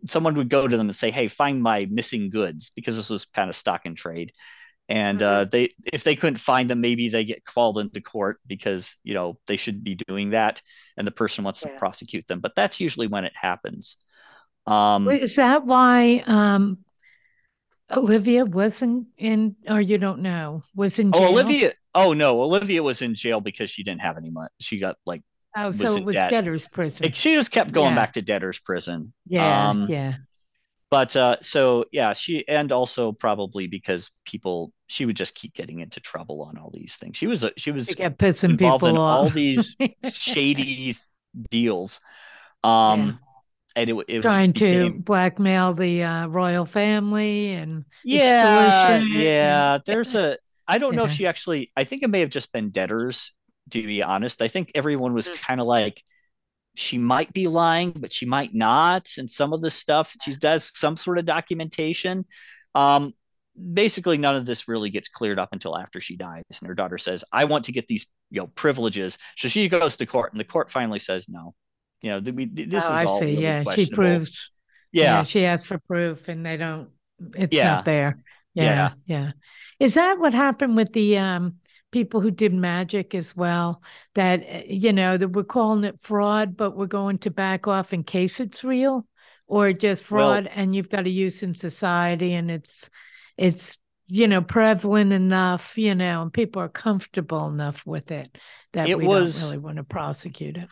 someone 0.07 0.37
would 0.37 0.51
go 0.51 0.69
to 0.69 0.77
them 0.77 0.87
and 0.87 0.95
say 0.95 1.11
hey 1.11 1.29
find 1.29 1.63
my 1.63 1.87
missing 1.91 2.29
goods 2.29 2.71
because 2.77 2.95
this 2.95 3.09
was 3.09 3.25
kind 3.25 3.49
of 3.49 3.57
stock 3.57 3.87
and 3.87 3.97
trade 3.97 4.33
and 4.89 5.23
uh, 5.23 5.41
mm-hmm. 5.41 5.49
they 5.51 5.71
if 5.91 6.05
they 6.05 6.15
couldn't 6.15 6.39
find 6.39 6.69
them 6.69 6.83
maybe 6.83 7.09
they 7.09 7.25
get 7.25 7.43
called 7.43 7.79
into 7.79 8.03
court 8.03 8.39
because 8.47 8.97
you 9.03 9.15
know 9.15 9.39
they 9.47 9.57
should 9.57 9.83
be 9.83 9.95
doing 10.07 10.31
that 10.31 10.61
and 10.99 11.07
the 11.07 11.13
person 11.13 11.43
wants 11.43 11.63
yeah. 11.65 11.73
to 11.73 11.79
prosecute 11.79 12.27
them 12.27 12.41
but 12.41 12.53
that's 12.55 12.81
usually 12.81 13.07
when 13.07 13.25
it 13.25 13.33
happens 13.35 13.97
um, 14.67 15.09
is 15.09 15.37
that 15.37 15.65
why 15.65 16.25
um, 16.27 16.79
Olivia 17.91 18.45
wasn't 18.45 19.07
in, 19.17 19.57
or 19.69 19.81
you 19.81 19.99
don't 19.99 20.21
know, 20.21 20.63
was 20.75 20.99
in 20.99 21.11
oh, 21.15 21.19
jail? 21.19 21.29
Oh, 21.29 21.33
Olivia. 21.33 21.73
Oh 21.97 22.13
no, 22.13 22.43
Olivia 22.43 22.83
was 22.83 23.01
in 23.01 23.15
jail 23.15 23.41
because 23.41 23.71
she 23.71 23.83
didn't 23.83 24.03
have 24.03 24.19
any 24.19 24.31
money. 24.31 24.51
She 24.61 24.79
got 24.79 24.97
like. 25.07 25.23
Oh, 25.57 25.71
so 25.71 25.97
it 25.97 26.05
was 26.05 26.15
debt. 26.15 26.31
debtor's 26.31 26.69
prison. 26.69 27.05
Like, 27.05 27.15
she 27.15 27.35
just 27.35 27.51
kept 27.51 27.73
going 27.73 27.93
yeah. 27.93 27.95
back 27.95 28.13
to 28.13 28.23
debtor's 28.23 28.59
prison. 28.59 29.15
Yeah, 29.27 29.71
um, 29.71 29.87
yeah. 29.89 30.17
But 30.91 31.17
uh, 31.17 31.39
so 31.41 31.87
yeah, 31.91 32.13
she 32.13 32.47
and 32.47 32.71
also 32.71 33.13
probably 33.13 33.67
because 33.67 34.11
people, 34.27 34.73
she 34.87 35.07
would 35.07 35.17
just 35.17 35.35
keep 35.35 35.55
getting 35.55 35.81
into 35.81 35.99
trouble 36.01 36.43
on 36.43 36.59
all 36.59 36.71
these 36.71 36.97
things. 36.97 37.17
She 37.17 37.27
was 37.27 37.43
a, 37.43 37.53
she 37.57 37.71
was 37.71 37.89
pissing 37.89 38.59
people 38.59 38.89
in 38.89 38.99
off. 38.99 39.19
all 39.19 39.29
these 39.31 39.75
shady 40.11 40.97
deals. 41.51 42.01
Um, 42.63 43.07
yeah 43.07 43.13
and 43.77 43.91
it, 43.91 44.05
it 44.09 44.23
trying 44.23 44.53
became... 44.53 44.95
to 44.95 44.99
blackmail 45.01 45.75
the 45.75 46.03
uh, 46.03 46.27
royal 46.29 46.65
family 46.65 47.53
and 47.53 47.85
yeah, 48.05 48.97
yeah. 48.97 49.79
There's 49.85 50.15
a 50.15 50.39
I 50.69 50.79
don't 50.79 50.95
know 50.95 51.05
if 51.05 51.13
she 51.13 51.27
actually. 51.27 51.73
I 51.77 51.85
think 51.85 52.03
it 52.03 52.11
may 52.11 52.21
have 52.21 52.31
just 52.31 52.53
been 52.53 52.71
debtors. 52.71 53.33
To 53.71 53.83
be 53.83 54.03
honest, 54.03 54.43
I 54.43 54.49
think 54.49 54.73
everyone 54.75 55.13
was 55.13 55.29
mm. 55.29 55.37
kind 55.41 55.61
of 55.61 55.67
like 55.67 56.03
she 56.75 56.99
might 56.99 57.33
be 57.33 57.49
lying, 57.49 57.91
but 57.91 58.13
she 58.13 58.27
might 58.27 58.55
not. 58.55 59.11
And 59.19 59.29
some 59.29 59.53
of 59.53 59.61
the 59.61 59.71
stuff 59.71 60.15
she 60.23 60.37
does 60.37 60.71
some 60.75 60.97
sort 60.97 61.19
of 61.19 61.25
documentation. 61.25 62.25
Um, 62.75 63.13
basically, 63.75 64.19
none 64.19 64.37
of 64.37 64.47
this 64.47 64.69
really 64.69 64.91
gets 64.91 65.09
cleared 65.09 65.39
up 65.39 65.49
until 65.53 65.77
after 65.77 66.01
she 66.01 66.17
dies, 66.17 66.45
and 66.61 66.69
her 66.69 66.75
daughter 66.75 66.99
says, 66.99 67.25
"I 67.33 67.47
want 67.47 67.65
to 67.67 67.73
get 67.73 67.87
these 67.87 68.07
you 68.31 68.41
know 68.41 68.47
privileges." 68.49 69.19
So 69.37 69.49
she 69.49 69.69
goes 69.69 69.97
to 69.97 70.07
court, 70.07 70.33
and 70.33 70.41
the 70.41 70.45
court 70.45 70.71
finally 70.71 70.99
says, 70.99 71.29
"No, 71.29 71.55
you 72.03 72.11
know, 72.11 72.33
we, 72.33 72.47
this 72.47 72.85
oh, 72.89 72.95
is 72.95 73.05
all 73.05 73.17
I 73.17 73.19
see. 73.19 73.25
Really 73.27 73.43
yeah, 73.43 73.65
she 73.75 73.91
proves. 73.91 74.51
Yeah. 74.93 75.03
yeah. 75.03 75.25
she 75.25 75.45
asks 75.45 75.67
for 75.67 75.79
proof, 75.79 76.29
and 76.29 76.45
they 76.45 76.57
don't. 76.57 76.91
It's 77.35 77.57
yeah. 77.57 77.69
not 77.69 77.85
there. 77.85 78.23
Yeah, 78.57 78.93
yeah, 79.07 79.19
yeah. 79.19 79.33
Is 79.79 79.95
that 79.95 80.19
what 80.19 80.33
happened 80.33 80.77
with 80.77 80.93
the 80.93 81.19
um, 81.19 81.57
people 81.93 82.21
who 82.21 82.31
did 82.31 82.55
magic 82.55 83.15
as 83.15 83.37
well? 83.37 83.83
That 84.15 84.43
eh, 84.47 84.65
you 84.69 84.93
know 84.93 85.17
that 85.17 85.29
we're 85.29 85.45
calling 85.45 85.85
it 85.85 85.99
fraud, 86.03 86.57
but 86.57 86.77
we're 86.77 86.87
going 86.87 87.19
to 87.19 87.31
back 87.31 87.69
off 87.69 87.93
in 87.93 88.03
case 88.03 88.41
it's 88.41 88.65
real, 88.65 89.07
or 89.47 89.73
just 89.73 90.03
fraud, 90.03 90.45
well, 90.45 90.53
and 90.55 90.75
you've 90.75 90.91
got 90.91 91.03
to 91.03 91.11
use 91.11 91.43
in 91.43 91.55
society, 91.55 92.33
and 92.33 92.51
it's 92.51 92.89
it's 93.37 93.77
you 94.07 94.27
know 94.27 94.41
prevalent 94.41 95.13
enough, 95.13 95.77
you 95.77 95.95
know, 95.95 96.23
and 96.23 96.33
people 96.33 96.63
are 96.63 96.71
comfortable 96.71 97.47
enough 97.49 97.85
with 97.85 98.11
it 98.11 98.39
that 98.73 98.89
it 98.89 98.97
we 98.97 99.07
was, 99.07 99.39
don't 99.39 99.51
really 99.51 99.59
want 99.59 99.77
to 99.77 99.85
prosecute 99.85 100.57
it 100.57 100.69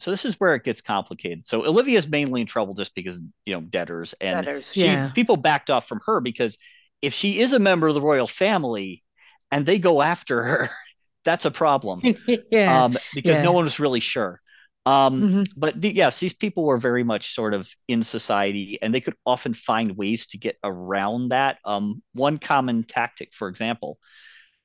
so 0.00 0.10
this 0.10 0.24
is 0.24 0.40
where 0.40 0.54
it 0.54 0.64
gets 0.64 0.80
complicated. 0.80 1.44
So 1.44 1.64
Olivia's 1.66 2.08
mainly 2.08 2.40
in 2.40 2.46
trouble 2.46 2.72
just 2.72 2.94
because 2.94 3.20
you 3.44 3.54
know 3.54 3.60
debtors 3.60 4.14
and 4.20 4.46
debtors, 4.46 4.72
she, 4.72 4.86
yeah. 4.86 5.10
people 5.10 5.36
backed 5.36 5.68
off 5.68 5.86
from 5.86 6.00
her 6.06 6.20
because 6.20 6.56
if 7.02 7.14
she 7.14 7.40
is 7.40 7.52
a 7.52 7.58
member 7.58 7.88
of 7.88 7.94
the 7.94 8.02
royal 8.02 8.28
family 8.28 9.02
and 9.50 9.64
they 9.64 9.78
go 9.78 10.02
after 10.02 10.42
her, 10.42 10.70
that's 11.24 11.44
a 11.44 11.50
problem. 11.50 12.02
yeah. 12.50 12.84
Um, 12.84 12.98
because 13.14 13.38
yeah. 13.38 13.42
no 13.42 13.52
one 13.52 13.64
was 13.64 13.80
really 13.80 14.00
sure. 14.00 14.40
Um, 14.86 15.22
mm-hmm. 15.22 15.42
But 15.56 15.80
the, 15.80 15.94
yes, 15.94 16.20
these 16.20 16.32
people 16.32 16.64
were 16.64 16.78
very 16.78 17.04
much 17.04 17.34
sort 17.34 17.52
of 17.52 17.68
in 17.86 18.02
society, 18.02 18.78
and 18.80 18.94
they 18.94 19.02
could 19.02 19.14
often 19.26 19.52
find 19.52 19.96
ways 19.96 20.28
to 20.28 20.38
get 20.38 20.56
around 20.64 21.28
that. 21.28 21.58
Um, 21.66 22.02
one 22.14 22.38
common 22.38 22.84
tactic, 22.84 23.34
for 23.34 23.48
example, 23.48 23.98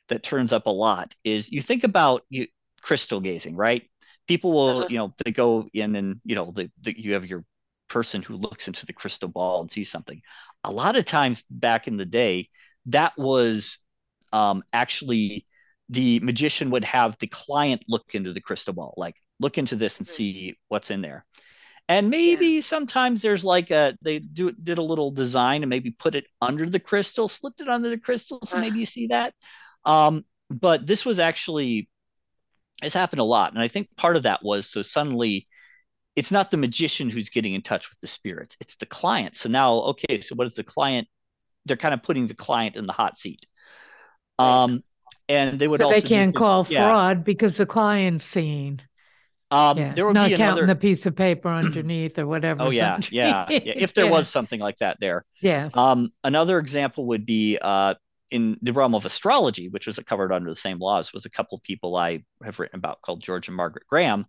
that 0.07 0.23
turns 0.23 0.53
up 0.53 0.67
a 0.67 0.71
lot 0.71 1.13
is 1.25 1.51
you 1.51 1.61
think 1.61 1.83
about 1.83 2.21
you 2.29 2.47
crystal 2.81 3.19
gazing, 3.19 3.57
right? 3.57 3.83
people 4.27 4.51
will 4.51 4.79
uh-huh. 4.79 4.87
you 4.89 4.97
know 4.97 5.13
they 5.23 5.31
go 5.31 5.67
in 5.73 5.95
and 5.95 6.19
you 6.23 6.35
know 6.35 6.51
the, 6.51 6.69
the, 6.81 6.99
you 6.99 7.13
have 7.13 7.25
your 7.25 7.43
person 7.95 8.21
who 8.21 8.35
looks 8.35 8.67
into 8.67 8.85
the 8.85 8.91
crystal 8.91 9.29
ball 9.29 9.61
and 9.61 9.71
sees 9.71 9.89
something 9.89 10.21
a 10.65 10.69
lot 10.69 10.97
of 10.97 11.05
times 11.05 11.45
back 11.49 11.87
in 11.87 11.95
the 11.95 12.03
day 12.03 12.49
that 12.87 13.13
was 13.17 13.77
um, 14.33 14.65
actually 14.73 15.45
the 15.87 16.19
magician 16.19 16.71
would 16.71 16.83
have 16.83 17.15
the 17.21 17.27
client 17.27 17.85
look 17.87 18.03
into 18.11 18.33
the 18.33 18.41
crystal 18.41 18.73
ball 18.73 18.93
like 18.97 19.15
look 19.39 19.57
into 19.57 19.77
this 19.77 19.97
and 19.99 20.05
hmm. 20.05 20.11
see 20.11 20.57
what's 20.67 20.91
in 20.91 21.01
there 21.01 21.25
and 21.87 22.09
maybe 22.09 22.47
yeah. 22.47 22.61
sometimes 22.61 23.21
there's 23.21 23.45
like 23.45 23.71
a 23.71 23.97
they 24.01 24.19
do 24.19 24.51
did 24.51 24.77
a 24.77 24.89
little 24.91 25.09
design 25.11 25.63
and 25.63 25.69
maybe 25.69 25.91
put 25.91 26.15
it 26.15 26.25
under 26.41 26.69
the 26.69 26.81
crystal 26.81 27.29
slipped 27.29 27.61
it 27.61 27.69
under 27.69 27.87
the 27.87 27.97
crystal 27.97 28.41
so 28.43 28.59
maybe 28.59 28.77
you 28.77 28.85
see 28.85 29.07
that 29.07 29.33
um, 29.85 30.25
but 30.49 30.85
this 30.85 31.05
was 31.05 31.17
actually 31.17 31.87
has 32.81 32.93
happened 32.93 33.19
a 33.19 33.23
lot. 33.25 33.53
And 33.53 33.61
I 33.61 33.67
think 33.67 33.95
part 33.95 34.15
of 34.15 34.23
that 34.23 34.43
was 34.43 34.69
so 34.69 34.81
suddenly 34.81 35.47
it's 36.15 36.31
not 36.31 36.51
the 36.51 36.57
magician 36.57 37.09
who's 37.09 37.29
getting 37.29 37.53
in 37.53 37.61
touch 37.61 37.89
with 37.89 37.99
the 37.99 38.07
spirits, 38.07 38.57
it's 38.61 38.77
the 38.77 38.85
client. 38.85 39.35
So 39.35 39.49
now, 39.49 39.73
okay, 39.73 40.21
so 40.21 40.35
what 40.35 40.47
is 40.47 40.55
the 40.55 40.63
client? 40.63 41.07
They're 41.65 41.77
kind 41.77 41.93
of 41.93 42.03
putting 42.03 42.27
the 42.27 42.35
client 42.35 42.75
in 42.75 42.85
the 42.85 42.93
hot 42.93 43.17
seat. 43.17 43.45
Um, 44.37 44.83
and 45.27 45.59
they 45.59 45.67
would 45.67 45.79
so 45.79 45.85
also 45.85 45.99
they 45.99 46.07
can't 46.07 46.35
call 46.35 46.65
yeah. 46.69 46.85
fraud 46.85 47.23
because 47.23 47.57
the 47.57 47.65
client's 47.65 48.23
seeing. 48.23 48.81
Um, 49.51 49.77
yeah. 49.77 49.93
there 49.93 50.05
would 50.05 50.15
not 50.15 50.29
be 50.29 50.35
counting 50.35 50.63
another... 50.63 50.73
the 50.73 50.75
piece 50.75 51.05
of 51.05 51.15
paper 51.15 51.49
underneath 51.49 52.17
or 52.17 52.27
whatever. 52.27 52.63
Oh 52.63 52.71
yeah, 52.71 52.99
yeah, 53.11 53.45
yeah, 53.49 53.59
If 53.63 53.93
there 53.93 54.07
was 54.07 54.27
something 54.27 54.59
like 54.59 54.77
that 54.77 54.97
there. 54.99 55.23
Yeah. 55.41 55.69
Um, 55.73 56.11
another 56.23 56.59
example 56.59 57.07
would 57.07 57.25
be 57.25 57.57
uh, 57.61 57.95
in 58.31 58.57
the 58.61 58.73
realm 58.73 58.95
of 58.95 59.05
astrology, 59.05 59.69
which 59.69 59.87
was 59.87 59.99
covered 60.05 60.31
under 60.31 60.49
the 60.49 60.55
same 60.55 60.79
laws, 60.79 61.13
was 61.13 61.25
a 61.25 61.29
couple 61.29 61.57
of 61.57 61.63
people 61.63 61.95
I 61.95 62.23
have 62.43 62.59
written 62.59 62.77
about 62.77 63.01
called 63.01 63.21
George 63.21 63.47
and 63.47 63.55
Margaret 63.55 63.85
Graham. 63.87 64.25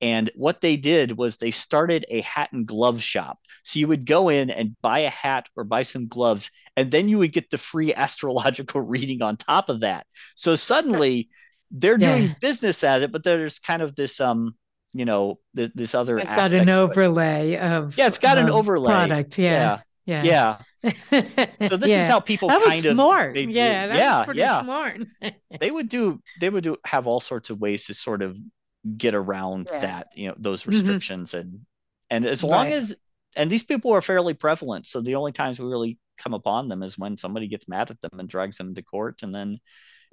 And 0.00 0.30
what 0.34 0.60
they 0.60 0.76
did 0.76 1.16
was 1.16 1.36
they 1.36 1.50
started 1.50 2.06
a 2.08 2.20
hat 2.20 2.50
and 2.52 2.66
glove 2.66 3.02
shop. 3.02 3.38
So 3.64 3.80
you 3.80 3.88
would 3.88 4.06
go 4.06 4.28
in 4.28 4.50
and 4.50 4.76
buy 4.80 5.00
a 5.00 5.10
hat 5.10 5.48
or 5.56 5.64
buy 5.64 5.82
some 5.82 6.06
gloves, 6.06 6.50
and 6.76 6.90
then 6.90 7.08
you 7.08 7.18
would 7.18 7.32
get 7.32 7.50
the 7.50 7.58
free 7.58 7.92
astrological 7.94 8.80
reading 8.80 9.22
on 9.22 9.36
top 9.36 9.68
of 9.68 9.80
that. 9.80 10.06
So 10.34 10.54
suddenly 10.54 11.28
they're 11.70 11.98
yeah. 11.98 12.16
doing 12.16 12.36
business 12.40 12.84
at 12.84 13.02
it, 13.02 13.12
but 13.12 13.24
there's 13.24 13.58
kind 13.58 13.82
of 13.82 13.94
this 13.94 14.20
um 14.20 14.54
you 14.94 15.04
know 15.04 15.38
th- 15.54 15.72
this 15.74 15.94
other 15.94 16.18
it's 16.18 16.30
got 16.30 16.52
an 16.52 16.68
overlay 16.68 17.52
it. 17.52 17.60
of 17.60 17.96
yeah 17.98 18.06
it's 18.06 18.18
got 18.18 18.38
an 18.38 18.48
overlay 18.48 18.90
product 18.90 19.38
yeah 19.38 19.80
yeah 20.06 20.22
yeah, 20.24 20.58
yeah. 20.82 20.90
so 21.68 21.76
this 21.76 21.90
yeah. 21.90 22.00
is 22.00 22.06
how 22.06 22.20
people 22.20 22.48
that 22.48 22.62
kind 22.62 22.82
was 22.82 22.92
smart. 22.94 23.28
of 23.30 23.34
they, 23.34 23.52
yeah 23.52 23.94
yeah 23.94 24.32
yeah 24.32 24.62
smart 24.62 25.02
they 25.60 25.70
would 25.70 25.88
do 25.88 26.20
they 26.40 26.48
would 26.48 26.64
do 26.64 26.76
have 26.84 27.06
all 27.06 27.20
sorts 27.20 27.50
of 27.50 27.60
ways 27.60 27.86
to 27.86 27.94
sort 27.94 28.22
of 28.22 28.38
get 28.96 29.14
around 29.14 29.68
Yeah. 29.72 29.80
that 29.80 30.08
you 30.14 30.28
know 30.28 30.34
those 30.38 30.62
Mhm. 30.62 30.68
restrictions 30.72 31.34
and 31.34 31.60
and 32.10 32.24
as 32.24 32.42
long 32.44 32.66
Right. 32.66 32.74
as 32.74 32.94
and 33.36 33.50
these 33.50 33.62
people 33.64 33.92
are 33.92 34.00
fairly 34.00 34.34
prevalent 34.34 34.86
so 34.86 35.00
the 35.00 35.16
only 35.16 35.32
times 35.32 35.58
we 35.58 35.66
really 35.66 35.98
come 36.16 36.34
upon 36.34 36.68
them 36.68 36.82
is 36.82 36.96
when 36.98 37.16
somebody 37.16 37.48
gets 37.48 37.68
mad 37.68 37.90
at 37.90 38.00
them 38.00 38.18
and 38.18 38.28
drags 38.28 38.56
them 38.56 38.74
to 38.74 38.82
court 38.82 39.22
and 39.22 39.34
then 39.34 39.58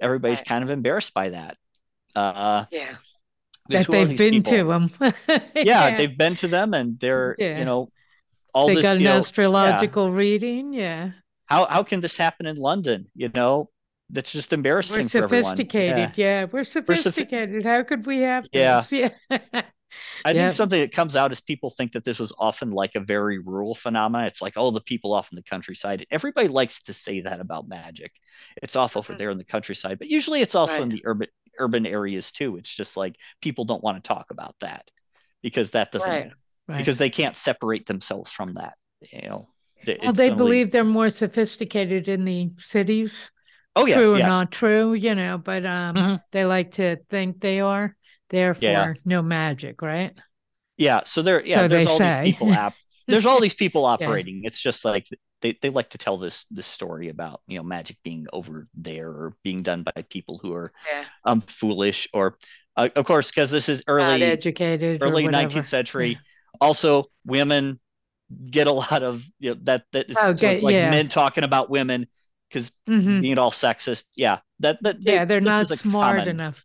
everybody's 0.00 0.38
Right. 0.38 0.46
kind 0.48 0.64
of 0.64 0.70
embarrassed 0.70 1.14
by 1.14 1.30
that 1.30 1.56
uh 2.14 2.64
yeah 2.70 2.96
that 3.68 3.88
they've 3.90 4.16
been 4.16 4.42
people? 4.42 4.52
to 4.52 4.64
them 4.64 4.90
yeah, 5.54 5.96
they've 5.96 6.16
been 6.16 6.34
to 6.36 6.48
them 6.48 6.74
and 6.74 6.98
they're 7.00 7.36
Yeah. 7.38 7.58
you 7.58 7.64
know 7.64 7.90
all 8.54 8.68
they 8.68 8.74
this 8.76 8.82
got 8.84 8.96
an 8.96 9.02
you 9.02 9.08
know, 9.08 9.18
astrological 9.18 10.10
reading 10.10 10.72
yeah 10.72 11.12
how 11.46 11.66
how 11.66 11.82
can 11.82 12.00
this 12.00 12.16
happen 12.16 12.46
in 12.46 12.56
London 12.56 13.06
you 13.14 13.28
know 13.34 13.70
that's 14.10 14.30
just 14.30 14.52
embarrassing 14.52 15.02
we're 15.02 15.08
for 15.08 15.24
everyone 15.24 15.44
sophisticated 15.50 16.12
Yeah. 16.16 16.40
yeah, 16.42 16.46
we're 16.50 16.64
sophisticated 16.64 17.64
how 17.64 17.82
could 17.82 18.06
we 18.06 18.18
have 18.18 18.46
Yeah. 18.52 18.82
this? 18.88 18.92
yeah 19.30 19.38
I 20.24 20.32
Yeah. 20.32 20.44
think 20.48 20.52
something 20.52 20.80
that 20.80 20.92
comes 20.92 21.16
out 21.16 21.32
is 21.32 21.40
people 21.40 21.70
think 21.70 21.92
that 21.92 22.04
this 22.04 22.18
was 22.18 22.32
often 22.38 22.70
like 22.70 22.96
a 22.96 23.00
very 23.00 23.38
rural 23.38 23.74
phenomenon. 23.74 24.26
It's 24.26 24.42
like, 24.42 24.54
oh, 24.56 24.70
the 24.70 24.80
people 24.80 25.14
off 25.14 25.32
in 25.32 25.36
the 25.36 25.42
countryside. 25.42 26.04
Everybody 26.10 26.48
likes 26.48 26.82
to 26.82 26.92
say 26.92 27.22
that 27.22 27.40
about 27.40 27.66
magic. 27.66 28.12
It's 28.62 28.76
off 28.76 28.96
over 28.98 29.14
Mhm. 29.14 29.18
there 29.18 29.30
in 29.30 29.38
the 29.38 29.44
countryside, 29.44 29.98
but 29.98 30.08
usually 30.08 30.42
it's 30.42 30.54
also 30.54 30.82
in 30.82 30.90
the 30.90 31.00
urban 31.06 31.28
urban 31.58 31.86
areas 31.86 32.30
too. 32.32 32.58
It's 32.58 32.68
just 32.68 32.98
like 32.98 33.16
people 33.40 33.64
don't 33.64 33.82
want 33.82 34.02
to 34.02 34.06
talk 34.06 34.26
about 34.30 34.54
that 34.60 34.84
because 35.42 35.70
that 35.70 35.92
doesn't 35.92 36.10
right 36.10 36.32
right 36.68 36.78
because 36.78 36.98
they 36.98 37.08
can't 37.08 37.36
separate 37.36 37.86
themselves 37.86 38.30
from 38.30 38.54
that. 38.54 38.74
You 39.10 39.22
know, 39.22 39.48
well 40.02 40.12
they 40.12 40.28
only- 40.30 40.36
believe 40.36 40.70
they're 40.72 40.84
more 40.84 41.08
sophisticated 41.08 42.08
in 42.08 42.26
the 42.26 42.50
cities 42.58 43.30
oh 43.76 43.86
yes, 43.86 44.12
true 44.12 44.14
or 44.14 44.20
not 44.20 44.52
true, 44.52 44.94
you 44.94 45.14
know, 45.14 45.38
but 45.38 45.64
um, 45.66 46.02
Mhm. 46.02 46.20
they 46.32 46.44
like 46.44 46.72
to 46.72 46.96
think 47.10 47.40
they 47.40 47.60
are. 47.60 47.96
Therefore, 48.30 48.96
no 49.04 49.22
magic, 49.22 49.82
right? 49.82 50.14
Yeah, 50.76 51.02
so 51.04 51.22
there, 51.22 51.44
yeah, 51.44 51.62
So 51.62 51.68
there's 51.68 51.86
all 51.86 51.98
say. 51.98 52.00
these 52.00 52.16
people 52.16 52.52
app. 52.52 52.76
There's 53.08 53.24
all 53.26 53.40
these 53.40 53.54
people 53.54 53.84
operating. 53.86 54.42
It's 54.44 54.60
just 54.60 54.84
like 54.84 55.06
they, 55.40 55.56
they 55.62 55.70
like 55.70 55.90
to 55.90 55.98
tell 55.98 56.16
this 56.18 56.44
this 56.50 56.66
story 56.66 57.08
about 57.08 57.40
you 57.46 57.56
know 57.56 57.62
magic 57.62 57.98
being 58.02 58.26
over 58.32 58.66
there 58.74 59.08
or 59.08 59.36
being 59.44 59.62
done 59.62 59.84
by 59.84 60.02
people 60.10 60.38
who 60.42 60.52
are 60.54 60.72
Yeah. 60.86 61.04
um 61.24 61.40
foolish 61.42 62.08
or 62.12 62.36
uh, 62.76 62.88
of 62.96 63.04
course 63.06 63.30
because 63.30 63.50
this 63.50 63.68
is 63.68 63.82
Not 63.98 64.22
early 64.22 64.22
educated. 64.22 65.02
early 65.02 65.28
19th 65.28 65.66
century. 65.66 66.22
Also, 66.60 67.06
women 67.24 67.80
get 68.50 68.66
a 68.66 68.72
lot 68.72 69.02
of 69.02 69.24
you 69.38 69.50
know 69.54 69.60
that 69.64 69.84
that 69.92 70.10
is, 70.10 70.20
Oh, 70.20 70.30
so 70.30 70.48
it's 70.48 70.62
like 70.62 70.78
yeah. 70.78 70.80
men 70.80 71.08
talking 71.08 71.44
about 71.44 71.70
women 71.70 72.06
because 72.48 72.70
Mhm. 72.88 73.20
being 73.22 73.38
all 73.38 73.50
sexist. 73.50 74.04
Yeah, 74.16 74.38
that 74.60 74.82
that 74.82 74.96
Yeah, 75.00 75.24
they're 75.24 75.40
not 75.40 75.66
smart 75.68 76.18
common- 76.18 76.28
enough. 76.28 76.64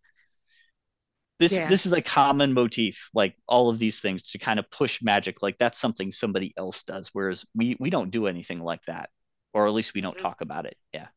this 1.40 1.54
Yeah. 1.54 1.68
this 1.68 1.86
is 1.88 1.92
a 1.92 2.02
common 2.02 2.54
motif 2.54 3.10
like 3.16 3.36
all 3.48 3.70
of 3.70 3.80
these 3.80 4.00
things 4.00 4.22
to 4.32 4.38
kind 4.38 4.60
of 4.60 4.70
push 4.70 5.02
magic 5.02 5.42
like 5.42 5.58
that's 5.58 5.80
something 5.80 6.12
somebody 6.12 6.54
else 6.56 6.84
does 6.84 7.10
whereas 7.14 7.44
we 7.56 7.76
we 7.80 7.90
don't 7.90 8.12
do 8.12 8.28
anything 8.28 8.60
like 8.60 8.84
that 8.86 9.10
or 9.54 9.66
at 9.66 9.74
least 9.74 9.96
we 9.96 10.02
don't 10.02 10.18
Mhm. 10.18 10.22
talk 10.22 10.42
about 10.42 10.66
it 10.68 10.78
yeah 10.94 11.08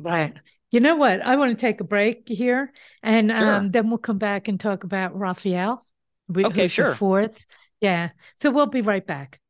Right. 0.00 0.34
You 0.70 0.78
know 0.78 0.94
what? 0.94 1.22
I 1.22 1.34
want 1.36 1.50
to 1.50 1.56
take 1.60 1.80
a 1.80 1.84
break 1.84 2.28
here, 2.28 2.72
and 3.02 3.30
Sure. 3.32 3.56
um, 3.56 3.64
then 3.72 3.88
we'll 3.88 3.98
come 3.98 4.18
back 4.18 4.46
and 4.46 4.60
talk 4.60 4.84
about 4.84 5.18
Raphael. 5.18 5.84
wh- 6.32 6.44
Okay, 6.44 6.68
sure. 6.68 6.94
fourth. 6.94 7.44
Yeah. 7.80 8.10
So 8.36 8.50
we'll 8.52 8.66
be 8.66 8.82
right 8.82 9.04
back. 9.04 9.40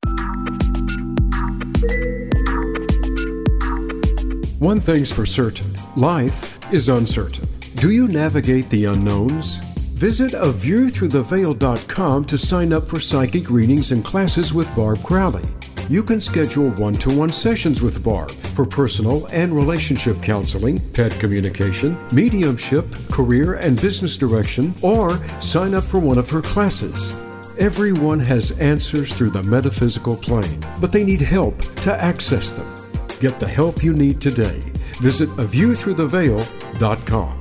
One 4.59 4.81
thing's 4.81 5.13
for 5.13 5.25
certain 5.25 5.73
life 5.97 6.59
is 6.73 6.89
uncertain. 6.89 7.49
Do 7.77 7.93
you 7.93 8.09
navigate 8.09 8.69
the 8.69 8.87
unknowns? 8.87 9.59
Visit 9.95 10.35
a 10.35 10.51
view 10.51 10.91
through 10.91 11.09
the 11.09 11.23
aviewthroughtheveil.com 11.23 12.25
to 12.25 12.37
sign 12.37 12.73
up 12.73 12.89
for 12.89 12.99
psychic 12.99 13.51
readings 13.51 13.93
and 13.93 14.05
classes 14.05 14.53
with 14.53 14.75
Barb 14.75 15.05
Crowley. 15.05 15.45
You 15.89 16.03
can 16.03 16.21
schedule 16.21 16.71
one 16.71 16.95
to 16.95 17.17
one 17.17 17.31
sessions 17.31 17.83
with 17.83 18.03
Barb 18.03 18.35
for 18.57 18.67
personal 18.67 19.27
and 19.27 19.55
relationship 19.55 20.21
counseling, 20.25 20.81
pet 20.91 21.13
communication, 21.21 21.97
mediumship, 22.13 22.85
career 23.13 23.55
and 23.55 23.81
business 23.81 24.17
direction, 24.17 24.75
or 24.83 25.21
sign 25.41 25.73
up 25.73 25.85
for 25.85 26.01
one 26.01 26.19
of 26.19 26.29
her 26.31 26.43
classes. 26.43 27.13
Everyone 27.59 28.19
has 28.19 28.59
answers 28.59 29.15
through 29.15 29.31
the 29.31 29.43
metaphysical 29.45 30.17
plane, 30.17 30.67
but 30.81 30.91
they 30.91 31.05
need 31.05 31.21
help 31.21 31.57
to 31.77 31.95
access 31.95 32.51
them. 32.51 32.78
Get 33.21 33.41
the 33.41 33.49
help 33.49 33.83
you 33.83 33.93
need 33.93 34.21
today. 34.21 34.63
Visit 35.01 35.29
aviewthroughtheveil.com. 35.31 37.35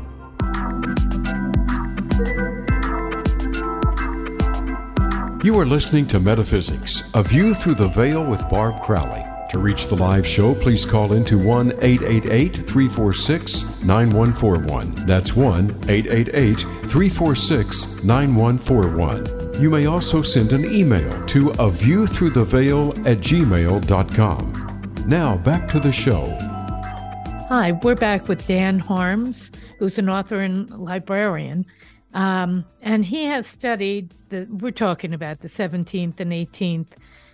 You 5.44 5.60
are 5.60 5.66
listening 5.66 6.08
to 6.08 6.20
Metaphysics, 6.20 7.04
A 7.14 7.22
View 7.24 7.54
Through 7.54 7.76
the 7.76 7.88
Veil 7.90 8.26
with 8.26 8.50
Barb 8.50 8.82
Crowley. 8.82 9.24
To 9.52 9.60
reach 9.60 9.88
the 9.88 9.96
live 9.96 10.28
show, 10.28 10.56
please 10.56 10.84
call 10.84 11.14
into 11.14 11.38
1 11.38 11.74
888 11.82 12.68
346 12.68 13.84
9141. 13.84 15.06
That's 15.06 15.36
1 15.36 15.70
888 15.88 16.60
346 16.60 18.04
9141. 18.04 19.62
You 19.62 19.70
may 19.70 19.86
also 19.86 20.22
send 20.22 20.52
an 20.54 20.66
email 20.66 21.26
to 21.28 21.52
a 21.60 21.70
view 21.70 22.08
through 22.08 22.32
the 22.32 22.44
veil 22.44 22.92
at 23.08 23.20
gmail.com. 23.20 24.57
Now 25.08 25.38
back 25.38 25.70
to 25.70 25.80
the 25.80 25.94
show. 25.94 26.26
Hi, 27.48 27.72
we're 27.82 27.96
back 27.96 28.28
with 28.28 28.46
Dan 28.46 28.78
Harms, 28.78 29.52
who's 29.80 29.98
an 29.98 30.10
author 30.10 30.42
and 30.42 30.70
librarian. 30.70 31.66
Um, 32.14 32.66
and 32.82 33.06
he 33.06 33.24
has 33.24 33.48
studied 33.48 34.14
the, 34.28 34.46
we're 34.50 34.72
talking 34.72 35.14
about 35.14 35.40
the 35.40 35.48
17th 35.48 36.20
and 36.20 36.34
18th 36.34 36.90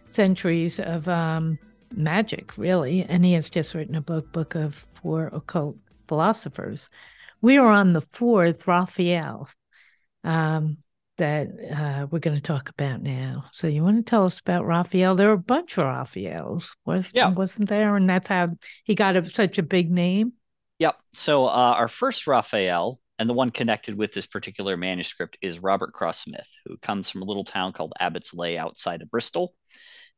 centuries 0.05 0.79
of 0.79 1.07
um, 1.07 1.57
magic, 1.95 2.59
really. 2.59 3.01
And 3.09 3.25
he 3.25 3.33
has 3.33 3.49
just 3.49 3.73
written 3.73 3.95
a 3.95 4.01
book, 4.01 4.31
Book 4.31 4.53
of 4.53 4.85
Four 5.01 5.31
Occult 5.33 5.75
Philosophers. 6.07 6.91
We 7.41 7.57
are 7.57 7.71
on 7.71 7.93
the 7.93 8.01
fourth, 8.01 8.67
Raphael, 8.67 9.49
um, 10.23 10.77
that 11.17 11.47
uh, 11.75 12.07
we're 12.11 12.19
going 12.19 12.35
to 12.35 12.41
talk 12.41 12.69
about 12.69 13.01
now. 13.01 13.45
So, 13.51 13.67
you 13.67 13.83
want 13.83 13.97
to 14.05 14.09
tell 14.09 14.25
us 14.25 14.39
about 14.39 14.65
Raphael? 14.65 15.15
There 15.15 15.27
were 15.27 15.33
a 15.33 15.37
bunch 15.37 15.77
of 15.77 15.85
Raphaels, 15.85 16.75
was, 16.85 17.13
Yeah. 17.13 17.29
wasn't 17.29 17.69
there? 17.69 17.95
And 17.95 18.09
that's 18.09 18.27
how 18.27 18.49
he 18.83 18.95
got 18.95 19.15
a, 19.17 19.29
such 19.29 19.57
a 19.57 19.63
big 19.63 19.91
name. 19.91 20.33
yep 20.79 20.97
so 21.13 21.45
uh, 21.45 21.75
our 21.77 21.87
first 21.87 22.27
raphael 22.27 22.99
and 23.19 23.29
the 23.29 23.33
one 23.33 23.51
connected 23.51 23.95
with 23.97 24.11
this 24.13 24.25
particular 24.25 24.75
manuscript 24.77 25.37
is 25.41 25.59
robert 25.59 25.93
cross 25.93 26.23
smith 26.23 26.47
who 26.65 26.77
comes 26.77 27.09
from 27.09 27.21
a 27.21 27.25
little 27.25 27.43
town 27.43 27.73
called 27.73 27.93
abbots 27.99 28.33
leigh 28.33 28.57
outside 28.57 29.01
of 29.01 29.09
bristol 29.11 29.53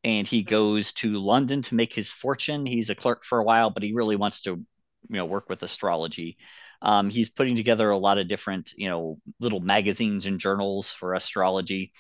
and 0.04 0.28
he 0.28 0.44
goes 0.44 0.94
to 0.94 1.18
london 1.20 1.62
to 1.62 1.76
make 1.76 1.94
his 1.94 2.12
fortune 2.12 2.66
he's 2.66 2.90
a 2.90 2.96
clerk 2.96 3.24
for 3.24 3.40
a 3.40 3.44
while 3.44 3.70
but 3.70 3.84
he 3.84 3.94
really 3.94 4.16
wants 4.16 4.42
to 4.44 4.52
you 4.52 4.66
know 5.10 5.26
work 5.26 5.50
with 5.50 5.64
astrology 5.64 6.38
um, 6.86 7.10
he's 7.10 7.32
putting 7.32 7.56
together 7.56 7.90
a 7.90 7.98
lot 7.98 8.20
of 8.20 8.28
different 8.28 8.74
you 8.78 8.88
know 8.88 9.18
little 9.40 9.60
magazines 9.60 10.28
and 10.28 10.40
journals 10.40 10.92
for 10.92 11.16
astrology. 11.16 11.92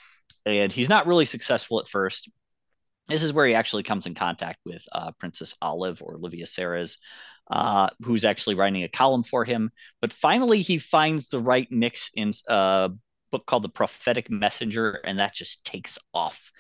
And 0.45 0.71
he's 0.71 0.89
not 0.89 1.07
really 1.07 1.25
successful 1.25 1.79
at 1.79 1.87
first. 1.87 2.29
This 3.07 3.23
is 3.23 3.33
where 3.33 3.47
he 3.47 3.55
actually 3.55 3.81
comes 3.81 4.05
in 4.05 4.13
contact 4.13 4.59
with 4.63 4.83
uh, 4.91 5.11
princess 5.19 5.55
olive 5.59 6.01
or 6.03 6.15
olivia 6.15 6.45
serres 6.45 6.99
uh, 7.49 7.89
who's 8.03 8.25
actually 8.25 8.55
writing 8.55 8.83
a 8.83 8.87
column 8.87 9.23
for 9.23 9.43
him. 9.43 9.71
But 10.01 10.13
finally 10.13 10.61
he 10.61 10.77
finds 10.77 11.27
the 11.27 11.39
right 11.39 11.67
mix 11.71 12.11
in 12.13 12.31
a 12.47 12.91
book 13.31 13.45
called 13.47 13.63
the 13.63 13.69
prophetic 13.69 14.29
messenger 14.29 15.01
and 15.03 15.17
that 15.17 15.33
just 15.33 15.65
takes 15.65 15.97
off. 16.13 16.51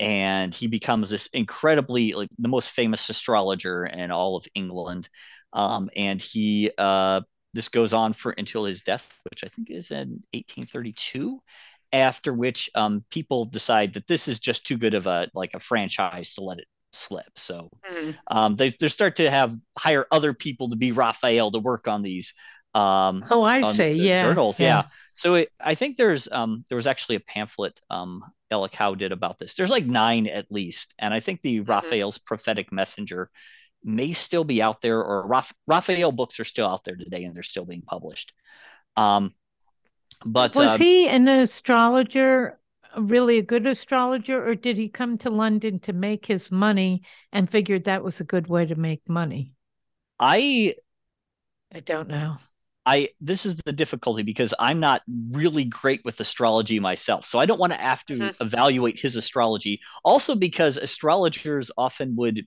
And 0.00 0.54
he 0.54 0.68
becomes 0.68 1.10
this 1.10 1.28
incredibly 1.34 2.14
like 2.14 2.30
the 2.38 2.48
most 2.48 2.70
famous 2.70 3.08
astrologer 3.10 3.84
in 3.84 4.10
all 4.10 4.36
of 4.36 4.46
england. 4.54 5.08
Um, 5.52 5.88
and 5.94 6.20
he 6.20 6.70
uh, 6.76 7.20
this 7.54 7.68
goes 7.68 7.92
on 7.92 8.12
for 8.12 8.32
until 8.32 8.64
his 8.64 8.82
death 8.82 9.08
which 9.30 9.44
i 9.44 9.48
think 9.48 9.70
is 9.70 9.90
in 9.90 10.22
1832 10.32 11.40
after 11.92 12.32
which 12.32 12.70
um, 12.74 13.04
people 13.10 13.44
decide 13.44 13.94
that 13.94 14.06
this 14.08 14.26
is 14.26 14.40
just 14.40 14.66
too 14.66 14.76
good 14.76 14.94
of 14.94 15.06
a 15.06 15.28
like 15.32 15.52
a 15.54 15.60
franchise 15.60 16.34
to 16.34 16.42
let 16.42 16.58
it 16.58 16.66
slip. 16.92 17.30
So 17.36 17.70
um, 18.30 18.56
they, 18.56 18.68
they 18.70 18.88
start 18.88 19.16
to 19.16 19.30
have 19.30 19.54
hire 19.78 20.06
other 20.10 20.34
people 20.34 20.70
to 20.70 20.76
be 20.76 20.92
raphael 20.92 21.50
to 21.52 21.58
work 21.60 21.86
on 21.88 22.02
these 22.02 22.34
um, 22.74 23.24
Oh, 23.30 23.42
I 23.42 23.62
see. 23.62 23.90
uh, 23.90 24.04
Yeah. 24.04 24.20
journals. 24.20 24.60
Yeah, 24.60 24.84
so 25.12 25.34
it, 25.34 25.50
i 25.60 25.74
think 25.74 25.96
there's 25.96 26.28
um, 26.30 26.64
there 26.68 26.76
was 26.76 26.86
actually 26.88 27.16
a 27.16 27.20
pamphlet 27.20 27.78
um, 27.90 28.22
ellic 28.50 28.74
howe 28.74 28.94
did 28.94 29.12
about 29.12 29.38
this. 29.38 29.54
There's 29.54 29.70
like 29.70 29.86
nine 29.86 30.26
at 30.26 30.46
least 30.50 30.94
and 30.98 31.14
i 31.14 31.20
think 31.20 31.42
the 31.42 31.60
raphael's 31.60 32.18
prophetic 32.18 32.72
messenger 32.72 33.30
may 33.84 34.12
still 34.12 34.44
be 34.44 34.62
out 34.62 34.80
there 34.80 35.02
or 35.02 35.28
Raph- 35.28 35.52
raphael 35.66 36.12
books 36.12 36.40
are 36.40 36.44
still 36.44 36.66
out 36.66 36.84
there 36.84 36.96
today 36.96 37.24
and 37.24 37.34
they're 37.34 37.42
still 37.42 37.64
being 37.64 37.82
published 37.82 38.32
um, 38.96 39.34
but 40.24 40.54
Was 40.56 40.70
uh, 40.70 40.78
he 40.78 41.08
an 41.08 41.28
astrologer 41.28 42.58
really 42.96 43.38
a 43.38 43.42
good 43.42 43.66
astrologer, 43.66 44.46
or 44.46 44.54
did 44.54 44.76
he 44.76 44.88
come 44.88 45.18
to 45.18 45.30
London 45.30 45.78
to 45.80 45.92
make 45.92 46.26
his 46.26 46.50
money 46.50 47.02
and 47.32 47.48
figured 47.48 47.84
that 47.84 48.04
was 48.04 48.20
a 48.20 48.24
good 48.24 48.46
way 48.46 48.66
to 48.66 48.74
make 48.74 49.08
money? 49.08 49.52
I 50.18 50.74
I 51.74 51.80
don't 51.80 52.08
know. 52.08 52.36
I 52.86 53.10
this 53.20 53.46
is 53.46 53.56
the 53.64 53.72
difficulty 53.72 54.22
because 54.22 54.54
I'm 54.58 54.78
not 54.78 55.02
really 55.30 55.64
great 55.64 56.04
with 56.04 56.20
astrology 56.20 56.78
myself. 56.78 57.24
So 57.24 57.38
I 57.38 57.46
don't 57.46 57.60
want 57.60 57.72
to 57.72 57.78
have 57.78 58.04
to 58.06 58.14
mm-hmm. 58.14 58.42
evaluate 58.42 58.98
his 58.98 59.16
astrology. 59.16 59.80
Also 60.04 60.34
because 60.34 60.76
astrologers 60.76 61.70
often 61.76 62.14
would 62.16 62.46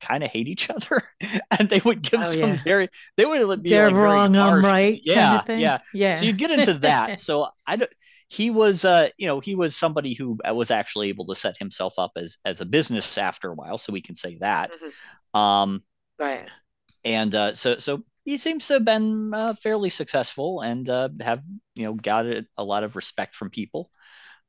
kind 0.00 0.22
of 0.22 0.30
hate 0.30 0.48
each 0.48 0.70
other 0.70 1.02
and 1.58 1.68
they 1.68 1.80
would 1.84 2.02
give 2.02 2.20
oh, 2.20 2.24
some 2.24 2.40
yeah. 2.40 2.62
very 2.64 2.88
they 3.16 3.24
would 3.24 3.62
be 3.62 3.70
They're 3.70 3.90
like 3.90 3.94
wrong 3.94 4.36
i'm 4.36 4.64
right 4.64 5.00
yeah 5.04 5.42
kind 5.42 5.50
of 5.50 5.60
yeah. 5.60 5.78
Yeah. 5.92 6.14
So 6.14 6.24
you 6.24 6.32
get 6.32 6.50
into 6.50 6.74
that. 6.74 7.18
So 7.28 7.48
i 7.66 7.76
don't 7.76 7.90
he 8.28 8.50
was 8.50 8.84
uh 8.84 9.08
you 9.16 9.26
know 9.26 9.40
he 9.40 9.54
was 9.54 9.74
somebody 9.74 10.14
who 10.14 10.38
was 10.52 10.70
actually 10.70 11.08
able 11.08 11.26
to 11.26 11.34
set 11.34 11.56
himself 11.56 11.94
up 11.98 12.12
as 12.16 12.36
as 12.44 12.60
a 12.60 12.66
business 12.66 13.18
after 13.18 13.50
a 13.50 13.54
while 13.54 13.78
so 13.78 13.92
we 13.92 14.02
can 14.02 14.14
say 14.14 14.36
that. 14.40 14.72
Mm-hmm. 14.72 15.40
um 15.40 15.82
right. 16.18 16.48
and 17.04 17.34
uh 17.34 17.54
so 17.54 17.78
so 17.78 18.02
he 18.24 18.36
seems 18.36 18.66
to 18.66 18.74
have 18.74 18.84
been 18.84 19.32
uh, 19.32 19.54
fairly 19.54 19.88
successful 19.88 20.60
and 20.60 20.86
uh, 20.90 21.08
have 21.22 21.40
you 21.74 21.84
know 21.84 21.94
got 21.94 22.26
a, 22.26 22.44
a 22.58 22.64
lot 22.64 22.84
of 22.84 22.94
respect 22.94 23.34
from 23.34 23.48
people. 23.48 23.90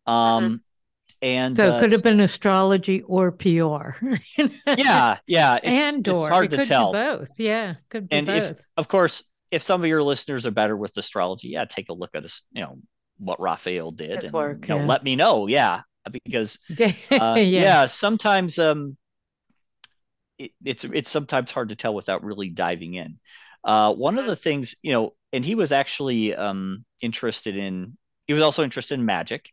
Um 0.06 0.44
mm-hmm. 0.44 0.56
And 1.22 1.56
so 1.56 1.68
it 1.68 1.72
uh, 1.72 1.80
could 1.80 1.92
have 1.92 2.04
been 2.04 2.22
astrology 2.22 3.02
or 3.02 3.32
PR. 3.32 3.92
yeah, 4.78 5.18
yeah. 5.28 5.60
It's, 5.62 5.66
and 5.66 6.08
or 6.08 6.14
it's 6.14 6.28
hard 6.30 6.54
it 6.54 6.58
to 6.58 6.66
tell. 6.66 6.94
both. 6.94 7.30
Yeah, 7.38 7.76
could 7.90 8.08
be 8.08 8.16
and 8.16 8.28
both. 8.28 8.52
If, 8.52 8.66
of 8.78 8.88
course, 8.88 9.24
if 9.52 9.62
some 9.62 9.82
of 9.82 9.88
your 9.88 10.02
listeners 10.02 10.46
are 10.46 10.52
better 10.52 10.78
with 10.78 10.96
astrology, 10.96 11.50
yeah, 11.50 11.66
take 11.66 11.90
a 11.90 11.94
look 11.94 12.12
at 12.14 12.24
us. 12.24 12.44
You 12.52 12.62
know 12.62 12.78
what 13.18 13.42
Raphael 13.42 13.92
did. 13.92 14.18
His 14.18 14.26
and, 14.26 14.34
work. 14.34 14.68
You 14.68 14.76
know, 14.76 14.82
yeah. 14.82 14.88
Let 14.88 15.04
me 15.04 15.16
know. 15.18 15.48
Yeah, 15.48 15.82
because 16.24 16.60
uh, 16.80 16.86
yeah. 17.12 17.36
yeah. 17.36 17.86
sometimes 17.88 18.58
um, 18.58 18.96
it, 20.38 20.52
it's 20.64 20.86
it's 20.86 21.10
sometimes 21.10 21.52
hard 21.52 21.70
to 21.70 21.76
tell 21.76 21.94
without 21.94 22.24
really 22.24 22.50
diving 22.50 22.94
in. 22.94 23.20
Uh, 23.64 23.94
one 23.94 24.18
of 24.18 24.26
the 24.26 24.38
things 24.38 24.76
you 24.82 24.94
know, 24.94 25.14
and 25.34 25.44
he 25.44 25.56
was 25.56 25.74
actually 25.74 26.34
um 26.34 26.86
interested 27.02 27.58
in. 27.58 27.98
He 28.26 28.34
was 28.34 28.44
also 28.44 28.64
interested 28.64 28.98
in 28.98 29.06
magic 29.06 29.52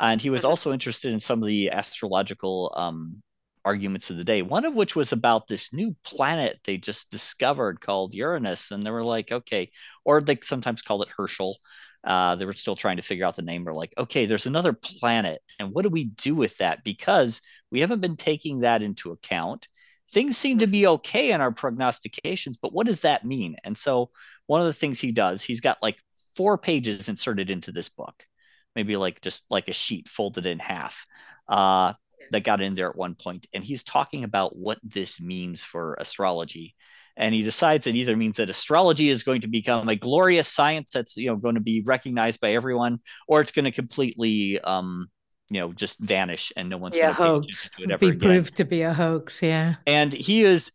and 0.00 0.20
he 0.20 0.30
was 0.30 0.42
mm-hmm. 0.42 0.50
also 0.50 0.72
interested 0.72 1.12
in 1.12 1.20
some 1.20 1.42
of 1.42 1.46
the 1.46 1.70
astrological 1.70 2.72
um, 2.74 3.22
arguments 3.64 4.08
of 4.08 4.16
the 4.16 4.24
day. 4.24 4.40
One 4.42 4.64
of 4.64 4.74
which 4.74 4.96
was 4.96 5.12
about 5.12 5.46
this 5.46 5.72
new 5.72 5.94
planet 6.02 6.58
they 6.64 6.78
just 6.78 7.10
discovered 7.10 7.80
called 7.80 8.14
Uranus, 8.14 8.70
and 8.70 8.84
they 8.84 8.90
were 8.90 9.04
like, 9.04 9.30
okay, 9.30 9.70
or 10.04 10.20
they 10.20 10.38
sometimes 10.42 10.82
called 10.82 11.02
it 11.02 11.12
Herschel. 11.16 11.58
Uh, 12.02 12.36
they 12.36 12.46
were 12.46 12.54
still 12.54 12.76
trying 12.76 12.96
to 12.96 13.02
figure 13.02 13.26
out 13.26 13.36
the 13.36 13.42
name. 13.42 13.64
They're 13.64 13.74
like, 13.74 13.92
okay, 13.98 14.24
there's 14.24 14.46
another 14.46 14.72
planet, 14.72 15.42
and 15.58 15.72
what 15.72 15.82
do 15.82 15.90
we 15.90 16.04
do 16.04 16.34
with 16.34 16.56
that? 16.58 16.82
Because 16.82 17.42
we 17.70 17.80
haven't 17.80 18.00
been 18.00 18.16
taking 18.16 18.60
that 18.60 18.82
into 18.82 19.12
account. 19.12 19.68
Things 20.12 20.36
seem 20.36 20.60
to 20.60 20.66
be 20.66 20.82
mm-hmm. 20.82 20.94
okay 20.94 21.32
in 21.32 21.42
our 21.42 21.52
prognostications, 21.52 22.56
but 22.56 22.72
what 22.72 22.86
does 22.86 23.02
that 23.02 23.26
mean? 23.26 23.56
And 23.64 23.76
so, 23.76 24.10
one 24.46 24.62
of 24.62 24.66
the 24.66 24.72
things 24.72 24.98
he 24.98 25.12
does, 25.12 25.42
he's 25.42 25.60
got 25.60 25.82
like 25.82 25.98
four 26.34 26.56
pages 26.56 27.08
inserted 27.10 27.50
into 27.50 27.70
this 27.70 27.90
book 27.90 28.24
maybe 28.74 28.96
like 28.96 29.20
just 29.20 29.42
like 29.50 29.68
a 29.68 29.72
sheet 29.72 30.08
folded 30.08 30.46
in 30.46 30.58
half 30.58 31.06
uh, 31.48 31.92
that 32.30 32.44
got 32.44 32.60
in 32.60 32.74
there 32.74 32.88
at 32.88 32.96
one 32.96 33.14
point, 33.14 33.46
and 33.52 33.64
he's 33.64 33.82
talking 33.82 34.24
about 34.24 34.56
what 34.56 34.78
this 34.82 35.20
means 35.20 35.62
for 35.62 35.94
astrology. 35.94 36.74
And 37.16 37.34
he 37.34 37.42
decides 37.42 37.86
it 37.86 37.96
either 37.96 38.16
means 38.16 38.36
that 38.36 38.48
astrology 38.48 39.10
is 39.10 39.24
going 39.24 39.42
to 39.42 39.48
become 39.48 39.88
a 39.88 39.96
glorious 39.96 40.48
science 40.48 40.90
that's 40.94 41.16
you 41.16 41.26
know 41.26 41.36
going 41.36 41.56
to 41.56 41.60
be 41.60 41.82
recognized 41.84 42.40
by 42.40 42.52
everyone, 42.52 43.00
or 43.26 43.40
it's 43.40 43.50
going 43.50 43.64
to 43.64 43.72
completely 43.72 44.60
um, 44.60 45.08
you 45.50 45.60
know 45.60 45.72
just 45.72 45.98
vanish 45.98 46.52
and 46.56 46.68
no 46.68 46.78
one's 46.78 46.96
yeah, 46.96 47.14
going 47.16 47.42
to 47.42 47.98
be 47.98 48.08
again. 48.08 48.18
proved 48.18 48.56
to 48.58 48.64
be 48.64 48.82
a 48.82 48.94
hoax. 48.94 49.42
Yeah, 49.42 49.74
and 49.86 50.12
he 50.12 50.44
is 50.44 50.70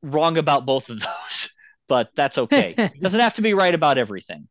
wrong 0.00 0.38
about 0.38 0.64
both 0.64 0.88
of 0.88 1.00
those, 1.30 1.50
but 1.88 2.10
that's 2.14 2.38
okay. 2.38 2.90
he 2.94 3.00
doesn't 3.00 3.20
have 3.20 3.34
to 3.34 3.42
be 3.42 3.52
right 3.52 3.74
about 3.74 3.98
everything. 3.98 4.46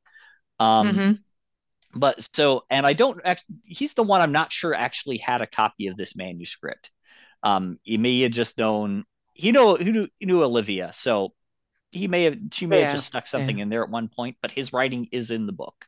Um, 0.60 0.90
mm-hmm 0.90 1.12
but 1.94 2.28
so 2.36 2.64
and 2.70 2.86
i 2.86 2.94
don't 2.94 3.20
he's 3.64 3.94
the 3.94 4.04
one 4.04 4.22
i'm 4.22 4.32
not 4.32 4.52
sure 4.52 4.74
actually 4.74 5.18
had 5.18 5.42
a 5.42 5.48
copy 5.48 5.88
of 5.88 5.98
this 5.98 6.16
manuscript 6.16 6.92
um 7.44 7.80
he 7.84 7.98
may 7.98 8.22
have 8.22 8.32
just 8.32 8.58
known 8.58 9.06
he 9.34 9.52
know 9.52 9.76
he 9.76 9.92
knew, 9.92 10.08
he 10.20 10.26
knew 10.26 10.44
olivia 10.44 10.92
so 10.94 11.34
he 11.92 12.08
may 12.08 12.24
have 12.24 12.38
she 12.52 12.66
may 12.66 12.80
yeah, 12.80 12.86
have 12.86 12.94
just 12.96 13.08
stuck 13.08 13.28
something 13.28 13.58
yeah. 13.58 13.64
in 13.64 13.70
there 13.70 13.84
at 13.84 13.90
one 13.90 14.08
point 14.08 14.38
but 14.42 14.52
his 14.52 14.74
writing 14.74 15.08
is 15.12 15.32
in 15.32 15.46
the 15.46 15.52
book 15.52 15.86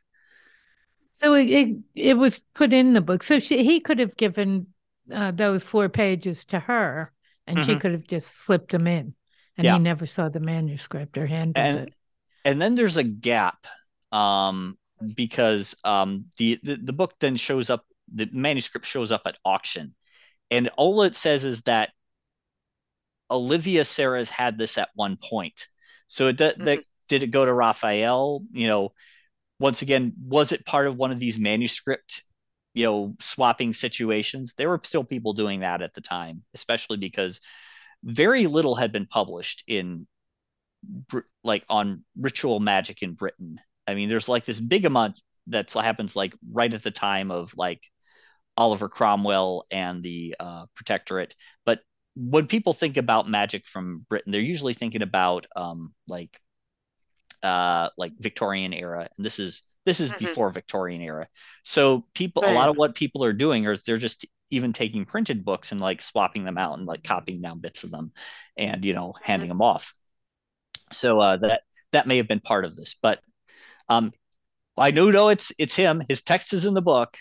so 1.12 1.34
it 1.34 1.48
it, 1.48 1.76
it 1.94 2.14
was 2.14 2.40
put 2.54 2.72
in 2.72 2.92
the 2.92 3.00
book 3.00 3.22
so 3.22 3.40
she, 3.40 3.64
he 3.64 3.80
could 3.80 3.98
have 3.98 4.16
given 4.16 4.66
uh, 5.12 5.30
those 5.30 5.62
four 5.62 5.88
pages 5.88 6.44
to 6.44 6.58
her 6.58 7.12
and 7.46 7.58
mm-hmm. 7.58 7.72
she 7.72 7.78
could 7.78 7.92
have 7.92 8.06
just 8.06 8.28
slipped 8.44 8.72
them 8.72 8.86
in 8.86 9.14
and 9.56 9.64
yeah. 9.64 9.74
he 9.74 9.78
never 9.78 10.06
saw 10.06 10.28
the 10.28 10.40
manuscript 10.40 11.16
or 11.16 11.26
handled 11.26 11.64
and, 11.64 11.78
it 11.88 11.94
and 12.44 12.60
then 12.60 12.74
there's 12.74 12.96
a 12.96 13.04
gap 13.04 13.66
um 14.12 14.76
because 15.14 15.74
um, 15.84 16.26
the, 16.38 16.58
the 16.62 16.76
the 16.76 16.92
book 16.92 17.14
then 17.20 17.36
shows 17.36 17.70
up, 17.70 17.84
the 18.12 18.28
manuscript 18.32 18.86
shows 18.86 19.12
up 19.12 19.22
at 19.26 19.38
auction, 19.44 19.94
and 20.50 20.68
all 20.76 21.02
it 21.02 21.16
says 21.16 21.44
is 21.44 21.62
that 21.62 21.90
Olivia 23.30 23.84
Serres 23.84 24.30
had 24.30 24.58
this 24.58 24.78
at 24.78 24.90
one 24.94 25.16
point. 25.16 25.68
So 26.06 26.28
it, 26.28 26.38
that, 26.38 26.56
mm-hmm. 26.56 26.64
that 26.64 26.84
did 27.08 27.22
it 27.22 27.30
go 27.30 27.44
to 27.44 27.52
Raphael? 27.52 28.42
You 28.52 28.68
know, 28.68 28.92
once 29.58 29.82
again, 29.82 30.12
was 30.22 30.52
it 30.52 30.66
part 30.66 30.86
of 30.86 30.96
one 30.96 31.10
of 31.10 31.18
these 31.18 31.38
manuscript, 31.38 32.22
you 32.74 32.84
know, 32.84 33.14
swapping 33.20 33.72
situations? 33.72 34.54
There 34.56 34.68
were 34.68 34.80
still 34.84 35.04
people 35.04 35.32
doing 35.32 35.60
that 35.60 35.82
at 35.82 35.94
the 35.94 36.00
time, 36.00 36.42
especially 36.54 36.98
because 36.98 37.40
very 38.02 38.46
little 38.46 38.74
had 38.74 38.92
been 38.92 39.06
published 39.06 39.64
in 39.66 40.06
like 41.42 41.64
on 41.68 42.04
ritual 42.18 42.60
magic 42.60 43.02
in 43.02 43.14
Britain 43.14 43.58
I 43.86 43.94
mean, 43.94 44.08
there's 44.08 44.28
like 44.28 44.44
this 44.44 44.60
big 44.60 44.84
amount 44.84 45.20
that 45.48 45.70
happens 45.72 46.16
like 46.16 46.34
right 46.50 46.72
at 46.72 46.82
the 46.82 46.90
time 46.90 47.30
of 47.30 47.52
like 47.56 47.82
Oliver 48.56 48.88
Cromwell 48.88 49.66
and 49.70 50.02
the 50.02 50.36
uh, 50.38 50.66
Protectorate. 50.74 51.34
But 51.64 51.80
when 52.16 52.46
people 52.46 52.72
think 52.72 52.96
about 52.96 53.28
magic 53.28 53.66
from 53.66 54.06
Britain, 54.08 54.32
they're 54.32 54.40
usually 54.40 54.74
thinking 54.74 55.02
about 55.02 55.46
um, 55.56 55.92
like 56.08 56.38
uh, 57.42 57.90
like 57.98 58.12
Victorian 58.18 58.72
era, 58.72 59.08
and 59.16 59.24
this 59.24 59.38
is 59.38 59.62
this 59.84 60.00
is 60.00 60.10
mm-hmm. 60.10 60.24
before 60.24 60.50
Victorian 60.50 61.02
era. 61.02 61.28
So 61.62 62.06
people, 62.14 62.42
right. 62.42 62.52
a 62.52 62.54
lot 62.54 62.68
of 62.68 62.76
what 62.76 62.94
people 62.94 63.24
are 63.24 63.32
doing 63.32 63.64
is 63.64 63.84
they're 63.84 63.98
just 63.98 64.24
even 64.50 64.72
taking 64.72 65.04
printed 65.04 65.44
books 65.44 65.72
and 65.72 65.80
like 65.80 66.00
swapping 66.00 66.44
them 66.44 66.56
out 66.56 66.78
and 66.78 66.86
like 66.86 67.02
copying 67.02 67.42
down 67.42 67.60
bits 67.60 67.84
of 67.84 67.90
them, 67.90 68.12
and 68.56 68.84
you 68.84 68.94
know 68.94 69.14
handing 69.20 69.48
mm-hmm. 69.48 69.58
them 69.58 69.62
off. 69.62 69.92
So 70.92 71.20
uh, 71.20 71.36
that 71.38 71.62
that 71.92 72.06
may 72.06 72.18
have 72.18 72.28
been 72.28 72.40
part 72.40 72.64
of 72.64 72.76
this, 72.76 72.96
but 73.02 73.20
um, 73.88 74.12
I 74.76 74.90
do 74.90 75.12
know 75.12 75.28
it's 75.28 75.52
it's 75.58 75.74
him. 75.74 76.02
His 76.08 76.22
text 76.22 76.52
is 76.52 76.64
in 76.64 76.74
the 76.74 76.82
book. 76.82 77.16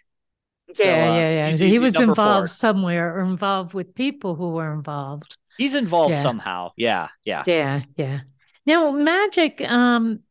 Yeah, 0.69 0.75
so, 0.75 0.83
uh, 0.83 0.87
yeah, 0.87 1.29
yeah. 1.29 1.51
He's, 1.51 1.59
he 1.59 1.79
was 1.79 1.95
involved 1.99 2.49
four. 2.49 2.55
somewhere 2.55 3.15
or 3.17 3.23
involved 3.25 3.73
with 3.73 3.93
people 3.93 4.35
who 4.35 4.51
were 4.51 4.73
involved. 4.73 5.37
He's 5.57 5.75
involved 5.75 6.13
yeah. 6.13 6.21
somehow. 6.21 6.71
Yeah, 6.77 7.09
yeah. 7.25 7.43
Yeah, 7.45 7.81
yeah. 7.95 8.21
Now 8.65 8.91
magic, 8.91 9.61
um, 9.61 10.21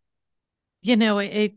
you 0.82 0.96
know, 0.96 1.18
it, 1.18 1.26
it 1.26 1.52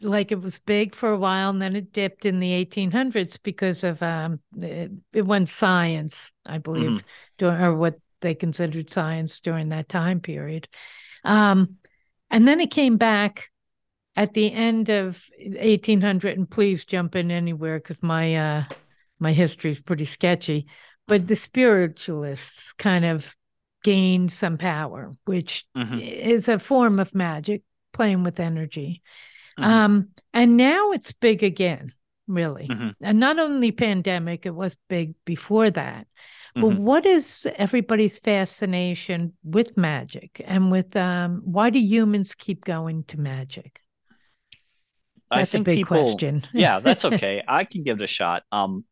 like 0.00 0.30
it 0.30 0.40
was 0.40 0.58
big 0.58 0.94
for 0.94 1.10
a 1.10 1.18
while 1.18 1.50
and 1.50 1.60
then 1.60 1.74
it 1.74 1.92
dipped 1.92 2.24
in 2.24 2.38
the 2.38 2.64
1800s 2.64 3.38
because 3.42 3.82
of 3.82 4.00
um 4.02 4.40
it, 4.56 4.92
it 5.12 5.22
went 5.22 5.48
science, 5.48 6.32
I 6.44 6.58
believe, 6.58 6.90
mm-hmm. 6.90 7.06
during 7.38 7.60
or 7.60 7.74
what 7.74 7.98
they 8.20 8.34
considered 8.34 8.90
science 8.90 9.40
during 9.40 9.70
that 9.70 9.88
time 9.88 10.20
period. 10.20 10.68
Um, 11.24 11.76
and 12.30 12.46
then 12.46 12.60
it 12.60 12.70
came 12.70 12.96
back 12.96 13.50
at 14.18 14.34
the 14.34 14.52
end 14.52 14.90
of 14.90 15.24
1800 15.38 16.36
and 16.36 16.50
please 16.50 16.84
jump 16.84 17.14
in 17.14 17.30
anywhere 17.30 17.78
because 17.78 18.02
my 18.02 18.34
uh 18.34 18.64
my 19.20 19.32
history 19.32 19.70
is 19.70 19.80
pretty 19.80 20.04
sketchy 20.04 20.66
but 21.06 21.28
the 21.28 21.36
spiritualists 21.36 22.72
kind 22.72 23.04
of 23.04 23.34
gained 23.84 24.32
some 24.32 24.58
power 24.58 25.12
which 25.24 25.64
mm-hmm. 25.76 26.00
is 26.00 26.48
a 26.48 26.58
form 26.58 26.98
of 26.98 27.14
magic 27.14 27.62
playing 27.92 28.24
with 28.24 28.40
energy 28.40 29.02
mm-hmm. 29.56 29.70
um 29.70 30.08
and 30.34 30.56
now 30.56 30.90
it's 30.90 31.12
big 31.12 31.44
again 31.44 31.92
really 32.26 32.66
mm-hmm. 32.66 32.90
and 33.00 33.20
not 33.20 33.38
only 33.38 33.70
pandemic 33.70 34.46
it 34.46 34.54
was 34.54 34.76
big 34.88 35.14
before 35.24 35.70
that 35.70 36.08
but 36.56 36.64
mm-hmm. 36.64 36.82
what 36.82 37.06
is 37.06 37.46
everybody's 37.54 38.18
fascination 38.18 39.32
with 39.44 39.76
magic 39.76 40.42
and 40.44 40.72
with 40.72 40.96
um 40.96 41.40
why 41.44 41.70
do 41.70 41.78
humans 41.78 42.34
keep 42.34 42.64
going 42.64 43.04
to 43.04 43.20
magic 43.20 43.80
that's 45.30 45.54
a 45.54 45.60
big 45.60 45.80
people, 45.80 45.86
question. 45.86 46.42
yeah, 46.52 46.80
that's 46.80 47.04
okay. 47.04 47.42
I 47.46 47.64
can 47.64 47.82
give 47.84 48.00
it 48.00 48.04
a 48.04 48.06
shot. 48.08 48.44
Um, 48.52 48.84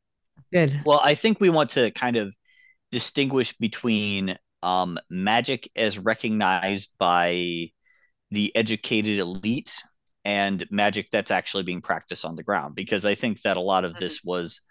Good. 0.53 0.81
Well, 0.85 1.01
I 1.03 1.15
think 1.15 1.41
we 1.41 1.51
want 1.51 1.71
to 1.71 1.91
kind 1.93 2.17
of 2.17 2.35
distinguish 2.93 3.57
between 3.59 4.39
um, 4.63 4.99
magic 5.11 5.71
as 5.77 5.99
recognized 5.99 6.91
by 6.99 7.71
the 8.31 8.55
educated 8.57 9.19
elite 9.19 9.75
and 10.25 10.67
magic 10.71 11.09
that's 11.13 11.31
actually 11.31 11.65
being 11.65 11.83
practiced 11.83 12.25
on 12.25 12.35
the 12.37 12.43
ground 12.43 12.75
because 12.75 13.05
i 13.07 13.15
think 13.15 13.41
that 13.43 13.57
a 13.57 13.61
lot 13.61 13.85
of 13.85 13.97
Mm-hmm. 13.97 14.01
this 14.01 14.23
was 14.25 14.63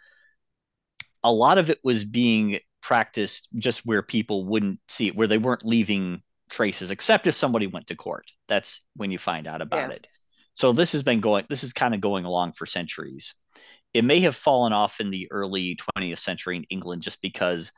a 1.24 1.32
lot 1.32 1.57
of 1.57 1.70
it 1.70 1.80
was 1.84 2.03
being 2.03 2.59
practiced 2.82 3.47
just 3.57 3.86
where 3.86 4.01
people 4.01 4.45
wouldn't 4.45 4.80
see 4.88 5.07
it 5.07 5.16
where 5.16 5.28
they 5.28 5.38
weren't 5.38 5.66
leaving 5.66 6.22
traces 6.49 6.91
except 6.91 7.26
if 7.28 7.34
somebody 7.34 7.66
went 7.68 7.88
to 7.88 7.95
court 7.95 8.26
that's 8.47 8.82
when 8.95 9.11
you 9.11 9.18
find 9.18 9.47
out 9.47 9.61
about 9.61 9.89
Yeah. 9.89 9.95
it 9.95 10.07
so 10.56 10.74
this 10.74 10.93
has 10.93 11.03
been 11.03 11.22
going 11.22 11.45
this 11.49 11.66
is 11.66 11.74
kind 11.74 11.95
of 11.95 12.01
going 12.01 12.26
along 12.26 12.53
for 12.53 12.68
centuries. 12.68 13.36
It 13.93 14.06
may 14.06 14.22
have 14.22 14.36
fallen 14.36 14.74
off 14.74 14.99
in 15.01 15.12
the 15.12 15.30
early 15.32 15.76
20th 15.76 16.20
century 16.20 16.58
in 16.58 16.66
england 16.66 17.03
just 17.03 17.22
because 17.22 17.72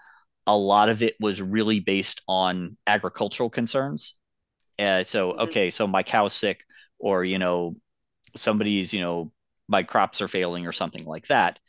a 0.47 0.57
lot 0.57 0.89
of 0.89 1.03
it 1.03 1.15
was 1.19 1.41
really 1.41 1.79
based 1.81 2.21
on 2.27 2.77
agricultural 2.87 3.49
concerns. 3.51 4.15
Uh, 4.79 5.03
so 5.03 5.33
Mhm. 5.33 5.39
okay 5.41 5.69
so 5.71 5.87
my 5.87 6.03
cow's 6.03 6.33
sick 6.33 6.65
or 6.99 7.23
you 7.25 7.39
know 7.39 7.75
somebody's 8.35 8.93
you 8.93 9.01
know 9.01 9.31
my 9.67 9.83
crops 9.83 10.21
are 10.21 10.27
failing 10.29 10.67
or 10.67 10.71
something 10.73 11.05
like 11.05 11.27
that. 11.27 11.59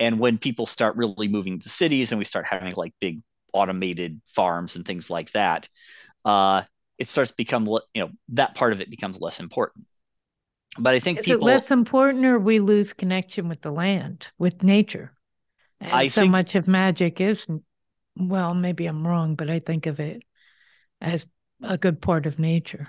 And 0.00 0.20
when 0.20 0.38
people 0.38 0.66
start 0.66 0.96
really 0.96 1.28
moving 1.28 1.60
to 1.60 1.68
cities 1.70 2.12
and 2.12 2.18
we 2.20 2.24
start 2.26 2.46
having 2.46 2.74
like 2.76 2.94
big 3.00 3.22
automated 3.54 4.20
farms 4.28 4.76
and 4.76 4.84
things 4.86 5.10
like 5.10 5.30
that 5.32 5.68
uh 6.24 6.62
it 6.98 7.08
starts 7.08 7.30
to 7.32 7.36
become 7.36 7.66
you 7.66 7.80
know 8.02 8.10
that 8.30 8.54
part 8.54 8.72
of 8.72 8.80
it 8.82 8.90
becomes 8.90 9.20
less 9.20 9.40
important 9.40 9.86
but 10.78 10.94
i 10.94 10.98
think 10.98 11.18
Is 11.20 11.24
people 11.26 11.46
it 11.48 11.50
less 11.52 11.70
important 11.70 12.24
or 12.24 12.38
we 12.38 12.58
lose 12.60 12.92
connection 12.92 13.48
with 13.48 13.60
the 13.62 13.70
land, 13.70 14.30
with 14.38 14.62
nature? 14.62 15.12
And 15.80 15.92
I 15.92 16.06
so 16.06 16.22
think- 16.22 16.32
much 16.32 16.54
of 16.54 16.66
magic 16.68 17.20
is, 17.20 17.46
well, 18.16 18.54
maybe 18.54 18.86
I'm 18.86 19.06
wrong, 19.06 19.34
but 19.34 19.50
I 19.50 19.58
think 19.58 19.86
of 19.86 20.00
it 20.00 20.22
as 21.00 21.26
a 21.62 21.76
good 21.78 22.00
part 22.00 22.26
of 22.26 22.38
nature. 22.38 22.88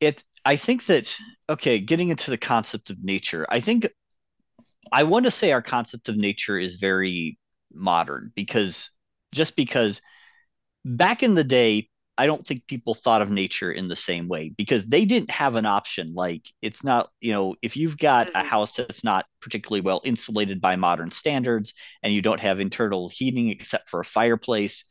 it 0.00 0.24
i 0.44 0.56
think 0.56 0.86
that 0.86 1.16
okay 1.48 1.78
getting 1.78 2.08
into 2.08 2.30
the 2.30 2.36
concept 2.36 2.90
of 2.90 3.02
nature 3.02 3.46
i 3.48 3.60
think 3.60 3.88
i 4.92 5.04
want 5.04 5.24
to 5.24 5.30
say 5.30 5.52
our 5.52 5.62
concept 5.62 6.08
of 6.08 6.16
nature 6.16 6.58
is 6.58 6.74
very 6.74 7.38
modern 7.72 8.32
because 8.34 8.90
just 9.32 9.54
because 9.56 10.02
back 10.84 11.22
in 11.22 11.34
the 11.34 11.44
day 11.44 11.88
i 12.18 12.26
don't 12.26 12.46
think 12.46 12.66
people 12.66 12.94
thought 12.94 13.22
of 13.22 13.30
nature 13.30 13.70
in 13.72 13.88
the 13.88 13.96
same 13.96 14.28
way 14.28 14.50
because 14.56 14.86
they 14.86 15.04
didn't 15.04 15.30
have 15.30 15.54
an 15.56 15.66
option. 15.66 16.14
Like 16.14 16.42
it's 16.62 16.84
not 16.84 17.10
you 17.20 17.32
know 17.32 17.56
if 17.62 17.76
you've 17.76 17.98
got 17.98 18.30
a 18.34 18.40
Mhm. 18.40 18.44
house 18.44 18.76
that's 18.76 19.04
not 19.04 19.26
particularly 19.40 19.80
well 19.80 20.00
insulated 20.04 20.60
by 20.60 20.76
modern 20.76 21.10
standards 21.10 21.74
and 22.02 22.12
you 22.12 22.22
don't 22.22 22.40
have 22.40 22.60
internal 22.60 23.08
heating 23.08 23.50
except 23.50 23.88
for 23.90 24.00
a 24.00 24.04
fireplace 24.04 24.84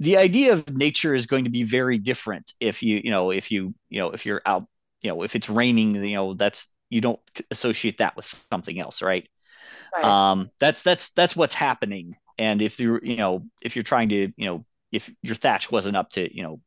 the 0.00 0.16
idea 0.16 0.52
of 0.52 0.68
nature 0.76 1.14
is 1.14 1.26
going 1.26 1.44
to 1.44 1.50
be 1.50 1.62
very 1.62 1.98
different 1.98 2.52
if 2.60 2.82
you 2.82 3.00
you 3.04 3.10
know 3.10 3.30
if 3.30 3.50
you 3.50 3.74
you 3.88 4.00
know 4.00 4.10
if 4.10 4.26
you're 4.26 4.42
out 4.46 4.66
you 5.02 5.10
know 5.10 5.22
if 5.22 5.36
it's 5.36 5.48
raining 5.48 5.94
you 5.94 6.16
know 6.16 6.34
that's 6.34 6.68
you 6.90 7.00
don't 7.00 7.20
associate 7.50 7.98
that 7.98 8.16
with 8.16 8.26
something 8.50 8.78
else 8.80 9.02
right. 9.02 9.28
Um 10.02 10.50
that's 10.60 10.82
that's 10.82 11.10
that's 11.10 11.36
what's 11.36 11.54
happening. 11.54 12.16
And 12.38 12.62
if 12.62 12.80
you're 12.80 13.00
you 13.04 13.16
know 13.16 13.44
if 13.62 13.76
you're 13.76 13.82
trying 13.82 14.08
to 14.10 14.32
you 14.36 14.46
know 14.46 14.64
if 14.92 15.10
your 15.22 15.34
thatch 15.34 15.72
wasn't 15.72 15.96
up 15.96 16.10
to 16.10 16.34
you 16.36 16.42
know 16.42 16.60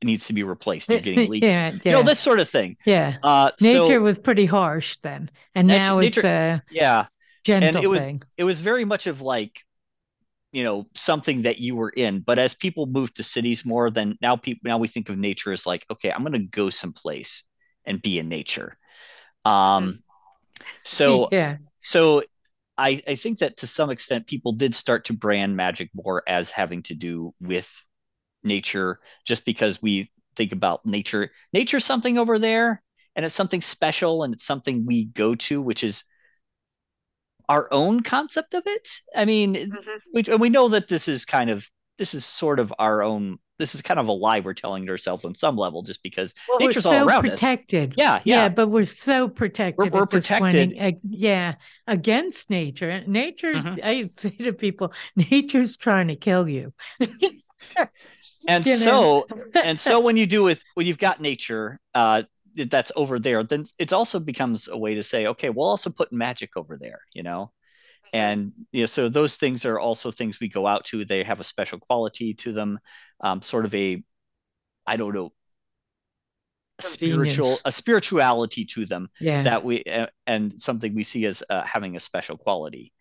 it 0.00 0.06
needs 0.06 0.26
to 0.28 0.32
be 0.32 0.42
replaced 0.44 0.88
you're 0.88 1.00
getting 1.00 1.28
leaks. 1.34 1.46
yeah, 1.46 1.72
you 1.84 1.90
know 1.92 2.02
this 2.02 2.18
sort 2.20 2.40
of 2.40 2.48
thing. 2.48 2.76
Yeah. 2.86 3.16
uh 3.22 3.50
Nature 3.60 3.86
so 3.86 4.00
was 4.00 4.18
pretty 4.18 4.46
harsh 4.46 4.96
then, 5.02 5.30
and 5.54 5.68
Natu- 5.68 5.76
now 5.76 5.98
it's 5.98 6.24
a 6.24 6.62
yeah. 6.70 7.06
Gentle 7.44 7.68
and 7.76 7.84
it 7.84 7.88
was- 7.88 8.04
thing. 8.04 8.22
it 8.36 8.44
was 8.44 8.60
very 8.60 8.84
much 8.84 9.06
of 9.06 9.20
like 9.20 9.52
you 10.52 10.64
know 10.64 10.86
something 10.94 11.42
that 11.42 11.58
you 11.58 11.76
were 11.76 11.90
in. 11.90 12.20
But 12.20 12.38
as 12.38 12.54
people 12.54 12.86
move 12.86 13.12
to 13.14 13.22
cities 13.22 13.64
more 13.64 13.90
then 13.90 14.16
now 14.20 14.36
people 14.36 14.62
now 14.64 14.78
we 14.78 14.88
think 14.88 15.08
of 15.08 15.16
nature 15.18 15.52
as 15.52 15.64
like 15.66 15.86
okay 15.90 16.10
i'm 16.10 16.22
going 16.22 16.32
to 16.32 16.38
go 16.40 16.70
someplace 16.70 17.44
and 17.86 18.00
be 18.02 18.18
in 18.18 18.28
nature. 18.28 18.76
Um 19.44 20.02
so 20.82 21.28
yeah, 21.32 21.56
so 21.78 22.24
I, 22.80 23.02
I 23.06 23.14
think 23.16 23.40
that 23.40 23.58
to 23.58 23.66
some 23.66 23.90
extent 23.90 24.26
people 24.26 24.52
did 24.52 24.74
start 24.74 25.06
to 25.06 25.12
brand 25.12 25.56
magic 25.56 25.90
more 25.94 26.22
as 26.26 26.50
having 26.50 26.82
to 26.84 26.94
do 26.94 27.34
with 27.40 27.68
nature 28.44 29.00
just 29.26 29.44
because 29.44 29.82
we 29.82 30.10
think 30.36 30.52
about 30.52 30.86
nature 30.86 31.30
nature's 31.52 31.84
something 31.84 32.18
over 32.18 32.38
there 32.38 32.82
and 33.16 33.26
it's 33.26 33.34
something 33.34 33.62
special 33.62 34.24
and 34.24 34.34
it's 34.34 34.44
something 34.46 34.86
we 34.86 35.06
go 35.06 35.34
to 35.34 35.60
which 35.62 35.84
is 35.84 36.04
our 37.48 37.68
own 37.72 38.02
concept 38.02 38.54
of 38.54 38.62
it 38.66 38.88
i 39.14 39.24
mean 39.24 39.68
Mm-hmm. 39.72 40.10
we, 40.12 40.24
and 40.24 40.40
we 40.40 40.48
know 40.48 40.68
that 40.68 40.88
this 40.88 41.08
is 41.08 41.24
kind 41.24 41.50
of 41.50 41.66
this 42.00 42.14
is 42.14 42.24
sort 42.24 42.58
of 42.58 42.72
our 42.78 43.02
own 43.02 43.38
this 43.58 43.74
is 43.74 43.82
kind 43.82 44.00
of 44.00 44.08
a 44.08 44.12
lie 44.12 44.40
we're 44.40 44.54
telling 44.54 44.88
ourselves 44.88 45.26
on 45.26 45.34
some 45.34 45.54
level 45.54 45.82
just 45.82 46.02
because 46.02 46.34
well, 46.48 46.58
nature's 46.58 46.86
we're 46.86 46.94
all 46.94 47.00
so 47.00 47.06
around 47.06 47.26
us 47.26 47.32
protected. 47.32 47.94
yeah 47.98 48.20
yeah, 48.24 48.48
but 48.48 48.68
we're 48.68 48.84
so 48.86 49.28
protected. 49.28 49.92
we're 49.92 50.06
point, 50.06 50.10
protected. 50.10 50.78
ag- 50.78 51.00
yeah, 51.08 51.56
against 51.86 52.48
nature. 52.48 53.04
Nature's. 53.06 53.62
Mhm. 53.62 53.84
I 53.84 54.08
say 54.16 54.30
to 54.30 54.54
people, 54.54 54.94
nature's 55.14 55.76
trying 55.76 56.08
to 56.08 56.16
kill 56.16 56.48
you. 56.48 56.72
and 58.48 58.66
You 58.66 58.76
so 58.76 59.26
and 59.54 59.78
so 59.78 60.00
when 60.00 60.16
you 60.16 60.26
do 60.26 60.42
with 60.42 60.62
when 60.74 60.86
you've 60.86 60.98
got 60.98 61.20
nature 61.20 61.78
uh 61.94 62.22
that's 62.56 62.90
over 62.96 63.18
there 63.18 63.44
then 63.44 63.64
it 63.78 63.92
also 63.92 64.18
becomes 64.18 64.68
a 64.68 64.76
way 64.76 64.94
to 64.94 65.02
say 65.02 65.26
okay 65.26 65.50
we'll 65.50 65.68
also 65.68 65.90
put 65.90 66.12
magic 66.12 66.56
over 66.56 66.78
there 66.80 67.00
you 67.12 67.22
know 67.22 67.52
and 68.12 68.52
you 68.72 68.82
know 68.82 68.86
so 68.86 69.08
those 69.08 69.36
things 69.36 69.64
are 69.64 69.78
also 69.78 70.10
things 70.10 70.40
we 70.40 70.48
go 70.48 70.66
out 70.66 70.84
to. 70.86 71.04
They 71.04 71.22
have 71.24 71.40
a 71.40 71.44
special 71.44 71.78
quality 71.78 72.34
to 72.34 72.52
them 72.52 72.78
um 73.20 73.42
sort 73.42 73.64
of 73.66 73.74
a 73.74 74.02
i 74.86 74.96
don't 74.96 75.14
know 75.14 75.32
a 76.78 76.82
spiritual 76.82 77.60
a 77.64 77.72
spirituality 77.72 78.64
to 78.64 78.86
them 78.86 79.08
yeah, 79.20 79.42
that 79.42 79.62
we 79.64 79.84
uh, 79.84 80.06
and 80.26 80.58
something 80.60 80.94
we 80.94 81.02
see 81.02 81.26
as 81.26 81.42
uh, 81.50 81.62
having 81.62 81.94
a 81.96 82.00
special 82.00 82.38
quality. 82.38 82.92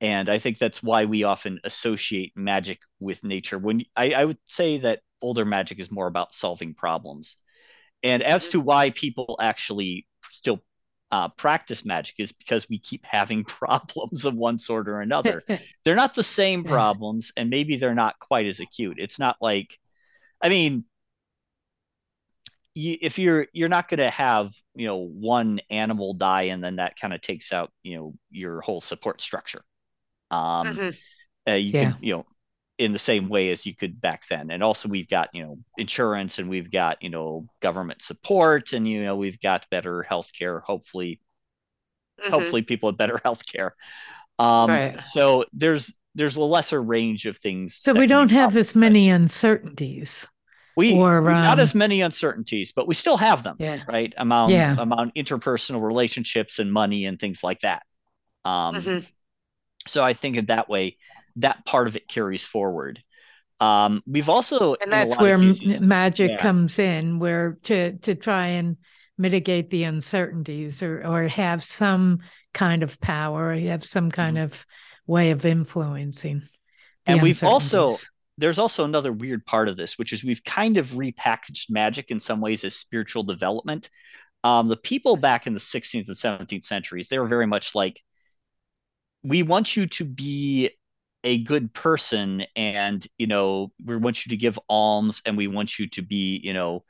And 0.00 0.28
i 0.28 0.38
think 0.38 0.58
that's 0.58 0.82
why 0.82 1.06
we 1.06 1.24
often 1.24 1.60
associate 1.64 2.32
magic 2.36 2.80
with 3.00 3.24
nature. 3.24 3.58
When 3.58 3.82
I, 3.96 4.12
I 4.12 4.24
would 4.26 4.38
say 4.46 4.78
that 4.78 5.00
older 5.22 5.44
magic 5.44 5.80
is 5.80 5.90
more 5.90 6.08
about 6.08 6.34
solving 6.34 6.74
problems. 6.74 7.36
And 8.02 8.22
as 8.22 8.50
to 8.50 8.60
why 8.60 8.90
people 8.90 9.38
actually 9.40 10.06
still 10.30 10.62
uh, 11.10 11.28
practice 11.30 11.84
magic 11.84 12.16
is 12.18 12.32
because 12.32 12.68
we 12.68 12.78
keep 12.78 13.04
having 13.04 13.44
problems 13.46 14.24
of 14.24 14.34
one 14.34 14.58
sort 14.58 14.88
or 14.88 15.00
another 15.00 15.44
they're 15.84 15.94
not 15.94 16.14
the 16.14 16.22
same 16.22 16.64
problems 16.64 17.32
and 17.36 17.50
maybe 17.50 17.76
they're 17.76 17.94
not 17.94 18.18
quite 18.18 18.46
as 18.46 18.60
acute 18.60 18.98
it's 18.98 19.18
not 19.18 19.36
like 19.40 19.78
i 20.42 20.48
mean 20.48 20.84
you, 22.74 22.96
if 23.00 23.18
you're 23.18 23.46
you're 23.52 23.68
not 23.68 23.88
going 23.88 23.98
to 23.98 24.10
have 24.10 24.52
you 24.74 24.86
know 24.86 24.96
one 24.98 25.60
animal 25.70 26.14
die 26.14 26.42
and 26.42 26.62
then 26.62 26.76
that 26.76 26.98
kind 26.98 27.12
of 27.14 27.20
takes 27.20 27.52
out 27.52 27.72
you 27.82 27.96
know 27.96 28.14
your 28.30 28.60
whole 28.60 28.80
support 28.80 29.20
structure 29.20 29.62
um 30.30 30.80
Mhm. 30.80 30.98
uh, 31.48 31.54
you 31.54 31.74
Yeah. 31.74 31.94
could 31.94 31.98
you 32.00 32.14
know 32.14 32.26
in 32.78 32.92
the 32.92 32.98
same 32.98 33.28
way 33.28 33.50
as 33.50 33.66
you 33.66 33.74
could 33.74 34.00
back 34.00 34.26
then 34.28 34.50
and 34.50 34.62
also 34.62 34.88
we've 34.88 35.08
got 35.08 35.28
you 35.34 35.42
know 35.44 35.58
insurance 35.76 36.38
and 36.38 36.48
we've 36.48 36.70
got 36.70 37.02
you 37.02 37.10
know 37.10 37.46
government 37.60 38.02
support 38.02 38.72
and 38.72 38.86
you 38.86 39.02
know 39.04 39.16
we've 39.16 39.40
got 39.40 39.66
better 39.70 40.06
healthcare 40.08 40.62
hopefully 40.62 41.20
Mhm. 42.20 42.30
hopefully 42.30 42.62
people 42.62 42.88
have 42.90 42.98
better 42.98 43.18
healthcare 43.24 43.70
um 44.38 44.70
Right. 44.70 45.02
so 45.02 45.44
there's 45.52 45.94
there's 46.14 46.36
a 46.36 46.42
lesser 46.42 46.82
range 46.82 47.26
of 47.26 47.36
things 47.38 47.76
So 47.76 47.92
we 47.92 48.06
don't 48.06 48.30
have 48.30 48.56
as 48.56 48.72
problems, 48.72 48.72
but 48.72 48.80
many 48.80 49.08
uncertainties. 49.10 50.26
we, 50.76 50.92
or, 50.94 51.20
we- 51.22 51.28
not 51.32 51.54
um, 51.54 51.60
as 51.60 51.74
many 51.74 52.00
uncertainties 52.00 52.72
but 52.72 52.86
we 52.86 52.94
still 52.94 53.16
have 53.16 53.42
them 53.42 53.56
Yeah. 53.58 53.78
right 53.88 54.12
among 54.16 54.50
Yeah. 54.52 54.74
among 54.78 55.10
interpersonal 55.12 55.82
relationships 55.82 56.58
and 56.58 56.72
money 56.72 57.06
and 57.06 57.18
things 57.18 57.42
like 57.42 57.60
that 57.60 57.82
um 58.44 58.76
Mhm. 58.76 59.06
so 59.86 60.04
i 60.04 60.12
think 60.14 60.36
in 60.36 60.46
that 60.46 60.68
way 60.68 60.96
that 61.38 61.64
part 61.64 61.88
of 61.88 61.96
it 61.96 62.08
carries 62.08 62.44
forward 62.44 63.02
um 63.60 64.02
we've 64.06 64.28
also 64.28 64.76
And 64.80 64.92
that's 64.92 65.18
where 65.18 65.34
m- 65.34 65.52
cases- 65.52 65.80
magic 65.80 66.30
Yeah. 66.32 66.36
comes 66.38 66.78
in, 66.78 67.18
where 67.18 67.58
to 67.64 67.98
to 67.98 68.14
try 68.14 68.46
and 68.58 68.76
mitigate 69.16 69.68
the 69.70 69.82
uncertainties 69.82 70.80
or 70.82 71.04
or 71.04 71.26
have 71.26 71.64
some 71.64 72.20
kind 72.54 72.84
of 72.84 73.00
power, 73.00 73.48
or 73.50 73.56
have 73.56 73.84
some 73.84 74.10
kind 74.12 74.38
of 74.38 74.64
way 75.08 75.32
of 75.32 75.44
influencing. 75.44 76.36
Mm-hmm. 76.36 76.46
And 77.12 77.22
we've 77.22 77.42
also- 77.42 77.96
there's 78.36 78.60
also 78.60 78.84
another 78.84 79.12
weird 79.12 79.44
part 79.44 79.68
of 79.68 79.76
this, 79.76 79.98
which 79.98 80.12
is 80.12 80.22
we've 80.22 80.44
kind 80.44 80.78
of 80.78 80.90
repackaged 80.90 81.68
magic 81.68 82.12
in 82.12 82.20
some 82.20 82.40
ways 82.40 82.62
as 82.62 82.76
spiritual 82.76 83.24
development. 83.24 83.90
Um, 84.44 84.68
the 84.68 84.76
people 84.76 85.16
back 85.16 85.48
in 85.48 85.54
the 85.54 85.58
16th 85.60 86.06
and 86.06 86.16
17th 86.16 86.62
centuries, 86.62 87.08
they 87.08 87.18
were 87.18 87.26
very 87.26 87.48
much 87.48 87.74
like, 87.74 88.00
we 89.24 89.42
want 89.42 89.76
you 89.76 89.86
to 89.86 90.04
be 90.04 90.70
a 91.24 91.42
good 91.42 91.72
person, 91.72 92.44
and 92.54 93.06
you 93.18 93.26
know, 93.26 93.72
we 93.84 93.96
want 93.96 94.24
you 94.24 94.30
to 94.30 94.36
give 94.36 94.58
alms, 94.68 95.22
and 95.24 95.36
we 95.36 95.46
want 95.46 95.78
you 95.78 95.88
to 95.90 96.02
be, 96.02 96.40
you 96.42 96.52
know, 96.52 96.84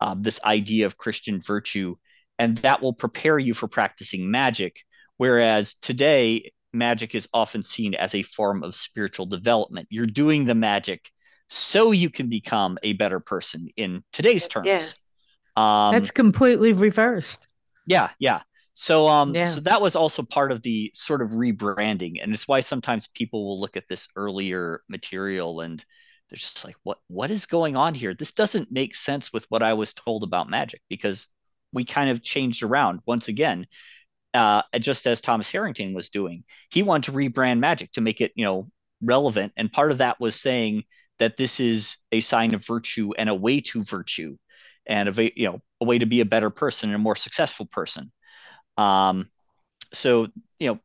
um, 0.00 0.22
this 0.22 0.40
idea 0.44 0.86
of 0.86 0.96
Christian 0.96 1.40
virtue, 1.40 1.96
and 2.38 2.58
that 2.58 2.82
will 2.82 2.92
prepare 2.92 3.38
you 3.38 3.54
for 3.54 3.68
practicing 3.68 4.30
magic. 4.30 4.76
Whereas 5.16 5.74
today, 5.74 6.52
magic 6.72 7.14
is 7.14 7.28
often 7.32 7.62
seen 7.62 7.94
as 7.94 8.14
a 8.14 8.22
form 8.22 8.62
of 8.62 8.74
spiritual 8.74 9.26
development. 9.26 9.88
You're 9.90 10.06
doing 10.06 10.44
the 10.44 10.54
magic 10.54 11.10
so 11.48 11.92
you 11.92 12.10
can 12.10 12.28
become 12.28 12.78
a 12.82 12.92
better 12.92 13.20
person 13.20 13.68
in 13.76 14.04
today's 14.12 14.46
terms. 14.48 14.66
Yeah. 14.66 15.88
Um, 15.88 15.94
That's 15.94 16.10
completely 16.10 16.72
reversed. 16.72 17.46
Yeah, 17.86 18.10
yeah. 18.18 18.42
So 18.80 19.08
um 19.08 19.34
Yeah. 19.34 19.48
so 19.48 19.60
that 19.62 19.82
was 19.82 19.96
also 19.96 20.22
part 20.22 20.52
of 20.52 20.62
the 20.62 20.92
sort 20.94 21.20
of 21.20 21.30
rebranding 21.30 22.22
and 22.22 22.32
it's 22.32 22.46
why 22.46 22.60
sometimes 22.60 23.08
people 23.08 23.44
will 23.44 23.60
look 23.60 23.76
at 23.76 23.88
this 23.88 24.06
earlier 24.14 24.82
material 24.88 25.60
and 25.62 25.84
they're 26.30 26.36
just 26.36 26.64
like 26.64 26.76
what 26.84 26.98
what 27.08 27.32
is 27.32 27.46
going 27.46 27.74
on 27.74 27.92
here? 27.94 28.14
This 28.14 28.30
doesn't 28.32 28.70
make 28.70 28.94
sense 28.94 29.32
with 29.32 29.46
what 29.48 29.64
I 29.64 29.72
was 29.74 29.94
told 29.94 30.22
about 30.22 30.48
magic 30.48 30.80
because 30.88 31.26
we 31.72 31.84
kind 31.84 32.08
of 32.08 32.22
changed 32.22 32.62
around 32.62 33.00
once 33.04 33.26
again. 33.26 33.66
Uh 34.34 34.62
just 34.78 35.06
as 35.08 35.20
Thomas 35.20 35.50
Harrington 35.50 35.92
was 35.94 36.10
doing. 36.10 36.44
He 36.70 36.84
wanted 36.84 37.10
to 37.10 37.18
rebrand 37.18 37.58
magic 37.58 37.92
to 37.92 38.00
make 38.00 38.20
it, 38.20 38.32
you 38.36 38.44
know, 38.44 38.70
relevant 39.02 39.52
and 39.56 39.72
part 39.72 39.90
of 39.92 39.98
that 39.98 40.20
was 40.20 40.40
saying 40.40 40.84
that 41.18 41.36
this 41.36 41.60
is 41.60 41.98
a 42.12 42.20
sign 42.20 42.54
of 42.54 42.64
virtue 42.66 43.12
and 43.18 43.28
a 43.28 43.34
way 43.34 43.60
to 43.60 43.82
virtue 43.84 44.36
and 44.86 45.08
a 45.08 45.32
you 45.40 45.48
know 45.48 45.60
a 45.80 45.84
way 45.84 45.98
to 45.98 46.06
be 46.06 46.20
a 46.20 46.24
better 46.24 46.50
person 46.50 46.90
and 46.90 46.96
a 46.96 46.98
more 47.00 47.16
successful 47.16 47.66
person 47.66 48.10
um, 48.78 49.30
so 49.92 50.28
you 50.60 50.68
know 50.68 50.80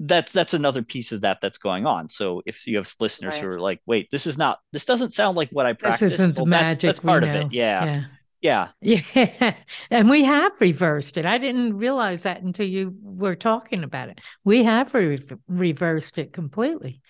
that's 0.00 0.32
that's 0.32 0.54
another 0.54 0.82
piece 0.82 1.12
of 1.12 1.22
that 1.22 1.40
that's 1.42 1.58
going 1.58 1.86
on. 1.86 2.08
So 2.08 2.42
if 2.46 2.66
you 2.66 2.78
have 2.78 2.92
listeners 3.00 3.34
Right. 3.34 3.40
who 3.40 3.48
are 3.48 3.60
like, 3.60 3.80
"Wait, 3.86 4.10
this 4.10 4.26
is 4.26 4.38
not 4.38 4.60
this 4.72 4.84
doesn't 4.86 5.14
sound 5.14 5.36
like 5.36 5.50
what 5.50 5.66
I 5.66 5.74
practice," 5.74 6.10
This 6.10 6.20
isn't 6.20 6.36
the 6.36 6.42
well, 6.42 6.46
magic 6.46 6.84
that's 6.84 7.00
we 7.04 7.10
part 7.10 7.24
of 7.24 7.34
it. 7.34 7.48
Yeah, 7.50 7.86
Yeah. 7.86 8.04
yeah, 8.42 8.70
Yeah. 8.82 9.54
And 9.90 10.10
we 10.10 10.24
have 10.24 10.60
reversed 10.60 11.18
it. 11.18 11.26
I 11.26 11.38
didn't 11.38 11.76
realize 11.78 12.22
that 12.24 12.42
until 12.42 12.66
you 12.66 12.96
were 13.02 13.36
talking 13.36 13.84
about 13.84 14.08
it. 14.08 14.20
We 14.44 14.64
have 14.64 14.94
re- 14.94 15.18
reversed 15.48 16.18
it 16.18 16.32
completely. 16.32 17.00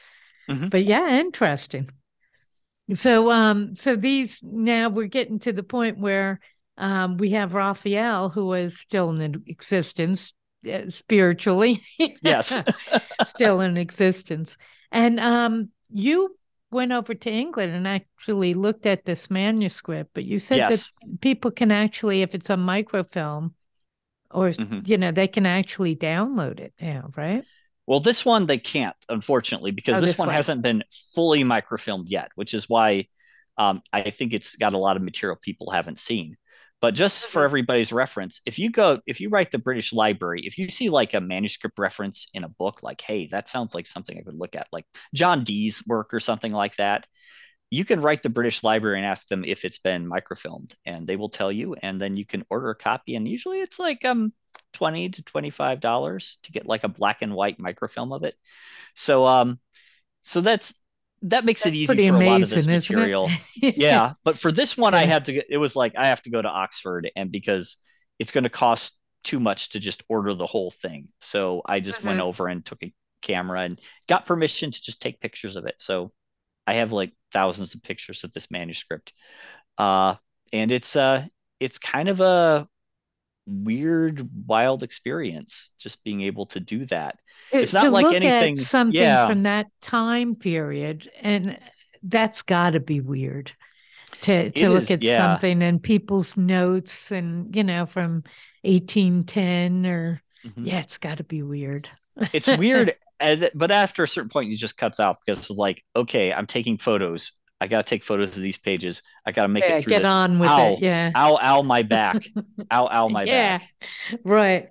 Mhm. 0.48 0.70
But 0.70 0.84
yeah, 0.84 1.08
interesting. 1.20 1.90
So 2.94 3.30
um 3.30 3.74
so 3.74 3.96
these 3.96 4.42
now 4.42 4.88
we're 4.88 5.06
getting 5.06 5.38
to 5.40 5.52
the 5.52 5.62
point 5.62 5.98
where 5.98 6.40
um 6.78 7.16
we 7.18 7.30
have 7.30 7.54
Raphael 7.54 8.30
who 8.30 8.52
is 8.54 8.78
still 8.78 9.10
in 9.10 9.42
existence 9.46 10.32
uh, 10.70 10.88
spiritually. 10.88 11.82
Yes. 12.22 12.58
still 13.24 13.60
in 13.60 13.76
existence. 13.76 14.56
And 14.90 15.20
um 15.20 15.70
you 15.90 16.36
went 16.70 16.92
over 16.92 17.14
to 17.14 17.30
England 17.30 17.74
and 17.74 17.86
actually 17.86 18.54
looked 18.54 18.86
at 18.86 19.04
this 19.04 19.30
manuscript, 19.30 20.10
but 20.14 20.24
you 20.24 20.38
said 20.38 20.68
that 20.68 20.80
people 21.20 21.50
can 21.50 21.70
actually, 21.70 22.22
if 22.22 22.34
it's 22.34 22.48
a 22.50 22.56
microfilm, 22.56 23.54
or 24.30 24.52
Mhm. 24.58 24.82
you 24.84 24.98
know, 24.98 25.12
they 25.12 25.28
can 25.28 25.46
actually 25.46 25.96
download 25.96 26.60
it 26.60 26.74
now, 26.80 27.10
right? 27.16 27.46
Well, 27.86 28.00
this 28.00 28.24
one 28.24 28.46
they 28.46 28.58
can't, 28.58 28.96
unfortunately, 29.08 29.72
because 29.72 29.98
Oh, 29.98 30.00
this, 30.00 30.16
this 30.16 30.18
one 30.18 30.28
one. 30.28 30.34
hasn't 30.34 30.62
been 30.62 30.84
fully 31.14 31.42
microfilmed 31.42 32.06
yet, 32.08 32.30
which 32.36 32.54
is 32.54 32.68
why 32.68 33.08
um, 33.58 33.82
I 33.92 34.10
think 34.10 34.32
it's 34.32 34.56
got 34.56 34.72
a 34.72 34.78
lot 34.78 34.96
of 34.96 35.02
material 35.02 35.36
people 35.40 35.70
haven't 35.70 35.98
seen. 35.98 36.36
But 36.82 36.94
just 36.94 37.28
for 37.28 37.42
Mhm. 37.42 37.46
everybody's 37.46 37.92
reference, 37.92 38.42
if 38.46 38.58
you 38.60 38.70
go, 38.70 39.00
if 39.06 39.20
you 39.22 39.30
write 39.30 39.52
the 39.52 39.58
British 39.58 39.94
Library, 39.94 40.42
if 40.46 40.58
you 40.58 40.68
see 40.70 40.90
like 40.90 41.14
a 41.14 41.22
manuscript 41.22 41.78
reference 41.80 42.28
in 42.34 42.44
a 42.44 42.50
book, 42.50 42.82
like, 42.84 43.00
hey, 43.02 43.28
that 43.28 43.48
sounds 43.48 43.74
like 43.74 43.86
something 43.88 44.18
I 44.18 44.22
could 44.24 44.38
look 44.38 44.56
at, 44.56 44.68
like 44.72 44.86
John 45.14 45.44
Dee's 45.44 45.82
work 45.86 46.14
or 46.14 46.20
something 46.20 46.52
like 46.52 46.76
that, 46.76 47.06
you 47.70 47.84
can 47.84 48.00
write 48.02 48.22
the 48.22 48.30
British 48.30 48.62
Library 48.64 48.98
and 48.98 49.06
ask 49.06 49.28
them 49.28 49.44
if 49.44 49.64
it's 49.64 49.78
been 49.78 50.08
microfilmed, 50.08 50.74
and 50.86 51.06
they 51.06 51.16
will 51.16 51.30
tell 51.30 51.50
you, 51.52 51.74
and 51.74 52.00
then 52.00 52.16
you 52.16 52.26
can 52.26 52.44
order 52.50 52.70
a 52.70 52.74
copy. 52.76 53.16
And 53.16 53.26
usually 53.26 53.60
it's 53.60 53.78
like 53.78 54.04
um 54.04 54.32
20 54.74 55.10
to 55.10 55.22
25 55.22 55.80
dollars 55.80 56.38
to 56.44 56.52
get 56.52 56.66
like 56.66 56.84
a 56.84 56.88
black 56.88 57.22
and 57.22 57.34
white 57.34 57.58
microfilm 57.58 58.12
of 58.12 58.24
it. 58.24 58.34
So 58.94 59.26
um 59.26 59.60
so 60.22 60.40
that's 60.40 60.74
that 61.22 61.44
makes 61.44 61.66
it 61.66 61.74
easy 61.74 61.98
for 61.98 62.16
a 62.16 62.20
lot 62.20 62.42
of 62.42 62.50
this 62.50 62.68
amazing, 62.68 62.70
material. 62.70 63.36
Yeah, 63.74 64.14
but 64.24 64.38
for 64.38 64.52
this 64.52 64.76
one 64.76 64.94
I 64.94 65.04
had 65.06 65.26
to 65.26 65.42
it 65.52 65.56
was 65.56 65.76
like 65.76 65.94
I 65.96 66.08
have 66.08 66.22
to 66.22 66.30
go 66.30 66.42
to 66.42 66.48
Oxford 66.48 67.10
and 67.16 67.32
because 67.32 67.76
it's 68.18 68.32
going 68.32 68.44
to 68.44 68.50
cost 68.50 68.94
too 69.24 69.40
much 69.40 69.70
to 69.70 69.80
just 69.80 70.02
order 70.08 70.34
the 70.34 70.46
whole 70.46 70.70
thing. 70.70 71.08
So 71.20 71.62
I 71.64 71.80
just 71.80 72.02
went 72.04 72.20
Mhm. 72.20 72.20
over 72.20 72.48
and 72.48 72.64
took 72.64 72.82
a 72.82 72.92
camera 73.22 73.60
and 73.62 73.80
got 74.08 74.26
permission 74.26 74.70
to 74.70 74.82
just 74.82 75.00
take 75.00 75.20
pictures 75.20 75.56
of 75.56 75.66
it. 75.66 75.76
So 75.78 76.12
I 76.66 76.74
have 76.74 76.92
like 76.92 77.12
thousands 77.32 77.74
of 77.74 77.82
pictures 77.82 78.24
of 78.24 78.32
this 78.32 78.50
manuscript. 78.50 79.12
Uh 79.78 80.16
and 80.52 80.72
it's 80.72 80.96
uh 80.96 81.26
it's 81.60 81.78
kind 81.78 82.08
of 82.08 82.20
a 82.20 82.68
weird 83.46 84.28
wild 84.46 84.82
experience 84.82 85.70
just 85.78 86.02
being 86.04 86.20
able 86.22 86.46
to 86.46 86.60
do 86.60 86.84
that. 86.86 87.18
It's 87.52 87.72
not 87.72 87.92
like 87.92 88.06
anything- 88.14 88.58
at 88.58 88.64
something 88.64 89.00
yeah. 89.00 89.26
from 89.26 89.42
that 89.44 89.66
time 89.80 90.34
period, 90.36 91.10
and 91.20 91.58
that's 92.02 92.42
got 92.42 92.70
to 92.70 92.80
be 92.80 93.00
weird 93.00 93.52
to 94.22 94.50
to 94.50 94.64
It 94.64 94.68
look 94.70 94.82
is, 94.84 94.90
at 94.92 95.02
yeah. 95.02 95.18
something 95.18 95.62
and 95.62 95.82
people's 95.82 96.36
notes 96.36 97.10
and 97.10 97.54
you 97.54 97.64
know 97.64 97.86
from 97.86 98.22
1810 98.64 99.86
or 99.86 100.22
Mhm. 100.44 100.66
yeah, 100.66 100.80
it's 100.80 100.98
got 100.98 101.18
to 101.18 101.24
be 101.24 101.42
weird. 101.42 101.88
it's 102.32 102.48
weird 102.48 102.94
and, 103.20 103.50
but 103.54 103.70
after 103.70 104.02
a 104.02 104.08
certain 104.08 104.28
point 104.28 104.52
it 104.52 104.56
just 104.56 104.76
cuts 104.76 105.00
out 105.00 105.16
because 105.24 105.38
it's 105.38 105.50
like 105.50 105.82
okay 105.96 106.30
i'm 106.32 106.46
taking 106.46 106.76
photos 106.76 107.32
i 107.62 107.66
gotta 107.68 107.84
take 107.88 108.04
photos 108.04 108.36
of 108.36 108.42
these 108.42 108.58
pages 108.58 109.02
i 109.26 109.32
gotta 109.32 109.48
make 109.48 109.68
yeah, 109.68 109.70
it 109.70 109.80
through 109.80 109.94
get 109.94 110.04
this 110.04 110.14
on 110.14 110.38
with 110.38 110.58
ow 110.58 110.58
it. 110.58 110.80
Yeah. 110.80 111.14
ow 111.16 111.38
ow 111.42 111.62
my 111.62 111.82
back 111.82 112.32
ow 112.72 112.88
ow 112.90 113.08
my 113.08 113.26
yeah, 113.26 113.26
back 113.26 113.60
Yeah. 114.10 114.18
right. 114.24 114.70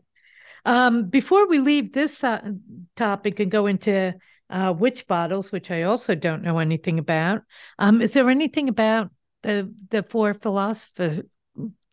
Um, 0.66 1.10
before 1.10 1.48
we 1.48 1.60
leave 1.60 1.94
this 1.94 2.24
uh, 2.24 2.54
topic 2.96 3.40
and 3.40 3.52
go 3.52 3.68
into 3.68 4.16
uh, 4.50 4.74
witch 4.78 5.08
bottles, 5.08 5.52
which 5.52 5.72
I 5.72 5.84
also 5.84 6.16
don't 6.16 6.44
know 6.44 6.60
anything 6.60 7.00
about, 7.00 7.44
um, 7.80 8.02
is 8.02 8.14
there 8.14 8.30
anything 8.30 8.70
about 8.70 9.12
the 9.44 9.74
the 9.90 10.04
four 10.04 10.34
philosophers, 10.36 11.22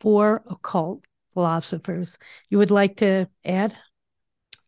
four 0.00 0.44
occult 0.50 1.04
philosophers 1.34 2.18
you 2.50 2.58
would 2.58 2.70
like 2.72 2.98
to 2.98 3.28
add? 3.44 3.76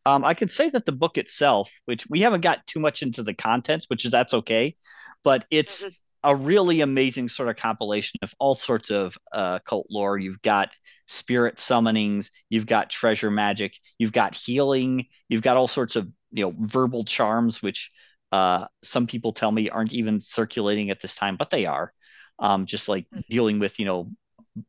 um 0.06 0.24
i 0.24 0.34
could 0.34 0.50
say 0.50 0.68
that 0.70 0.86
the 0.86 0.92
book 0.92 1.18
itself 1.18 1.70
which 1.84 2.08
we 2.08 2.20
haven't 2.20 2.40
got 2.40 2.66
too 2.66 2.80
much 2.80 3.02
into 3.02 3.22
the 3.22 3.34
contents 3.34 3.86
which 3.88 4.04
is 4.04 4.10
that's 4.12 4.34
okay 4.34 4.76
but 5.22 5.44
it's 5.50 5.84
Mhm. 5.84 5.94
A 6.22 6.34
really 6.36 6.80
amazing 6.82 7.28
sort 7.28 7.48
of 7.48 7.56
compilation 7.56 8.18
of 8.22 8.34
all 8.38 8.54
sorts 8.54 8.90
of 8.90 9.16
uh 9.32 9.58
cult 9.60 9.86
lore. 9.90 10.18
You've 10.18 10.42
got 10.42 10.70
spirit 11.06 11.56
summonings 11.56 12.30
you've 12.48 12.66
got 12.66 12.88
treasure 12.88 13.30
magic 13.30 13.74
you've 13.98 14.12
got 14.12 14.34
healing 14.34 15.06
you've 15.28 15.42
got 15.42 15.56
all 15.56 15.66
sorts 15.66 15.96
of 15.96 16.08
you 16.30 16.44
know 16.44 16.54
verbal 16.56 17.04
charms 17.04 17.60
which 17.60 17.90
uh 18.30 18.66
some 18.84 19.08
people 19.08 19.32
tell 19.32 19.50
me 19.50 19.68
aren't 19.70 19.92
even 19.92 20.20
circulating 20.20 20.90
at 20.90 21.00
this 21.00 21.14
time 21.16 21.36
but 21.36 21.50
they 21.50 21.66
are. 21.66 21.92
Um 22.38 22.66
just 22.66 22.88
like 22.88 23.06
Mhm. 23.12 23.24
dealing 23.28 23.58
with 23.58 23.78
you 23.80 23.86
know 23.86 24.10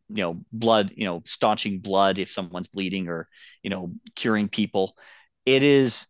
you 0.10 0.24
know 0.24 0.42
blood 0.52 0.92
you 0.96 1.06
know 1.06 1.22
staunching 1.26 1.80
blood 1.80 2.20
if 2.20 2.32
someone's 2.32 2.68
bleeding 2.68 3.08
or 3.08 3.28
you 3.64 3.70
know 3.70 3.92
curing 4.16 4.50
people. 4.50 4.96
It 5.46 5.64
is 5.64 6.08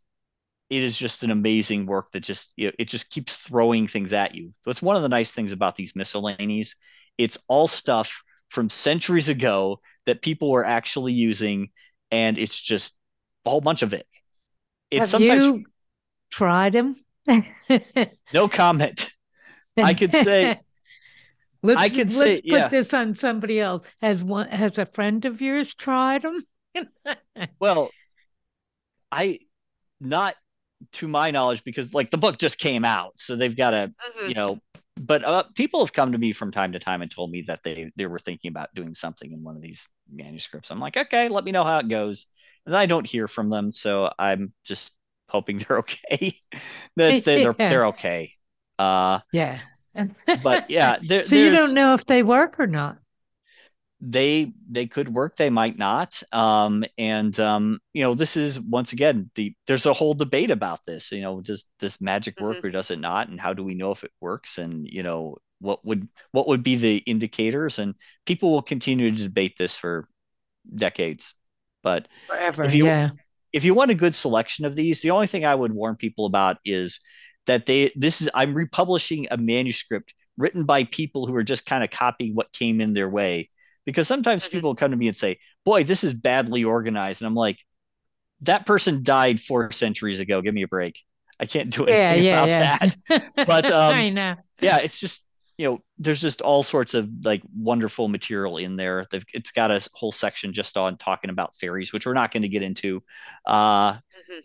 it 0.71 0.81
is 0.81 0.97
just 0.97 1.21
an 1.23 1.29
amazing 1.31 1.85
work 1.85 2.11
that 2.13 2.21
just 2.21 2.53
it 2.57 2.73
it 2.79 2.85
just 2.87 3.09
keeps 3.09 3.35
throwing 3.35 3.87
things 3.87 4.13
at 4.13 4.33
you 4.33 4.51
that's 4.65 4.81
one 4.81 4.95
of 4.95 5.01
the 5.03 5.09
nice 5.09 5.31
things 5.31 5.51
about 5.51 5.75
these 5.75 5.93
miscellanies 5.95 6.75
it's 7.17 7.37
all 7.47 7.67
stuff 7.67 8.23
from 8.49 8.69
centuries 8.69 9.29
ago 9.29 9.79
that 10.05 10.21
people 10.21 10.49
were 10.49 10.65
actually 10.65 11.13
using 11.13 11.69
and 12.09 12.37
it's 12.37 12.59
just 12.59 12.93
a 13.45 13.49
whole 13.49 13.61
bunch 13.61 13.83
of 13.83 13.93
it 13.93 14.07
it's 14.89 15.11
Have 15.11 15.21
sometimes 15.21 15.43
you 15.43 15.65
tried 16.31 16.73
them? 16.73 16.95
no 18.33 18.47
comment 18.47 19.09
I 19.77 19.93
could 19.93 20.13
say- 20.13 20.59
Let's, 21.63 21.79
I 21.79 21.89
could 21.89 21.97
let's 22.11 22.17
say- 22.17 22.35
put 22.37 22.45
yeah. 22.45 22.67
this 22.69 22.91
on 22.91 23.13
somebody 23.13 23.59
else. 23.59 23.83
Has 24.01 24.23
one 24.23 24.47
has 24.49 24.79
a 24.79 24.85
friend 24.87 25.23
of 25.25 25.41
yours 25.41 25.75
tried 25.75 26.23
them? 26.23 26.39
Well, 27.59 27.91
I 29.11 29.39
not 29.99 30.35
to 30.93 31.07
my 31.07 31.31
knowledge 31.31 31.63
because 31.63 31.93
like 31.93 32.11
the 32.11 32.17
book 32.17 32.37
just 32.37 32.57
came 32.57 32.85
out, 32.85 33.13
so 33.17 33.35
they've 33.35 33.55
got 33.55 33.71
to 33.71 33.93
you 34.27 34.33
know. 34.33 34.59
But 34.99 35.23
uh, 35.23 35.43
people 35.55 35.83
have 35.83 35.93
come 35.93 36.11
to 36.11 36.17
me 36.17 36.31
from 36.31 36.51
time 36.51 36.73
to 36.73 36.79
time 36.79 37.01
and 37.01 37.09
told 37.09 37.31
me 37.31 37.43
that 37.47 37.63
they 37.63 37.91
they 37.95 38.05
were 38.05 38.19
thinking 38.19 38.49
about 38.49 38.73
doing 38.75 38.93
something 38.93 39.31
in 39.31 39.43
one 39.43 39.55
of 39.55 39.61
these 39.61 39.87
manuscripts. 40.11 40.69
I'm 40.69 40.79
like, 40.79 40.97
okay, 40.97 41.27
let 41.27 41.43
me 41.43 41.51
know 41.51 41.63
how 41.63 41.79
it 41.79 41.87
goes. 41.87 42.27
And 42.65 42.75
I 42.75 42.85
don't 42.85 43.07
hear 43.07 43.27
from 43.27 43.49
them, 43.49 43.71
so 43.71 44.11
I'm 44.19 44.53
just 44.63 44.91
hoping 45.29 45.57
they're 45.57 45.77
okay. 45.79 46.37
that 46.97 47.23
they, 47.25 47.43
they're 47.43 47.55
Yeah. 47.59 47.69
they're 47.69 47.87
okay. 47.87 48.33
Uh, 48.77 49.19
yeah. 49.31 49.59
but 50.43 50.69
yeah, 50.69 50.97
there, 51.03 51.23
so 51.23 51.35
you 51.35 51.49
don't 51.51 51.73
know 51.73 51.93
if 51.93 52.05
they 52.05 52.23
work 52.23 52.59
or 52.59 52.67
not. 52.67 52.97
They 54.03 54.51
they 54.69 54.87
could 54.87 55.13
work 55.13 55.35
they 55.37 55.51
might 55.51 55.77
not 55.77 56.23
um 56.31 56.83
and 56.97 57.39
um 57.39 57.79
you 57.93 58.01
know 58.03 58.15
this 58.15 58.35
is 58.35 58.59
once 58.59 58.93
again 58.93 59.29
the 59.35 59.53
there's 59.67 59.85
a 59.85 59.93
whole 59.93 60.15
debate 60.15 60.49
about 60.49 60.79
this 60.87 61.11
you 61.11 61.21
know 61.21 61.39
does 61.39 61.65
this 61.79 62.01
magic 62.01 62.39
work 62.41 62.57
Mhm. 62.57 62.63
or 62.65 62.71
does 62.71 62.89
it 62.89 62.99
not 62.99 63.29
and 63.29 63.39
how 63.39 63.53
do 63.53 63.63
we 63.63 63.75
know 63.75 63.91
if 63.91 64.03
it 64.03 64.11
works 64.19 64.57
and 64.57 64.87
you 64.87 65.03
know 65.03 65.37
what 65.59 65.85
would 65.85 66.07
what 66.31 66.47
would 66.47 66.63
be 66.63 66.77
the 66.77 66.97
indicators 66.97 67.77
and 67.77 67.93
people 68.25 68.51
will 68.51 68.63
continue 68.63 69.11
to 69.11 69.23
debate 69.23 69.55
this 69.59 69.77
for 69.77 70.07
decades 70.75 71.33
but 71.83 72.07
Forever. 72.27 72.63
If 72.63 72.73
you- 72.75 72.85
yeah. 72.85 73.09
if 73.53 73.63
you 73.65 73.73
want 73.73 73.91
a 73.91 73.95
good 73.95 74.15
selection 74.15 74.65
of 74.65 74.75
these, 74.75 75.01
the 75.01 75.11
only 75.11 75.27
thing 75.27 75.45
I 75.45 75.53
would 75.53 75.73
warn 75.73 75.95
people 75.95 76.25
about 76.25 76.57
is 76.63 76.99
that 77.47 77.65
they 77.65 77.91
this 77.95 78.21
is 78.21 78.29
I'm 78.33 78.53
republishing 78.53 79.27
a 79.29 79.37
manuscript 79.37 80.13
written 80.37 80.63
by 80.65 80.85
people 80.85 81.27
who 81.27 81.35
are 81.35 81.43
just 81.43 81.65
kind 81.65 81.83
of 81.83 81.89
copying 81.89 82.33
what 82.35 82.53
came 82.53 82.79
in 82.81 82.93
their 82.93 83.09
way. 83.09 83.49
Because 83.85 84.07
sometimes 84.07 84.43
mm-hmm. 84.43 84.51
people 84.51 84.75
come 84.75 84.91
to 84.91 84.97
me 84.97 85.07
and 85.07 85.17
say, 85.17 85.39
"Boy, 85.65 85.83
this 85.83 86.03
is 86.03 86.13
badly 86.13 86.63
organized," 86.63 87.21
and 87.21 87.27
I'm 87.27 87.35
like, 87.35 87.57
"That 88.41 88.65
person 88.65 89.03
died 89.03 89.39
four 89.39 89.71
centuries 89.71 90.19
ago. 90.19 90.41
Give 90.41 90.53
me 90.53 90.63
a 90.63 90.67
break. 90.67 90.99
I 91.39 91.45
can't 91.45 91.69
do 91.71 91.85
anything 91.85 92.25
yeah, 92.25 92.43
yeah, 92.45 92.75
about 92.75 92.91
yeah. 93.09 93.21
that." 93.35 93.47
But 93.47 93.65
um, 93.71 93.95
I 93.95 94.09
know. 94.09 94.35
Yeah, 94.59 94.77
it's 94.77 94.99
just 94.99 95.23
you 95.61 95.67
know, 95.67 95.79
there's 95.99 96.19
just 96.19 96.41
all 96.41 96.63
sorts 96.63 96.95
of 96.95 97.07
like 97.23 97.43
wonderful 97.55 98.07
material 98.07 98.57
in 98.57 98.75
there. 98.75 99.05
They've, 99.11 99.23
it's 99.31 99.51
got 99.51 99.69
a 99.69 99.87
whole 99.93 100.11
section 100.11 100.53
just 100.53 100.75
on 100.75 100.97
talking 100.97 101.29
about 101.29 101.55
fairies, 101.55 101.93
which 101.93 102.07
we're 102.07 102.13
not 102.13 102.31
going 102.31 102.41
to 102.41 102.49
get 102.49 102.63
into. 102.63 103.03
Uh, 103.45 103.93
mm-hmm. 103.93 104.39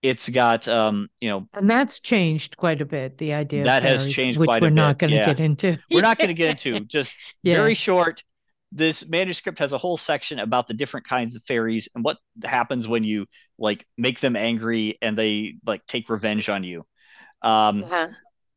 It's 0.00 0.30
got, 0.30 0.66
um, 0.68 1.10
you 1.20 1.28
know, 1.28 1.46
and 1.52 1.68
that's 1.68 2.00
changed 2.00 2.56
quite 2.56 2.80
a 2.80 2.86
bit. 2.86 3.18
The 3.18 3.34
idea 3.34 3.64
that 3.64 3.82
fairies, 3.82 4.04
has 4.04 4.12
changed 4.14 4.38
which 4.38 4.48
quite 4.48 4.62
we're 4.62 4.68
a 4.68 4.70
not 4.70 4.98
going 4.98 5.10
to 5.10 5.16
yeah. 5.16 5.26
get 5.26 5.40
into. 5.40 5.78
we're 5.90 6.00
not 6.00 6.16
going 6.16 6.28
to 6.28 6.34
get 6.34 6.48
into 6.48 6.80
just 6.86 7.14
yeah. 7.42 7.56
very 7.56 7.74
short. 7.74 8.24
This 8.74 9.06
manuscript 9.06 9.58
has 9.58 9.72
a 9.72 9.78
whole 9.78 9.96
section 9.96 10.38
about 10.38 10.66
the 10.66 10.74
different 10.74 11.06
kinds 11.06 11.36
of 11.36 11.42
fairies 11.42 11.88
and 11.94 12.02
what 12.02 12.16
happens 12.42 12.88
when 12.88 13.04
you 13.04 13.26
like 13.58 13.86
make 13.98 14.20
them 14.20 14.34
angry 14.34 14.98
and 15.02 15.16
they 15.16 15.56
like 15.66 15.84
take 15.86 16.08
revenge 16.08 16.48
on 16.48 16.64
you. 16.64 16.82
Um, 17.42 17.84
uh-huh. 17.84 18.08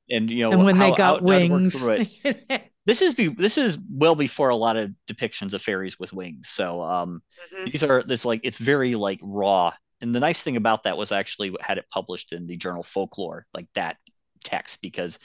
and 0.09 0.29
you 0.29 0.43
know, 0.43 0.51
and 0.51 0.65
when 0.65 0.75
how, 0.75 0.89
they 0.89 0.95
got 0.95 1.19
how, 1.19 1.25
wings. 1.25 1.73
this 2.85 3.01
is 3.01 3.13
be 3.13 3.27
this 3.27 3.57
is 3.57 3.77
well 3.91 4.15
before 4.15 4.49
a 4.49 4.55
lot 4.55 4.77
of 4.77 4.91
depictions 5.09 5.53
of 5.53 5.61
fairies 5.61 5.99
with 5.99 6.13
wings. 6.13 6.47
So 6.49 6.81
um, 6.81 7.21
mm-hmm. 7.53 7.65
these 7.65 7.83
are 7.83 8.03
this 8.03 8.25
like 8.25 8.41
it's 8.43 8.57
very 8.57 8.95
like 8.95 9.19
raw. 9.21 9.73
And 10.01 10.13
the 10.13 10.19
nice 10.19 10.41
thing 10.41 10.57
about 10.57 10.83
that 10.83 10.97
was 10.97 11.11
actually 11.11 11.55
had 11.59 11.77
it 11.77 11.85
published 11.89 12.31
in 12.31 12.47
the 12.47 12.57
journal 12.57 12.83
Folklore, 12.83 13.47
like 13.53 13.67
that 13.75 13.97
text, 14.43 14.81
because 14.81 15.17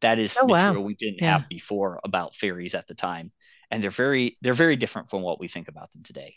that 0.00 0.18
is 0.18 0.36
oh, 0.40 0.46
material 0.46 0.82
wow. 0.82 0.86
we 0.86 0.94
didn't 0.94 1.22
yeah. 1.22 1.38
have 1.38 1.48
before 1.48 2.00
about 2.04 2.34
fairies 2.34 2.74
at 2.74 2.86
the 2.86 2.94
time, 2.94 3.28
and 3.70 3.82
they're 3.82 3.90
very 3.90 4.38
they're 4.42 4.54
very 4.54 4.76
different 4.76 5.10
from 5.10 5.22
what 5.22 5.40
we 5.40 5.48
think 5.48 5.68
about 5.68 5.92
them 5.92 6.02
today. 6.02 6.36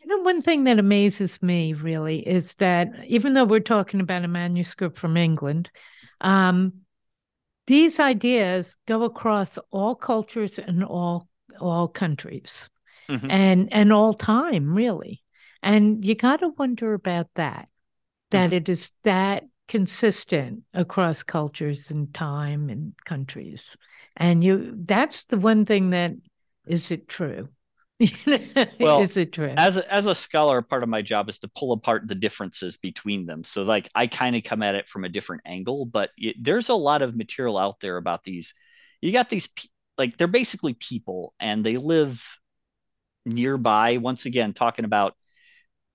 You 0.00 0.08
know, 0.08 0.22
one 0.22 0.40
thing 0.40 0.64
that 0.64 0.78
amazes 0.78 1.42
me 1.42 1.72
really 1.72 2.18
is 2.18 2.54
that 2.56 2.88
even 3.06 3.34
though 3.34 3.44
we're 3.44 3.60
talking 3.60 4.00
about 4.00 4.24
a 4.24 4.28
manuscript 4.28 4.98
from 4.98 5.16
England, 5.16 5.70
um, 6.20 6.74
these 7.66 8.00
ideas 8.00 8.76
go 8.86 9.04
across 9.04 9.58
all 9.70 9.94
cultures 9.94 10.58
and 10.58 10.84
all 10.84 11.28
all 11.60 11.88
countries 11.88 12.68
mm-hmm. 13.08 13.30
and 13.30 13.72
and 13.72 13.92
all 13.92 14.14
time 14.14 14.74
really 14.74 15.22
and 15.62 16.04
you 16.04 16.14
got 16.14 16.40
to 16.40 16.48
wonder 16.58 16.94
about 16.94 17.28
that 17.34 17.68
that 18.30 18.46
mm-hmm. 18.46 18.54
it 18.54 18.68
is 18.68 18.90
that 19.04 19.44
consistent 19.68 20.62
across 20.74 21.22
cultures 21.22 21.90
and 21.90 22.12
time 22.12 22.68
and 22.68 22.92
countries 23.04 23.76
and 24.16 24.44
you 24.44 24.74
that's 24.84 25.24
the 25.24 25.38
one 25.38 25.64
thing 25.64 25.90
that 25.90 26.12
is 26.66 26.90
it 26.90 27.08
true 27.08 27.48
well, 28.80 29.00
is 29.00 29.16
it 29.16 29.32
true? 29.32 29.52
As 29.56 29.76
a, 29.76 29.92
as 29.92 30.06
a 30.06 30.14
scholar, 30.14 30.62
part 30.62 30.82
of 30.82 30.88
my 30.88 31.00
job 31.00 31.28
is 31.28 31.38
to 31.40 31.48
pull 31.48 31.72
apart 31.72 32.08
the 32.08 32.14
differences 32.14 32.76
between 32.76 33.24
them. 33.24 33.44
So, 33.44 33.62
like, 33.62 33.88
I 33.94 34.08
kind 34.08 34.34
of 34.34 34.42
come 34.42 34.62
at 34.62 34.74
it 34.74 34.88
from 34.88 35.04
a 35.04 35.08
different 35.08 35.42
angle, 35.46 35.86
but 35.86 36.10
it, 36.18 36.36
there's 36.42 36.70
a 36.70 36.74
lot 36.74 37.02
of 37.02 37.16
material 37.16 37.56
out 37.56 37.78
there 37.80 37.96
about 37.96 38.24
these. 38.24 38.52
You 39.00 39.12
got 39.12 39.28
these, 39.28 39.48
like, 39.96 40.16
they're 40.16 40.26
basically 40.26 40.74
people 40.74 41.34
and 41.38 41.64
they 41.64 41.76
live 41.76 42.20
nearby. 43.24 43.98
Once 43.98 44.26
again, 44.26 44.52
talking 44.52 44.84
about 44.84 45.14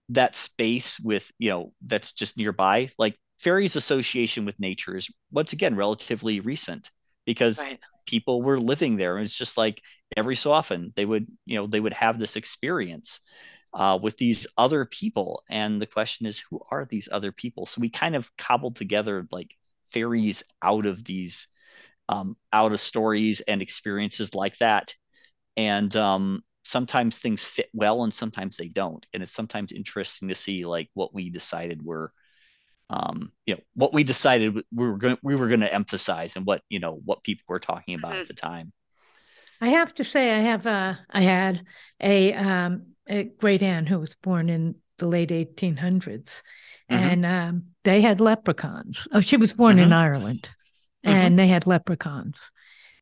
that 0.10 0.36
space 0.36 1.00
with, 1.00 1.30
you 1.38 1.50
know, 1.50 1.74
that's 1.86 2.14
just 2.14 2.38
nearby. 2.38 2.90
Like, 2.98 3.18
fairies' 3.40 3.76
association 3.76 4.46
with 4.46 4.60
nature 4.60 4.96
is, 4.98 5.10
once 5.32 5.54
again, 5.54 5.76
relatively 5.76 6.40
recent 6.40 6.92
because 7.26 7.60
right 7.60 7.80
people 8.10 8.42
were 8.42 8.60
living 8.60 8.98
there. 8.98 9.18
And 9.18 9.26
it's 9.26 9.38
just 9.38 9.58
like 9.58 9.82
every 10.18 10.36
so 10.36 10.52
often 10.52 10.92
they 10.96 11.06
would, 11.06 11.28
you 11.46 11.58
know, 11.58 11.68
they 11.68 11.80
would 11.80 11.94
have 11.94 12.20
this 12.20 12.36
experience 12.36 13.22
uh, 13.74 14.00
with 14.02 14.18
these 14.18 14.48
other 14.58 14.86
people. 14.86 15.44
And 15.50 15.80
the 15.80 15.86
question 15.86 16.26
is, 16.26 16.40
who 16.40 16.60
are 16.72 16.88
these 16.90 17.08
other 17.12 17.32
people? 17.32 17.68
So 17.68 17.82
we 17.82 17.90
kind 17.90 18.16
of 18.16 18.36
cobbled 18.36 18.76
together 18.76 19.28
like 19.32 19.52
fairies 19.94 20.44
out 20.64 20.88
of 20.88 21.04
these, 21.04 21.48
um, 22.10 22.36
out 22.52 22.72
of 22.72 22.80
stories 22.80 23.42
and 23.42 23.62
experiences 23.62 24.34
like 24.34 24.58
that. 24.58 24.96
And 25.56 25.96
um, 25.96 26.44
sometimes 26.64 27.18
things 27.18 27.46
fit 27.46 27.70
well 27.74 28.04
and 28.04 28.14
sometimes 28.14 28.58
they 28.58 28.70
don't. 28.70 29.06
And 29.14 29.22
it's 29.22 29.34
sometimes 29.34 29.72
interesting 29.72 30.30
to 30.30 30.36
see 30.36 30.66
like 30.66 30.90
what 30.96 31.14
we 31.14 31.30
decided 31.30 31.84
were 31.84 32.12
um, 32.90 33.32
you 33.46 33.56
know 33.56 33.62
what 33.76 33.94
we 33.94 34.04
decided 34.04 34.56
we 34.56 34.64
were 34.72 34.98
going 34.98 35.18
we 35.22 35.36
were 35.36 35.48
going 35.48 35.60
to 35.60 35.74
emphasize 35.74 36.36
and 36.36 36.46
what 36.46 36.62
you 36.70 36.80
know 36.80 37.00
what 37.06 37.24
people 37.24 37.44
were 37.48 37.60
talking 37.60 37.96
about 37.96 38.12
mm-hmm. 38.14 38.22
at 38.22 38.28
the 38.28 38.34
time. 38.34 38.72
I 39.62 39.70
have 39.70 39.94
to 39.96 40.04
say, 40.04 40.32
I 40.32 40.40
have 40.40 40.66
uh 40.66 40.96
i 41.10 41.22
had 41.22 41.66
a 42.00 42.34
um, 42.34 42.94
a 43.08 43.24
great 43.24 43.62
aunt 43.62 43.90
who 43.90 44.00
was 44.00 44.16
born 44.16 44.50
in 44.50 44.76
the 44.98 45.08
late 45.08 45.30
1800s, 45.30 46.02
mm-hmm. 46.04 46.94
and 46.94 47.26
um, 47.26 47.64
they 47.84 48.02
had 48.02 48.20
leprechauns. 48.20 49.08
Oh, 49.12 49.22
she 49.22 49.38
was 49.38 49.54
born 49.54 49.76
mm-hmm. 49.76 49.86
in 49.86 49.94
Ireland, 49.94 50.50
mm-hmm. 51.06 51.16
and 51.16 51.40
they 51.40 51.48
had 51.48 51.68
leprechauns. 51.68 52.40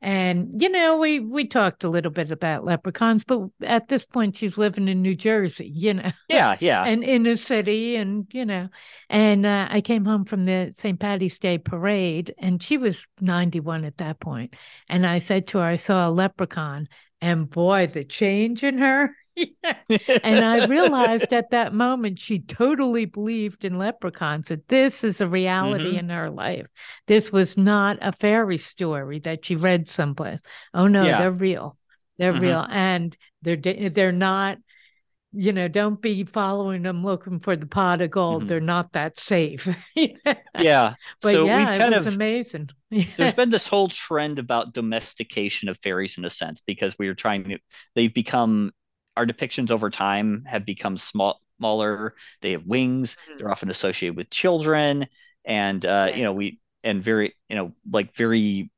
And 0.02 0.62
you 0.62 0.70
know, 0.70 0.98
we 0.98 1.20
we 1.20 1.48
talked 1.48 1.84
a 1.84 1.90
little 1.90 2.12
bit 2.12 2.32
about 2.32 2.66
leprechauns, 2.66 3.24
but 3.24 3.50
at 3.62 3.88
this 3.88 4.06
point, 4.06 4.36
she's 4.36 4.58
living 4.58 4.88
in 4.88 5.02
New 5.02 5.16
Jersey. 5.16 5.72
You 5.74 5.96
know, 5.96 6.12
yeah, 6.30 6.58
yeah, 6.60 6.84
and 6.84 7.04
in 7.04 7.26
a 7.26 7.36
city, 7.36 7.96
and 7.96 8.28
you 8.32 8.46
know, 8.46 8.70
and 9.10 9.46
uh, 9.46 9.68
I 9.70 9.82
came 9.82 10.06
home 10.06 10.26
from 10.26 10.46
the 10.46 10.72
St. 10.76 11.00
Patty's 11.00 11.40
Day 11.40 11.58
parade, 11.58 12.34
and 12.38 12.62
she 12.62 12.78
was 12.78 13.08
ninety 13.20 13.60
one 13.60 13.86
at 13.86 13.98
that 13.98 14.20
point, 14.20 14.56
and 14.88 15.06
I 15.06 15.20
said 15.20 15.48
to 15.48 15.58
her, 15.60 15.64
I 15.66 15.78
saw 15.78 16.08
a 16.08 16.12
leprechaun, 16.12 16.88
and 17.22 17.50
boy, 17.50 17.88
the 17.88 18.04
change 18.04 18.64
in 18.64 18.78
her. 18.78 19.16
and 20.24 20.46
I 20.46 20.66
realized 20.66 21.34
at 21.34 21.52
that 21.52 21.74
moment 21.74 22.20
she 22.20 22.40
totally 22.40 23.06
believed 23.06 23.66
in 23.66 23.78
leprechauns, 23.78 24.48
that 24.50 24.68
this 24.68 25.04
is 25.04 25.22
a 25.22 25.28
reality 25.28 25.92
mm-hmm. 25.92 26.00
in 26.00 26.10
her 26.10 26.30
life. 26.30 26.68
This 27.08 27.32
was 27.32 27.58
not 27.58 27.98
a 28.02 28.12
fairy 28.12 28.58
story 28.58 29.20
that 29.20 29.46
she 29.46 29.56
read 29.56 29.90
someplace. 29.90 30.40
Oh 30.74 30.88
no, 30.88 31.04
yeah. 31.04 31.20
they're 31.20 31.32
real. 31.32 31.78
They're 32.18 32.34
mm-hmm. 32.34 32.42
real. 32.42 32.66
And 32.68 33.16
they're 33.42 33.58
they're 33.58 34.12
not, 34.12 34.58
you 35.34 35.54
know, 35.54 35.68
don't 35.68 36.02
be 36.02 36.24
following 36.24 36.82
them 36.82 37.04
looking 37.04 37.40
for 37.40 37.56
the 37.56 37.68
pot 37.68 38.02
of 38.02 38.10
gold. 38.10 38.42
Mm-hmm. 38.42 38.50
They're 38.50 38.60
not 38.60 38.94
that 38.94 39.20
safe. 39.20 39.68
yeah. 39.96 40.14
But 41.22 41.32
so 41.32 41.46
yeah, 41.46 41.76
it 41.76 41.94
was 41.94 42.08
of, 42.08 42.14
amazing. 42.14 42.70
there's 42.90 43.34
been 43.36 43.50
this 43.50 43.68
whole 43.68 43.90
trend 43.90 44.40
about 44.40 44.74
domestication 44.74 45.70
of 45.70 45.78
fairies 45.78 46.18
in 46.18 46.26
a 46.26 46.30
sense 46.30 46.62
because 46.62 46.98
we 46.98 47.08
are 47.08 47.16
trying 47.16 47.44
to 47.44 47.60
they've 47.94 48.14
become 48.14 48.72
our 49.18 49.26
depictions 49.26 49.72
over 49.72 49.90
time 49.90 50.46
have 50.46 50.66
become 50.66 50.96
small, 50.96 51.42
smaller. 51.58 52.14
They 52.42 52.52
have 52.52 52.66
wings. 52.66 53.16
Mm-hmm. 53.16 53.38
They're 53.38 53.52
often 53.52 53.70
associated 53.70 54.16
with 54.16 54.30
children, 54.30 55.08
and 55.44 55.86
uh, 55.86 56.12
you 56.16 56.24
know 56.24 56.34
we 56.34 56.60
and 56.84 57.04
very 57.04 57.36
you 57.50 57.56
know 57.56 57.74
like 57.92 58.16
very 58.16 58.72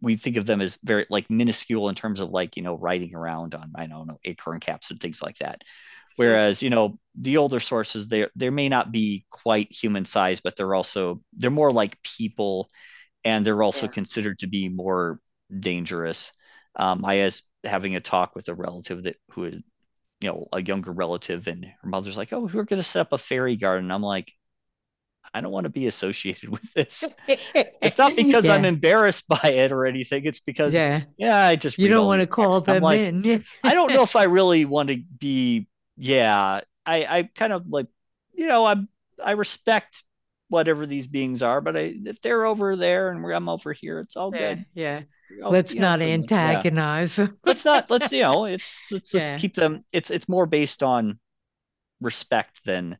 we 0.00 0.16
think 0.16 0.36
of 0.36 0.46
them 0.46 0.60
as 0.60 0.78
very 0.82 1.06
like 1.10 1.28
minuscule 1.28 1.88
in 1.88 1.94
terms 1.94 2.20
of 2.20 2.30
like 2.30 2.56
you 2.56 2.62
know 2.62 2.74
riding 2.74 3.14
around 3.14 3.54
on 3.54 3.72
I 3.74 3.86
don't 3.86 4.06
know 4.06 4.18
acorn 4.24 4.60
caps 4.60 4.90
and 4.90 5.00
things 5.00 5.20
like 5.20 5.38
that. 5.38 5.62
Whereas 6.16 6.62
you 6.62 6.70
know 6.70 6.98
the 7.14 7.36
older 7.36 7.60
sources 7.60 8.08
they 8.08 8.26
they 8.36 8.50
may 8.50 8.68
not 8.68 8.92
be 8.92 9.26
quite 9.30 9.72
human 9.72 10.04
size, 10.04 10.40
but 10.40 10.56
they're 10.56 10.74
also 10.74 11.20
they're 11.32 11.50
more 11.50 11.72
like 11.72 12.02
people, 12.02 12.68
and 13.24 13.44
they're 13.44 13.62
also 13.62 13.86
yeah. 13.86 13.92
considered 13.92 14.38
to 14.40 14.46
be 14.46 14.68
more 14.68 15.20
dangerous. 15.58 16.32
Um, 16.76 17.04
I 17.04 17.24
was 17.24 17.42
having 17.64 17.96
a 17.96 18.00
talk 18.00 18.34
with 18.34 18.48
a 18.48 18.54
relative 18.54 19.04
that 19.04 19.16
who 19.32 19.44
is 19.44 19.62
you 20.20 20.28
know 20.28 20.48
a 20.52 20.62
younger 20.62 20.92
relative 20.92 21.46
and 21.46 21.64
her 21.64 21.88
mother's 21.88 22.16
like 22.16 22.32
oh 22.32 22.40
we're 22.52 22.64
going 22.64 22.78
to 22.78 22.82
set 22.82 23.00
up 23.00 23.12
a 23.12 23.18
fairy 23.18 23.56
garden. 23.56 23.90
I'm 23.90 24.02
like 24.02 24.32
i 25.32 25.40
don't 25.40 25.52
want 25.52 25.64
to 25.64 25.70
be 25.70 25.86
associated 25.86 26.48
with 26.50 26.72
this. 26.72 27.04
It's 27.26 27.98
not 27.98 28.16
because 28.16 28.46
yeah. 28.46 28.54
i'm 28.54 28.64
embarrassed 28.64 29.28
by 29.28 29.40
it 29.42 29.72
or 29.72 29.86
anything 29.86 30.24
it's 30.24 30.40
because 30.40 30.74
yeah, 30.74 31.02
yeah 31.16 31.46
i 31.46 31.56
just 31.56 31.78
you 31.78 31.88
don't 31.88 32.06
want 32.06 32.22
to 32.22 32.26
call 32.26 32.60
them 32.60 32.82
like, 32.82 33.00
in. 33.00 33.44
I 33.64 33.74
don't 33.74 33.92
know 33.92 34.02
if 34.02 34.16
i 34.16 34.24
really 34.24 34.64
want 34.64 34.88
to 34.88 35.02
be 35.18 35.68
yeah 35.96 36.60
i 36.86 37.04
i 37.04 37.22
kind 37.34 37.52
of 37.52 37.68
like 37.68 37.86
you 38.32 38.46
know 38.46 38.64
i'm 38.64 38.88
i 39.22 39.32
respect 39.32 40.02
whatever 40.50 40.84
these 40.84 41.06
beings 41.06 41.42
are 41.42 41.60
but 41.60 41.76
I, 41.76 41.94
if 42.04 42.20
they're 42.20 42.44
over 42.44 42.76
there 42.76 43.08
and 43.08 43.24
i'm 43.32 43.48
over 43.48 43.72
here 43.72 44.00
it's 44.00 44.16
all 44.16 44.30
yeah, 44.34 44.54
good 44.54 44.66
yeah 44.74 45.00
let's 45.38 45.74
not 45.74 46.00
antagonize. 46.00 47.18
Yeah. 47.18 47.28
let's 47.44 47.64
not. 47.64 47.90
Let's 47.90 48.12
you 48.12 48.22
know. 48.22 48.44
It's 48.50 48.74
let's 48.90 49.14
yeah. 49.14 49.28
let's 49.30 49.42
keep 49.42 49.54
them. 49.54 49.84
It's 49.92 50.10
it's 50.10 50.28
more 50.28 50.46
based 50.46 50.82
on 50.82 51.18
respect 52.00 52.64
than 52.64 52.98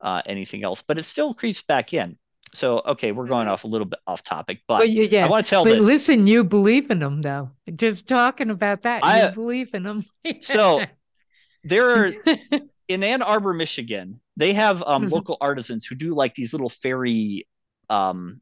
uh, 0.00 0.22
anything 0.26 0.64
else, 0.64 0.82
but 0.82 0.98
it 0.98 1.04
still 1.04 1.34
creeps 1.34 1.62
back 1.62 1.92
in. 1.92 2.18
So 2.54 2.80
okay, 2.84 3.12
we're 3.12 3.26
going 3.26 3.44
mm-hmm. 3.44 3.52
off 3.52 3.64
a 3.64 3.68
little 3.68 3.86
bit 3.86 3.98
off 4.06 4.22
topic, 4.22 4.60
but, 4.66 4.78
but 4.78 4.90
yeah, 4.90 5.26
I 5.26 5.28
want 5.28 5.46
to 5.46 5.50
tell. 5.50 5.64
But 5.64 5.76
this. 5.76 5.84
listen, 5.84 6.26
you 6.26 6.44
believe 6.44 6.90
in 6.90 6.98
them 6.98 7.22
though. 7.22 7.50
Just 7.74 8.08
talking 8.08 8.50
about 8.50 8.82
that, 8.82 9.04
I, 9.04 9.28
you 9.28 9.34
believe 9.34 9.74
in 9.74 9.82
them. 9.82 10.04
so 10.40 10.82
there 11.64 11.90
are 12.06 12.14
in 12.88 13.02
Ann 13.02 13.22
Arbor, 13.22 13.52
Michigan. 13.52 14.20
They 14.36 14.54
have 14.54 14.82
um, 14.82 15.04
mm-hmm. 15.04 15.14
local 15.14 15.36
artisans 15.40 15.84
who 15.84 15.94
do 15.94 16.14
like 16.14 16.34
these 16.34 16.52
little 16.52 16.70
fairy 16.70 17.46
um, 17.88 18.40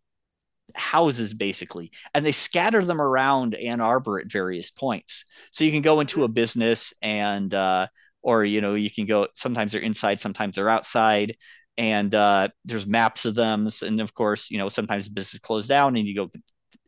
houses 0.75 1.35
basically, 1.35 1.91
and 2.15 2.25
they 2.25 2.33
scatter 2.33 2.85
them 2.85 3.01
around 3.01 3.55
Ann 3.55 3.81
Arbor 3.81 4.21
at 4.21 4.31
various 4.31 4.71
points. 4.71 5.25
So 5.51 5.65
you 5.65 5.73
can 5.73 5.83
go 5.83 6.01
into 6.01 6.25
a 6.25 6.29
business 6.29 6.95
and, 7.03 7.53
uh, 7.53 7.89
or 8.23 8.45
you 8.45 8.61
know, 8.61 8.75
you 8.75 8.91
can 8.91 9.07
go. 9.07 9.29
Sometimes 9.35 9.73
they're 9.73 9.81
inside, 9.81 10.21
sometimes 10.21 10.57
they're 10.57 10.69
outside, 10.69 11.37
and 11.77 12.15
uh, 12.15 12.49
there's 12.65 12.87
maps 12.87 13.25
of 13.25 13.35
them. 13.35 13.69
And 13.83 14.01
of 14.01 14.15
course, 14.15 14.51
you 14.51 14.59
know, 14.59 14.69
sometimes 14.69 15.07
the 15.07 15.13
business 15.13 15.41
closed 15.41 15.69
down, 15.69 15.97
and 15.97 16.07
you 16.07 16.15
go, 16.15 16.31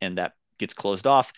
and 0.00 0.18
that 0.18 0.32
gets 0.58 0.74
closed 0.74 1.06
off. 1.06 1.32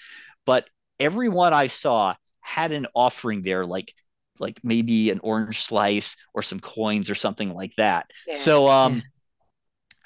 But 0.47 0.69
everyone 0.99 1.53
I 1.53 1.67
saw 1.67 2.15
had 2.41 2.73
an 2.73 2.87
offering 2.95 3.43
there, 3.43 3.67
like 3.67 3.95
like 4.41 4.59
maybe 4.65 5.11
an 5.11 5.21
orange 5.23 5.63
slice 5.63 6.17
or 6.35 6.43
some 6.43 6.59
coins 6.59 7.11
or 7.11 7.15
something 7.15 7.55
like 7.55 7.75
that. 7.77 8.11
Yeah. 8.27 8.35
So 8.35 8.67
um. 8.67 8.97
Yeah 8.97 9.03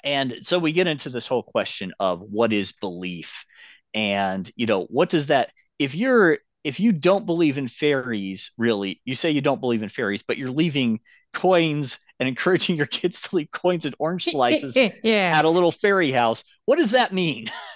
and 0.05 0.37
so 0.41 0.59
we 0.59 0.71
get 0.71 0.87
into 0.87 1.09
this 1.09 1.27
whole 1.27 1.43
question 1.43 1.91
of 1.99 2.21
what 2.21 2.53
is 2.53 2.71
belief 2.71 3.45
and 3.93 4.49
you 4.55 4.67
know 4.67 4.83
what 4.83 5.09
does 5.09 5.27
that 5.27 5.51
if 5.79 5.95
you're 5.95 6.37
if 6.63 6.79
you 6.79 6.91
don't 6.93 7.25
believe 7.25 7.57
in 7.57 7.67
fairies 7.67 8.51
really 8.57 9.01
you 9.03 9.15
say 9.15 9.31
you 9.31 9.41
don't 9.41 9.59
believe 9.59 9.83
in 9.83 9.89
fairies 9.89 10.23
but 10.23 10.37
you're 10.37 10.51
leaving 10.51 10.99
coins 11.33 11.99
and 12.19 12.29
encouraging 12.29 12.77
your 12.77 12.85
kids 12.85 13.21
to 13.21 13.35
leave 13.35 13.51
coins 13.51 13.85
and 13.85 13.95
orange 13.99 14.25
slices 14.25 14.77
yeah. 15.03 15.31
at 15.33 15.45
a 15.45 15.49
little 15.49 15.71
fairy 15.71 16.11
house 16.11 16.43
what 16.65 16.77
does 16.77 16.91
that 16.91 17.11
mean 17.11 17.49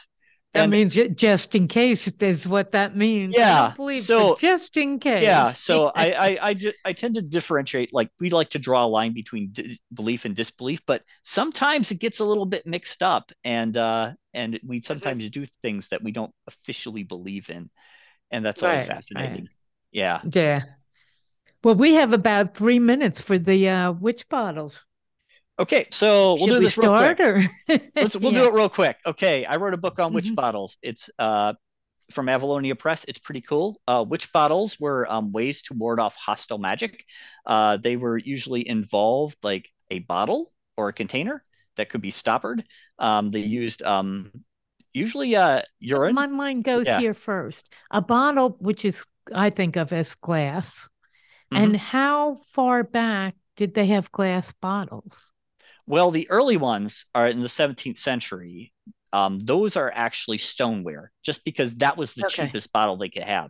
That 0.54 0.64
and, 0.64 0.72
means 0.72 0.98
just 1.16 1.54
in 1.54 1.68
case 1.68 2.08
is 2.08 2.48
what 2.48 2.72
that 2.72 2.98
means. 2.98 3.36
Yeah. 3.38 3.74
Believe, 3.76 4.00
so 4.00 4.36
just 4.36 4.78
in 4.78 4.98
case. 4.98 5.24
Yeah. 5.24 5.54
So 5.54 5.86
I, 5.96 6.12
I, 6.12 6.50
I, 6.50 6.56
I, 6.86 6.94
tend 6.94 7.16
to 7.16 7.22
differentiate, 7.22 7.94
like 7.94 8.10
we 8.20 8.32
like 8.32 8.50
to 8.52 8.60
draw 8.60 8.84
a 8.84 8.88
line 8.88 9.14
between 9.14 9.52
di- 9.52 9.80
belief 9.94 10.26
and 10.26 10.36
disbelief, 10.36 10.82
but 10.88 11.04
sometimes 11.24 11.92
it 11.92 12.00
gets 12.00 12.20
a 12.20 12.26
little 12.26 12.48
bit 12.48 12.66
mixed 12.66 13.04
up 13.04 13.32
and, 13.44 13.78
uh, 13.78 14.14
and 14.34 14.60
we 14.66 14.78
mm-hmm. 14.78 14.84
sometimes 14.84 15.30
do 15.30 15.46
things 15.62 15.90
that 15.90 16.04
we 16.04 16.12
don't 16.12 16.34
officially 16.48 17.04
believe 17.04 17.52
in. 17.52 17.68
And 18.32 18.44
that's 18.44 18.64
always 18.64 18.82
right, 18.82 18.88
fascinating. 18.88 19.42
Right. 19.42 19.50
Yeah. 19.92 20.22
Yeah. 20.32 20.64
Well, 21.64 21.76
we 21.76 21.94
have 21.96 22.14
about 22.14 22.56
three 22.56 22.80
minutes 22.80 23.22
for 23.22 23.38
the 23.38 23.70
uh, 23.70 23.92
witch 23.92 24.28
bottles. 24.30 24.84
Okay, 25.60 25.88
so 25.92 26.36
we'll 26.36 26.48
Should 26.48 26.54
do 26.56 26.60
this 26.62 26.78
we 26.78 26.88
real 26.88 26.98
quick. 26.98 27.20
Or... 27.20 27.46
Let's, 27.94 28.16
we'll 28.18 28.32
yeah. 28.32 28.40
do 28.40 28.48
it 28.48 28.54
real 28.54 28.70
quick. 28.70 28.98
Okay, 29.06 29.44
I 29.44 29.58
wrote 29.58 29.74
a 29.74 29.78
book 29.78 30.00
on 30.00 30.14
witch 30.14 30.26
mm-hmm. 30.26 30.36
bottles. 30.36 30.78
It's 30.82 31.10
uh, 31.20 31.54
from 32.12 32.28
Avalonia 32.28 32.80
Press. 32.80 33.04
It's 33.10 33.20
pretty 33.20 33.42
cool. 33.42 33.82
Uh, 33.86 34.06
witch 34.08 34.32
bottles 34.32 34.80
were 34.80 35.06
um, 35.12 35.34
ways 35.34 35.64
to 35.64 35.74
ward 35.74 36.00
off 36.00 36.16
hostile 36.16 36.60
magic. 36.60 37.04
Uh, 37.46 37.76
they 37.76 37.98
were 37.98 38.18
usually 38.18 38.68
involved 38.68 39.38
like 39.44 39.70
a 39.92 40.00
bottle 40.00 40.50
or 40.78 40.90
a 40.90 40.94
container 40.94 41.44
that 41.76 41.90
could 41.90 42.02
be 42.02 42.12
stoppered. 42.12 42.64
Um, 42.98 43.30
they 43.30 43.42
used 43.42 43.84
um, 43.84 44.32
usually 44.94 45.36
uh, 45.36 45.64
urine. 45.80 46.12
So 46.12 46.14
my 46.14 46.28
mind 46.28 46.64
goes 46.64 46.86
yeah. 46.86 47.00
here 47.00 47.14
first. 47.14 47.70
A 47.92 48.02
bottle, 48.02 48.56
which 48.60 48.86
is 48.86 49.06
I 49.34 49.50
think 49.50 49.76
of 49.76 49.92
as 49.92 50.16
glass, 50.16 50.88
mm-hmm. 51.52 51.64
and 51.64 51.76
how 51.76 52.40
far 52.54 52.84
back 52.84 53.36
did 53.58 53.74
they 53.74 53.88
have 53.88 54.10
glass 54.14 54.54
bottles? 54.54 55.34
Well, 55.90 56.12
the 56.12 56.30
early 56.30 56.56
ones 56.56 57.08
are 57.16 57.28
in 57.28 57.42
the 57.42 57.50
17th 57.50 57.98
century. 57.98 58.72
Um, 59.12 59.40
those 59.40 59.76
are 59.76 59.92
actually 59.92 60.38
stoneware, 60.38 61.12
just 61.24 61.44
because 61.44 61.78
that 61.78 61.98
was 61.98 62.14
the 62.14 62.28
okay. 62.28 62.46
cheapest 62.46 62.72
bottle 62.72 62.96
they 62.96 63.10
could 63.10 63.24
have. 63.24 63.50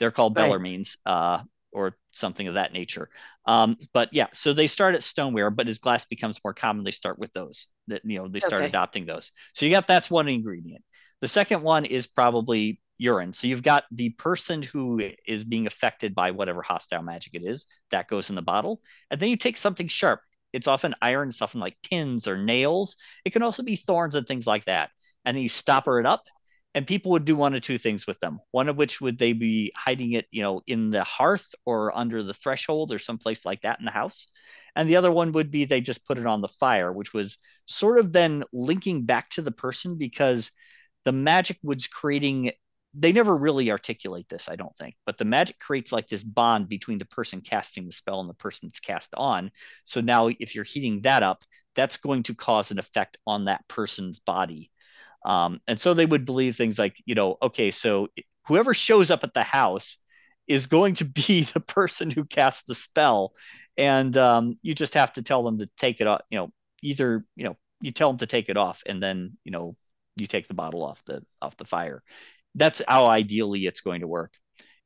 They're 0.00 0.10
called 0.10 0.36
right. 0.36 0.50
Bellarmines 0.50 0.96
uh, 1.06 1.44
or 1.70 1.96
something 2.10 2.48
of 2.48 2.54
that 2.54 2.72
nature. 2.72 3.08
Um, 3.46 3.76
but 3.94 4.12
yeah, 4.12 4.26
so 4.32 4.52
they 4.52 4.66
start 4.66 4.96
at 4.96 5.04
stoneware, 5.04 5.48
but 5.50 5.68
as 5.68 5.78
glass 5.78 6.04
becomes 6.04 6.40
more 6.42 6.54
common, 6.54 6.82
they 6.82 6.90
start 6.90 7.20
with 7.20 7.32
those. 7.32 7.68
That 7.86 8.02
you 8.04 8.18
know 8.18 8.26
they 8.26 8.40
start 8.40 8.62
okay. 8.62 8.66
adopting 8.66 9.06
those. 9.06 9.30
So 9.54 9.64
you 9.64 9.70
got 9.70 9.86
that's 9.86 10.10
one 10.10 10.26
ingredient. 10.26 10.82
The 11.20 11.28
second 11.28 11.62
one 11.62 11.84
is 11.84 12.08
probably 12.08 12.80
urine. 12.98 13.32
So 13.32 13.46
you've 13.46 13.62
got 13.62 13.84
the 13.92 14.10
person 14.10 14.60
who 14.60 15.12
is 15.24 15.44
being 15.44 15.68
affected 15.68 16.16
by 16.16 16.32
whatever 16.32 16.62
hostile 16.62 17.04
magic 17.04 17.34
it 17.34 17.44
is 17.44 17.68
that 17.92 18.08
goes 18.08 18.28
in 18.28 18.34
the 18.34 18.42
bottle, 18.42 18.80
and 19.08 19.20
then 19.20 19.28
you 19.28 19.36
take 19.36 19.56
something 19.56 19.86
sharp 19.86 20.20
it's 20.52 20.66
often 20.66 20.94
iron, 21.02 21.30
it's 21.30 21.42
often 21.42 21.60
like 21.60 21.76
pins 21.82 22.26
or 22.28 22.36
nails. 22.36 22.96
It 23.24 23.32
can 23.32 23.42
also 23.42 23.62
be 23.62 23.76
thorns 23.76 24.14
and 24.14 24.26
things 24.26 24.46
like 24.46 24.64
that. 24.66 24.90
And 25.24 25.36
then 25.36 25.42
you 25.42 25.48
stopper 25.48 25.98
it 26.00 26.06
up, 26.06 26.24
and 26.74 26.86
people 26.86 27.12
would 27.12 27.24
do 27.24 27.36
one 27.36 27.54
of 27.54 27.62
two 27.62 27.78
things 27.78 28.06
with 28.06 28.20
them. 28.20 28.38
One 28.50 28.68
of 28.68 28.76
which 28.76 29.00
would 29.00 29.18
they 29.18 29.32
be 29.32 29.72
hiding 29.74 30.12
it, 30.12 30.26
you 30.30 30.42
know, 30.42 30.62
in 30.66 30.90
the 30.90 31.04
hearth 31.04 31.54
or 31.64 31.96
under 31.96 32.22
the 32.22 32.34
threshold 32.34 32.92
or 32.92 32.98
someplace 32.98 33.44
like 33.46 33.62
that 33.62 33.78
in 33.78 33.86
the 33.86 33.90
house. 33.90 34.28
And 34.74 34.88
the 34.88 34.96
other 34.96 35.10
one 35.10 35.32
would 35.32 35.50
be 35.50 35.64
they 35.64 35.80
just 35.80 36.04
put 36.06 36.18
it 36.18 36.26
on 36.26 36.42
the 36.42 36.48
fire, 36.48 36.92
which 36.92 37.14
was 37.14 37.38
sort 37.64 37.98
of 37.98 38.12
then 38.12 38.44
linking 38.52 39.06
back 39.06 39.30
to 39.30 39.42
the 39.42 39.50
person 39.50 39.96
because 39.96 40.50
the 41.06 41.12
magic 41.12 41.58
was 41.62 41.86
creating 41.86 42.52
they 42.98 43.12
never 43.12 43.36
really 43.36 43.70
articulate 43.70 44.28
this, 44.28 44.48
I 44.48 44.56
don't 44.56 44.74
think, 44.76 44.94
but 45.04 45.18
the 45.18 45.24
magic 45.24 45.58
creates 45.58 45.92
like 45.92 46.08
this 46.08 46.24
bond 46.24 46.68
between 46.68 46.98
the 46.98 47.04
person 47.04 47.42
casting 47.42 47.86
the 47.86 47.92
spell 47.92 48.20
and 48.20 48.28
the 48.28 48.34
person 48.34 48.68
it's 48.68 48.80
cast 48.80 49.14
on. 49.16 49.50
So 49.84 50.00
now, 50.00 50.28
if 50.28 50.54
you're 50.54 50.64
heating 50.64 51.02
that 51.02 51.22
up, 51.22 51.42
that's 51.74 51.98
going 51.98 52.22
to 52.24 52.34
cause 52.34 52.70
an 52.70 52.78
effect 52.78 53.18
on 53.26 53.44
that 53.44 53.66
person's 53.68 54.18
body. 54.18 54.70
Um, 55.24 55.60
and 55.66 55.78
so 55.78 55.92
they 55.92 56.06
would 56.06 56.24
believe 56.24 56.56
things 56.56 56.78
like, 56.78 56.96
you 57.04 57.14
know, 57.14 57.36
okay, 57.42 57.70
so 57.70 58.08
whoever 58.46 58.72
shows 58.72 59.10
up 59.10 59.24
at 59.24 59.34
the 59.34 59.42
house 59.42 59.98
is 60.46 60.66
going 60.66 60.94
to 60.94 61.04
be 61.04 61.42
the 61.54 61.60
person 61.60 62.10
who 62.10 62.24
casts 62.24 62.62
the 62.62 62.74
spell, 62.74 63.34
and 63.76 64.16
um, 64.16 64.58
you 64.62 64.74
just 64.74 64.94
have 64.94 65.12
to 65.14 65.22
tell 65.22 65.42
them 65.44 65.58
to 65.58 65.68
take 65.76 66.00
it 66.00 66.06
off. 66.06 66.22
You 66.30 66.38
know, 66.38 66.50
either 66.82 67.24
you 67.34 67.44
know 67.44 67.56
you 67.80 67.92
tell 67.92 68.08
them 68.08 68.18
to 68.18 68.26
take 68.26 68.48
it 68.48 68.56
off, 68.56 68.82
and 68.86 69.02
then 69.02 69.36
you 69.44 69.52
know 69.52 69.76
you 70.16 70.26
take 70.26 70.48
the 70.48 70.54
bottle 70.54 70.82
off 70.82 71.02
the 71.04 71.22
off 71.42 71.56
the 71.56 71.64
fire 71.64 72.02
that's 72.56 72.82
how 72.88 73.06
ideally 73.06 73.66
it's 73.66 73.80
going 73.80 74.00
to 74.00 74.08
work. 74.08 74.32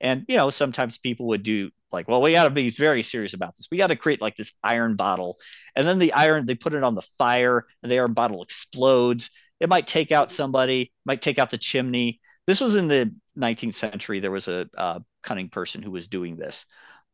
And 0.01 0.25
you 0.29 0.37
know, 0.37 0.51
sometimes 0.51 0.99
people 0.99 1.29
would 1.29 1.43
do 1.43 1.71
like, 1.93 2.09
well, 2.09 2.23
we 2.23 2.33
got 2.33 2.45
to 2.45 2.51
be 2.51 2.71
very 2.71 3.03
serious 3.03 3.35
about 3.35 3.57
this. 3.57 3.68
We 3.71 3.79
got 3.79 3.89
to 3.89 3.97
create 3.97 4.21
like 4.21 4.37
this 4.37 4.53
iron 4.62 4.97
bottle, 4.97 5.39
and 5.77 5.87
then 5.87 5.99
the 5.99 6.12
iron 6.12 6.47
they 6.47 6.55
put 6.55 6.75
it 6.75 6.83
on 6.83 6.95
the 6.95 7.03
fire, 7.18 7.66
and 7.83 7.91
the 7.91 7.99
iron 7.99 8.12
bottle 8.12 8.43
explodes. 8.43 9.31
It 9.61 9.68
might 9.68 9.87
take 9.87 10.11
out 10.11 10.33
somebody, 10.33 10.93
might 11.05 11.21
take 11.21 11.39
out 11.39 11.51
the 11.51 11.59
chimney. 11.59 12.21
This 12.47 12.61
was 12.61 12.75
in 12.75 12.89
the 12.89 13.14
19th 13.39 13.75
century. 13.75 14.21
There 14.21 14.31
was 14.31 14.49
a 14.49 14.68
uh, 14.77 15.01
cunning 15.23 15.51
person 15.51 15.83
who 15.83 15.91
was 15.91 16.09
doing 16.09 16.37
this. 16.37 16.64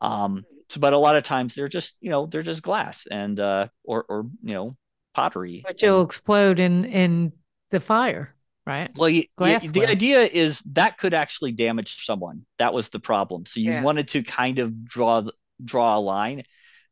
Um, 0.01 0.45
so, 0.69 0.81
but 0.81 0.93
a 0.93 0.99
lot 0.99 1.17
of 1.17 1.25
times 1.25 1.55
they're 1.55 1.69
just, 1.69 1.97
you 2.01 2.11
know, 2.11 2.27
they're 2.27 2.43
just 2.43 2.63
glass 2.63 3.07
and 3.11 3.39
uh, 3.41 3.69
or 3.85 4.05
or 4.09 4.27
you 4.43 4.55
know, 4.55 4.73
pottery. 5.13 5.65
Which 5.67 5.83
will 5.83 6.03
explode 6.03 6.61
in 6.61 6.85
in 6.85 7.33
the 7.71 7.81
fire 7.81 8.36
right? 8.67 8.91
Well, 8.97 9.09
you, 9.09 9.25
you, 9.39 9.59
the 9.71 9.87
idea 9.87 10.25
is 10.25 10.61
that 10.73 10.99
could 10.99 11.15
actually 11.15 11.53
damage 11.53 12.05
someone. 12.05 12.45
That 12.59 12.75
was 12.75 12.89
the 12.89 12.99
problem. 12.99 13.47
So 13.47 13.61
you 13.61 13.73
yeah. 13.73 13.83
wanted 13.83 14.09
to 14.09 14.23
kind 14.23 14.59
of 14.59 14.85
draw 14.85 15.23
draw 15.65 15.97
a 15.97 16.01
line, 16.01 16.43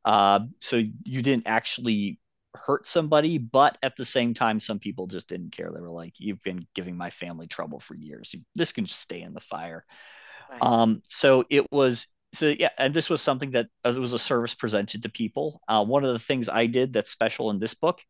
uh, 0.05 0.41
so 0.61 0.77
you 0.77 1.23
didn't 1.23 1.47
actually 1.47 2.21
hurt 2.55 2.87
somebody, 2.87 3.39
but 3.39 3.77
at 3.83 3.97
the 3.97 4.05
same 4.05 4.33
time, 4.33 4.61
some 4.61 4.79
people 4.79 5.09
just 5.09 5.29
didn't 5.29 5.51
care. 5.51 5.71
They 5.75 5.81
were 5.81 5.91
like, 5.91 6.15
"You've 6.19 6.43
been 6.43 6.67
giving 6.75 6.97
my 6.97 7.11
family 7.11 7.49
trouble 7.49 7.81
for 7.81 7.95
years. 7.95 8.35
This 8.55 8.73
can 8.73 8.87
just 8.87 9.01
stay 9.01 9.23
in 9.23 9.35
the 9.35 9.41
fire." 9.41 9.85
Right. 10.51 10.63
Um, 10.63 11.03
so 11.09 11.45
it 11.51 11.71
was 11.73 12.07
so 12.35 12.55
yeah, 12.59 12.71
and 12.79 12.93
this 12.93 13.09
was 13.09 13.23
something 13.23 13.53
that 13.53 13.69
uh, 13.85 13.93
it 13.95 13.99
was 13.99 14.13
a 14.13 14.19
service 14.19 14.55
presented 14.55 15.03
to 15.03 15.09
people. 15.09 15.61
Uh, 15.69 15.85
one 15.85 16.05
of 16.05 16.13
the 16.13 16.19
things 16.19 16.49
I 16.49 16.67
did 16.67 16.93
that's 16.93 17.11
special 17.11 17.51
in 17.51 17.59
this 17.59 17.75
book 17.75 18.01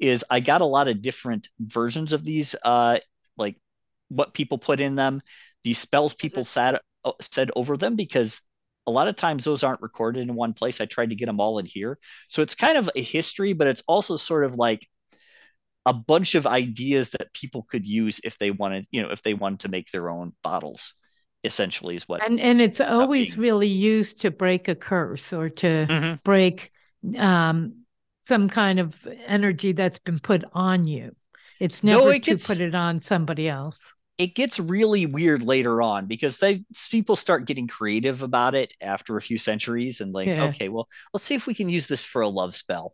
is 0.00 0.24
I 0.30 0.40
got 0.40 0.60
a 0.60 0.66
lot 0.66 0.88
of 0.88 1.02
different 1.02 1.48
versions 1.60 2.12
of 2.12 2.24
these 2.24 2.54
uh, 2.64 2.98
like 3.36 3.56
what 4.08 4.34
people 4.34 4.58
put 4.58 4.80
in 4.80 4.94
them, 4.94 5.20
the 5.62 5.74
spells 5.74 6.14
people 6.14 6.42
mm-hmm. 6.42 6.74
said 6.74 6.80
uh, 7.04 7.12
said 7.20 7.50
over 7.56 7.76
them 7.76 7.96
because 7.96 8.40
a 8.86 8.90
lot 8.90 9.08
of 9.08 9.16
times 9.16 9.44
those 9.44 9.62
aren't 9.62 9.82
recorded 9.82 10.28
in 10.28 10.34
one 10.34 10.52
place. 10.52 10.80
I 10.80 10.86
tried 10.86 11.10
to 11.10 11.16
get 11.16 11.26
them 11.26 11.40
all 11.40 11.58
in 11.58 11.66
here. 11.66 11.98
So 12.28 12.42
it's 12.42 12.54
kind 12.54 12.76
of 12.76 12.90
a 12.94 13.02
history, 13.02 13.52
but 13.54 13.66
it's 13.66 13.82
also 13.88 14.16
sort 14.16 14.44
of 14.44 14.56
like 14.56 14.86
a 15.86 15.94
bunch 15.94 16.34
of 16.34 16.46
ideas 16.46 17.10
that 17.10 17.32
people 17.32 17.62
could 17.68 17.86
use 17.86 18.20
if 18.24 18.38
they 18.38 18.50
wanted, 18.50 18.86
you 18.90 19.02
know, 19.02 19.10
if 19.10 19.22
they 19.22 19.34
wanted 19.34 19.60
to 19.60 19.68
make 19.68 19.90
their 19.90 20.10
own 20.10 20.32
bottles 20.42 20.94
essentially 21.44 21.94
is 21.94 22.08
what 22.08 22.26
and 22.26 22.40
and 22.40 22.60
it's 22.60 22.80
always 22.80 23.34
being. 23.34 23.40
really 23.40 23.68
used 23.68 24.22
to 24.22 24.30
break 24.30 24.66
a 24.68 24.74
curse 24.74 25.32
or 25.32 25.50
to 25.50 25.86
mm-hmm. 25.86 26.14
break 26.24 26.72
um, 27.18 27.84
some 28.22 28.48
kind 28.48 28.80
of 28.80 29.06
energy 29.26 29.72
that's 29.72 29.98
been 29.98 30.18
put 30.18 30.42
on 30.54 30.86
you 30.86 31.14
it's 31.60 31.82
never 31.82 32.04
no, 32.04 32.08
it 32.08 32.22
to 32.24 32.32
gets, 32.32 32.46
put 32.46 32.60
it 32.60 32.74
on 32.74 33.00
somebody 33.00 33.48
else. 33.48 33.94
It 34.16 34.34
gets 34.34 34.60
really 34.60 35.06
weird 35.06 35.42
later 35.42 35.82
on 35.82 36.06
because 36.06 36.38
they 36.38 36.64
people 36.90 37.16
start 37.16 37.46
getting 37.46 37.66
creative 37.66 38.22
about 38.22 38.54
it 38.54 38.74
after 38.80 39.16
a 39.16 39.22
few 39.22 39.38
centuries 39.38 40.00
and 40.00 40.12
like, 40.12 40.28
yeah. 40.28 40.44
okay, 40.44 40.68
well, 40.68 40.88
let's 41.12 41.24
see 41.24 41.34
if 41.34 41.46
we 41.46 41.54
can 41.54 41.68
use 41.68 41.88
this 41.88 42.04
for 42.04 42.22
a 42.22 42.28
love 42.28 42.54
spell. 42.54 42.92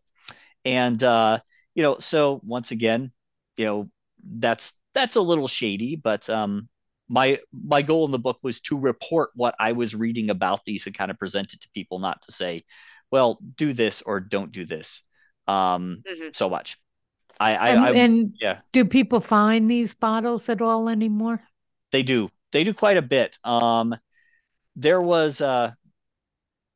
And 0.64 1.02
uh, 1.02 1.40
you 1.74 1.82
know, 1.82 1.98
so 1.98 2.40
once 2.44 2.70
again, 2.70 3.10
you 3.56 3.66
know, 3.66 3.90
that's 4.24 4.74
that's 4.94 5.16
a 5.16 5.20
little 5.20 5.48
shady, 5.48 5.96
but 5.96 6.28
um 6.30 6.68
my 7.10 7.40
my 7.52 7.82
goal 7.82 8.06
in 8.06 8.12
the 8.12 8.18
book 8.18 8.38
was 8.42 8.60
to 8.62 8.78
report 8.78 9.30
what 9.34 9.54
I 9.58 9.72
was 9.72 9.94
reading 9.94 10.30
about 10.30 10.64
these 10.64 10.86
and 10.86 10.96
kind 10.96 11.10
of 11.10 11.18
present 11.18 11.52
it 11.52 11.60
to 11.62 11.70
people, 11.74 11.98
not 11.98 12.22
to 12.22 12.32
say, 12.32 12.64
well, 13.10 13.38
do 13.56 13.72
this 13.72 14.00
or 14.00 14.20
don't 14.20 14.52
do 14.52 14.64
this. 14.64 15.02
Um, 15.48 16.04
mm-hmm. 16.08 16.28
so 16.32 16.48
much. 16.48 16.78
I, 17.40 17.56
I, 17.56 17.70
and, 17.70 17.86
I 17.90 17.94
and 17.96 18.34
yeah, 18.40 18.60
do 18.72 18.84
people 18.84 19.20
find 19.20 19.70
these 19.70 19.94
bottles 19.94 20.48
at 20.48 20.60
all 20.62 20.88
anymore? 20.88 21.42
they 21.92 22.02
do. 22.02 22.28
They 22.52 22.64
do 22.64 22.74
quite 22.74 22.96
a 22.96 23.02
bit. 23.02 23.38
Um, 23.44 23.94
there 24.76 25.02
was 25.02 25.40
uh, 25.40 25.72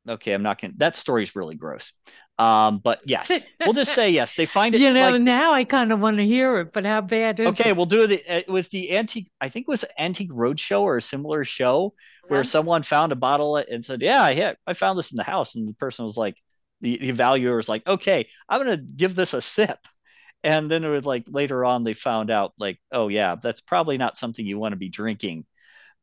okay, 0.07 0.33
I'm 0.33 0.43
not 0.43 0.61
gonna. 0.61 0.73
That 0.77 0.95
story's 0.95 1.35
really 1.35 1.55
gross. 1.55 1.93
Um, 2.37 2.79
but 2.79 3.01
yes, 3.05 3.45
we'll 3.63 3.73
just 3.73 3.93
say 3.93 4.09
yes. 4.09 4.35
They 4.35 4.45
find 4.45 4.75
it. 4.75 4.83
You 4.83 4.91
know, 4.91 5.17
like, 5.17 5.17
now 5.17 5.53
I 5.53 5.63
kind 5.63 5.91
of 5.91 5.99
want 5.99 6.17
to 6.17 6.25
hear 6.25 6.59
it, 6.59 6.73
but 6.73 6.85
how 6.85 7.01
bad 7.01 7.39
is 7.39 7.59
okay, 7.59 7.73
it? 7.73 7.73
we'll 7.73 7.85
do 7.85 8.07
the 8.07 8.21
it 8.37 8.47
was 8.49 8.69
the 8.69 8.95
antique. 8.97 9.29
I 9.39 9.49
think 9.49 9.65
it 9.67 9.69
was 9.71 9.85
Antique 9.97 10.31
Roadshow 10.31 10.81
or 10.81 10.97
a 10.97 11.01
similar 11.01 11.43
show 11.43 11.93
where 12.27 12.43
Uh-huh. 12.43 12.43
someone 12.43 12.83
found 12.83 13.11
a 13.11 13.15
bottle 13.15 13.57
and 13.57 13.83
said, 13.83 14.01
"Yeah, 14.01 14.29
yeah, 14.29 14.53
I 14.65 14.73
found 14.73 14.97
this 14.97 15.11
in 15.11 15.17
the 15.17 15.23
house," 15.23 15.55
and 15.55 15.67
the 15.69 15.73
person 15.73 16.05
was 16.05 16.17
like, 16.17 16.35
the 16.81 16.97
the 16.97 17.11
valuer 17.11 17.55
was 17.55 17.69
like, 17.69 17.85
"Okay, 17.87 18.27
I'm 18.49 18.59
gonna 18.61 18.77
give 18.77 19.15
this 19.15 19.33
a 19.33 19.41
sip." 19.41 19.79
And 20.45 20.71
then 20.71 20.85
it 20.85 20.89
was 20.89 21.05
like 21.05 21.25
later 21.27 21.65
on 21.65 21.83
they 21.85 21.95
found 21.95 22.31
out 22.31 22.53
like, 22.59 22.79
oh 22.93 23.09
yeah, 23.09 23.35
that's 23.35 23.61
probably 23.61 23.97
not 23.99 24.17
something 24.17 24.45
you 24.47 24.59
want 24.59 24.73
to 24.73 24.77
be 24.77 24.89
drinking. 24.89 25.45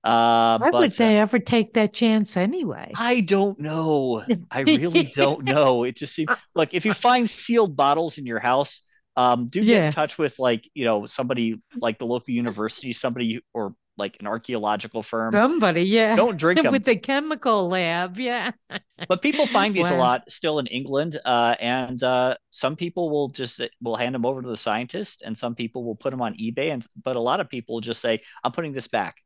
Uh, 0.05 0.59
Why 0.59 0.71
but 0.71 0.79
would 0.79 0.97
they 0.97 1.19
ever 1.19 1.39
take 1.39 1.75
that 1.75 1.93
chance 1.93 2.39
anyway? 2.39 2.97
I 2.97 3.21
don't 3.21 3.59
know. 3.59 4.25
I 4.51 4.61
really 4.61 5.03
don't 5.05 5.45
know. 5.45 5.85
It 5.85 5.97
just 5.97 6.15
seems 6.15 6.31
like 6.55 6.75
if 6.75 6.85
you 6.85 6.93
find 6.93 7.29
sealed 7.29 7.75
bottles 7.77 8.19
in 8.19 8.27
your 8.27 8.39
house, 8.41 8.83
um, 9.17 9.47
do 9.49 9.65
get 9.65 9.81
Yeah. 9.81 9.83
in 9.83 9.89
touch 9.89 10.19
with 10.19 10.39
like 10.39 10.69
you 10.75 10.85
know 10.85 11.07
somebody 11.07 11.63
like 11.81 11.99
the 11.99 12.07
local 12.07 12.35
university, 12.35 12.93
somebody 12.93 13.41
or 13.55 13.75
like 13.97 14.17
an 14.21 14.27
archaeological 14.27 15.03
firm. 15.03 15.33
Somebody, 15.33 15.83
yeah. 15.83 16.17
Don't 16.17 16.37
drink 16.37 16.61
them. 16.63 16.73
With 16.73 16.85
the 16.85 16.97
chemical 16.97 17.69
lab, 17.69 18.19
yeah. 18.19 18.53
But 19.09 19.21
people 19.21 19.47
find 19.47 19.75
these 19.75 19.91
a 19.91 19.95
lot 19.95 20.31
still 20.31 20.59
in 20.59 20.67
England, 20.67 21.19
uh, 21.25 21.57
and 21.61 22.03
uh, 22.03 22.37
some 22.51 22.77
people 22.77 23.11
will 23.11 23.29
just 23.29 23.61
will 23.83 23.97
hand 23.97 24.15
them 24.15 24.25
over 24.25 24.41
to 24.43 24.49
the 24.49 24.57
scientist, 24.57 25.23
and 25.25 25.37
some 25.37 25.55
people 25.55 25.85
will 25.85 25.97
put 25.97 26.11
them 26.11 26.23
on 26.23 26.35
eBay, 26.35 26.73
and 26.73 26.87
but 27.03 27.17
a 27.17 27.21
lot 27.21 27.41
of 27.41 27.49
people 27.49 27.81
just 27.81 28.01
say, 28.01 28.21
"I'm 28.45 28.53
putting 28.53 28.73
this 28.73 28.89
back," 28.89 29.17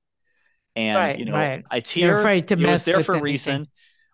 and 0.74 0.96
Right, 0.96 1.18
you 1.18 1.24
know, 1.26 1.32
right. 1.32 1.64
it's 1.72 1.92
They're 1.92 2.12
here. 2.14 2.18
afraid 2.18 2.48
to 2.48 2.54
it 2.54 2.66
was 2.66 2.84
there 2.84 3.00
for 3.02 3.14
a 3.16 3.20
reason, 3.20 3.68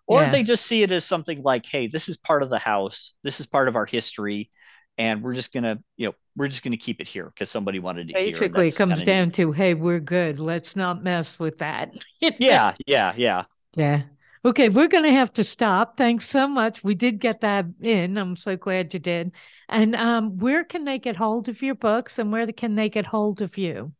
or 0.07 0.21
Yeah. 0.23 0.29
they 0.29 0.43
just 0.43 0.65
see 0.65 0.83
it 0.83 0.91
as 0.91 1.05
something 1.05 1.41
like, 1.41 1.65
"Hey, 1.65 1.87
this 1.87 2.09
is 2.09 2.17
part 2.17 2.43
of 2.43 2.49
the 2.49 2.59
house. 2.59 3.15
This 3.23 3.39
is 3.39 3.45
part 3.45 3.67
of 3.67 3.75
our 3.75 3.85
history." 3.85 4.51
And 4.97 5.23
we're 5.23 5.33
just 5.33 5.53
gonna, 5.53 5.79
you 5.97 6.07
know, 6.07 6.15
we're 6.35 6.47
just 6.47 6.63
gonna 6.63 6.77
keep 6.77 6.99
it 7.01 7.07
here 7.07 7.25
because 7.25 7.49
somebody 7.49 7.79
wanted 7.79 8.07
to. 8.07 8.13
Basically, 8.13 8.67
it 8.67 8.75
comes 8.75 8.89
kinda 8.91 9.05
neat. 9.05 9.05
down 9.05 9.31
to, 9.31 9.51
hey, 9.51 9.73
we're 9.73 9.99
good. 9.99 10.39
Let's 10.39 10.75
not 10.75 11.03
mess 11.03 11.39
with 11.39 11.59
that. 11.59 11.91
Yeah, 12.39 12.75
yeah, 12.87 13.13
yeah. 13.17 13.43
Yeah. 13.75 14.03
Okay, 14.45 14.69
we're 14.69 14.87
going 14.87 15.05
to 15.05 15.11
have 15.11 15.31
to 15.33 15.43
stop. 15.43 15.97
Thanks 15.97 16.27
so 16.29 16.47
much. 16.47 16.83
We 16.83 16.95
did 16.95 17.19
get 17.19 17.41
that 17.41 17.65
in. 17.81 18.17
I'm 18.17 18.35
so 18.35 18.57
glad 18.57 18.93
you 18.93 18.99
did. 18.99 19.31
And 19.69 19.95
um, 19.95 20.37
where 20.37 20.63
can 20.65 20.83
they 20.83 20.99
get 20.99 21.15
hold 21.15 21.47
of 21.47 21.61
your 21.61 21.75
books 21.75 22.19
and 22.19 22.31
where 22.31 22.45
can 22.51 22.75
they 22.75 22.89
get 22.89 23.05
hold 23.05 23.41
of 23.41 23.57
you? 23.57 23.93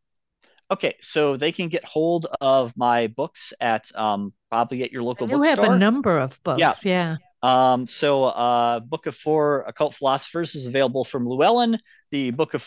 Okay, 0.70 0.96
so 1.00 1.36
they 1.36 1.52
can 1.52 1.68
get 1.68 1.84
hold 1.84 2.26
of 2.40 2.72
my 2.76 3.06
books 3.06 3.52
at 3.60 3.90
um, 3.94 4.32
probably 4.50 4.82
at 4.82 4.92
your 4.92 5.02
local 5.02 5.26
You 5.28 5.42
have 5.42 5.62
a 5.62 5.78
number 5.78 6.18
of 6.18 6.42
books. 6.42 6.60
Yeah. 6.60 6.74
Yeah. 6.84 7.16
Um, 7.44 7.86
so, 7.86 8.24
uh, 8.24 8.80
Book 8.80 9.06
of 9.06 9.14
Four 9.14 9.64
Occult 9.68 9.94
Philosophers 9.94 10.54
is 10.54 10.66
available 10.66 11.04
from 11.04 11.26
Llewellyn. 11.26 11.78
The 12.10 12.30
Book 12.30 12.54
of 12.54 12.66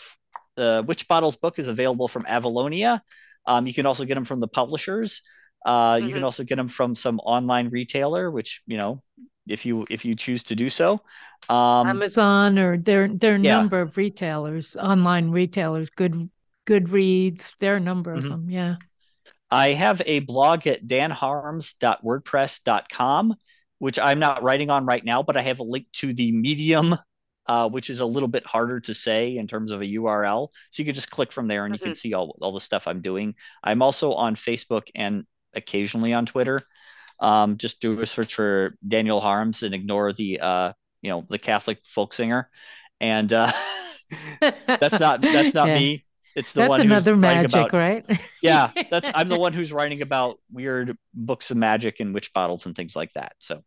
uh, 0.56 0.82
Witch 0.86 1.08
Bottles 1.08 1.36
book 1.36 1.58
is 1.58 1.68
available 1.68 2.06
from 2.08 2.24
Avalonia. 2.24 3.00
Um, 3.46 3.66
you 3.66 3.74
can 3.74 3.86
also 3.86 4.04
get 4.04 4.14
them 4.14 4.24
from 4.24 4.40
the 4.40 4.48
publishers. 4.48 5.22
Uh, 5.64 5.98
You 6.02 6.10
can 6.10 6.20
Mhm. 6.22 6.24
also 6.24 6.44
get 6.44 6.56
them 6.56 6.68
from 6.68 6.94
some 6.94 7.18
online 7.20 7.68
retailer, 7.70 8.30
which 8.30 8.62
you 8.66 8.76
know, 8.76 9.02
if 9.48 9.66
you 9.66 9.86
if 9.90 10.04
you 10.04 10.14
choose 10.14 10.44
to 10.44 10.54
do 10.54 10.70
so. 10.70 10.98
Um, 11.48 11.88
Amazon 11.88 12.58
or 12.58 12.76
there 12.78 13.08
there 13.08 13.32
are 13.32 13.36
a 13.36 13.40
yeah. 13.40 13.56
number 13.56 13.80
of 13.80 13.96
retailers, 13.96 14.76
online 14.76 15.30
retailers, 15.30 15.90
good 15.90 16.30
Goodreads, 16.68 17.56
there 17.58 17.74
are 17.74 17.78
a 17.78 17.80
number 17.80 18.12
of 18.12 18.24
Mhm. 18.24 18.28
them. 18.28 18.50
Yeah. 18.50 18.76
I 19.50 19.72
have 19.72 20.02
a 20.04 20.18
blog 20.20 20.66
at 20.66 20.86
danharms.wordpress.com, 20.86 23.34
which 23.78 23.98
I'm 23.98 24.18
not 24.18 24.42
writing 24.42 24.70
on 24.70 24.86
right 24.86 25.04
now, 25.04 25.22
but 25.22 25.36
I 25.36 25.42
have 25.42 25.60
a 25.60 25.64
link 25.64 25.86
to 25.94 26.12
the 26.12 26.32
Medium, 26.32 26.96
uh, 27.46 27.68
which 27.68 27.90
is 27.90 28.00
a 28.00 28.06
little 28.06 28.28
bit 28.28 28.46
harder 28.46 28.80
to 28.80 28.94
say 28.94 29.36
in 29.36 29.46
terms 29.46 29.72
of 29.72 29.80
a 29.80 29.86
URL. 29.86 30.48
So 30.70 30.82
you 30.82 30.84
can 30.84 30.94
just 30.94 31.10
click 31.10 31.32
from 31.32 31.48
there 31.48 31.64
and 31.64 31.74
you 31.74 31.80
can 31.80 31.94
see 31.94 32.14
all, 32.14 32.36
all 32.40 32.52
the 32.52 32.60
stuff 32.60 32.86
I'm 32.86 33.02
doing. 33.02 33.34
I'm 33.62 33.82
also 33.82 34.12
on 34.12 34.34
Facebook 34.34 34.84
and 34.94 35.24
occasionally 35.54 36.12
on 36.12 36.26
Twitter. 36.26 36.60
Um, 37.20 37.56
just 37.56 37.80
do 37.80 38.00
a 38.00 38.06
search 38.06 38.34
for 38.34 38.74
Daniel 38.86 39.20
Harms 39.20 39.62
and 39.62 39.74
ignore 39.74 40.12
the 40.12 40.40
uh, 40.40 40.72
you 41.02 41.10
know, 41.10 41.26
the 41.28 41.38
Catholic 41.38 41.78
folk 41.86 42.12
singer. 42.12 42.48
And 43.00 43.32
uh, 43.32 43.52
that's 44.80 45.00
not 45.00 45.30
that's 45.30 45.54
not 45.54 45.68
Yeah. 45.68 45.78
me. 45.78 46.04
It's 46.34 46.52
the 46.52 46.62
That's 46.62 46.62
one 46.62 46.82
who's 46.82 47.08
another 47.08 47.14
writing 47.16 47.44
magic, 47.44 47.72
about 47.72 47.72
right? 47.72 48.04
yeah, 48.42 48.72
that's 48.90 49.10
I'm 49.14 49.28
the 49.28 49.36
one 49.36 49.52
who's 49.52 49.72
writing 49.72 50.02
about 50.02 50.38
weird 50.52 50.96
books 51.14 51.50
of 51.50 51.56
magic 51.56 52.00
and 52.00 52.14
witch 52.14 52.32
bottles 52.32 52.66
and 52.66 52.76
things 52.76 52.96
like 52.96 53.12
that. 53.14 53.34
So 53.38 53.62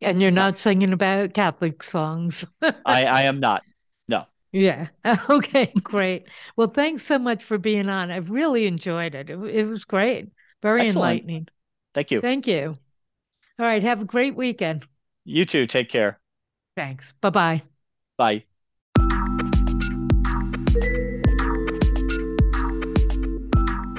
And 0.00 0.22
you're 0.22 0.30
not 0.30 0.58
singing 0.58 0.92
about 0.92 1.34
Catholic 1.34 1.82
songs. 1.82 2.44
I 2.62 3.04
I 3.04 3.22
am 3.22 3.40
not. 3.40 3.62
No. 4.08 4.24
Yeah. 4.52 4.88
Okay, 5.28 5.72
great. 5.82 6.24
Well, 6.56 6.68
thanks 6.68 7.04
so 7.04 7.18
much 7.18 7.42
for 7.44 7.58
being 7.58 7.88
on. 7.88 8.10
I've 8.10 8.30
really 8.30 8.66
enjoyed 8.66 9.14
it. 9.14 9.30
It, 9.30 9.38
it 9.38 9.66
was 9.66 9.84
great. 9.84 10.28
Very 10.62 10.82
Excellent. 10.82 10.96
enlightening. 11.20 11.48
Thank 11.94 12.10
you. 12.10 12.20
Thank 12.20 12.46
you. 12.46 12.76
All 13.58 13.66
right. 13.66 13.82
Have 13.82 14.02
a 14.02 14.04
great 14.04 14.36
weekend. 14.36 14.86
You 15.24 15.44
too. 15.44 15.66
Take 15.66 15.88
care. 15.88 16.18
Thanks. 16.76 17.12
Bye 17.20 17.30
bye. 17.30 17.62
Bye. 18.16 18.44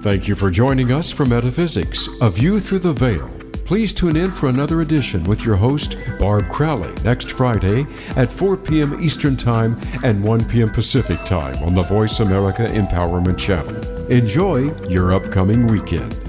Thank 0.02 0.30
you 0.30 0.36
for 0.36 0.50
joining 0.50 0.93
us 0.93 1.12
for 1.12 1.26
Metaphysics, 1.26 2.08
A 2.22 2.30
View 2.30 2.62
Through 2.62 2.80
the 2.80 2.93
Veil. 2.93 3.39
Please 3.70 3.93
tune 3.93 4.15
in 4.15 4.32
for 4.32 4.49
another 4.49 4.82
edition 4.82 5.24
with 5.26 5.45
your 5.45 5.55
host, 5.55 5.95
Barb 6.17 6.49
Crowley, 6.49 6.91
next 7.03 7.32
Friday 7.32 7.86
at 8.15 8.34
4 8.34 8.57
p.m. 8.57 8.99
Eastern 8.99 9.38
Time 9.38 9.80
and 10.03 10.24
1 10.24 10.45
p.m. 10.45 10.72
Pacific 10.72 11.24
Time 11.24 11.55
on 11.61 11.76
the 11.76 11.84
Voice 11.84 12.20
America 12.20 12.63
Empowerment 12.63 13.38
Channel. 13.38 14.07
Enjoy 14.07 14.76
your 14.88 15.13
upcoming 15.13 15.67
weekend. 15.67 16.29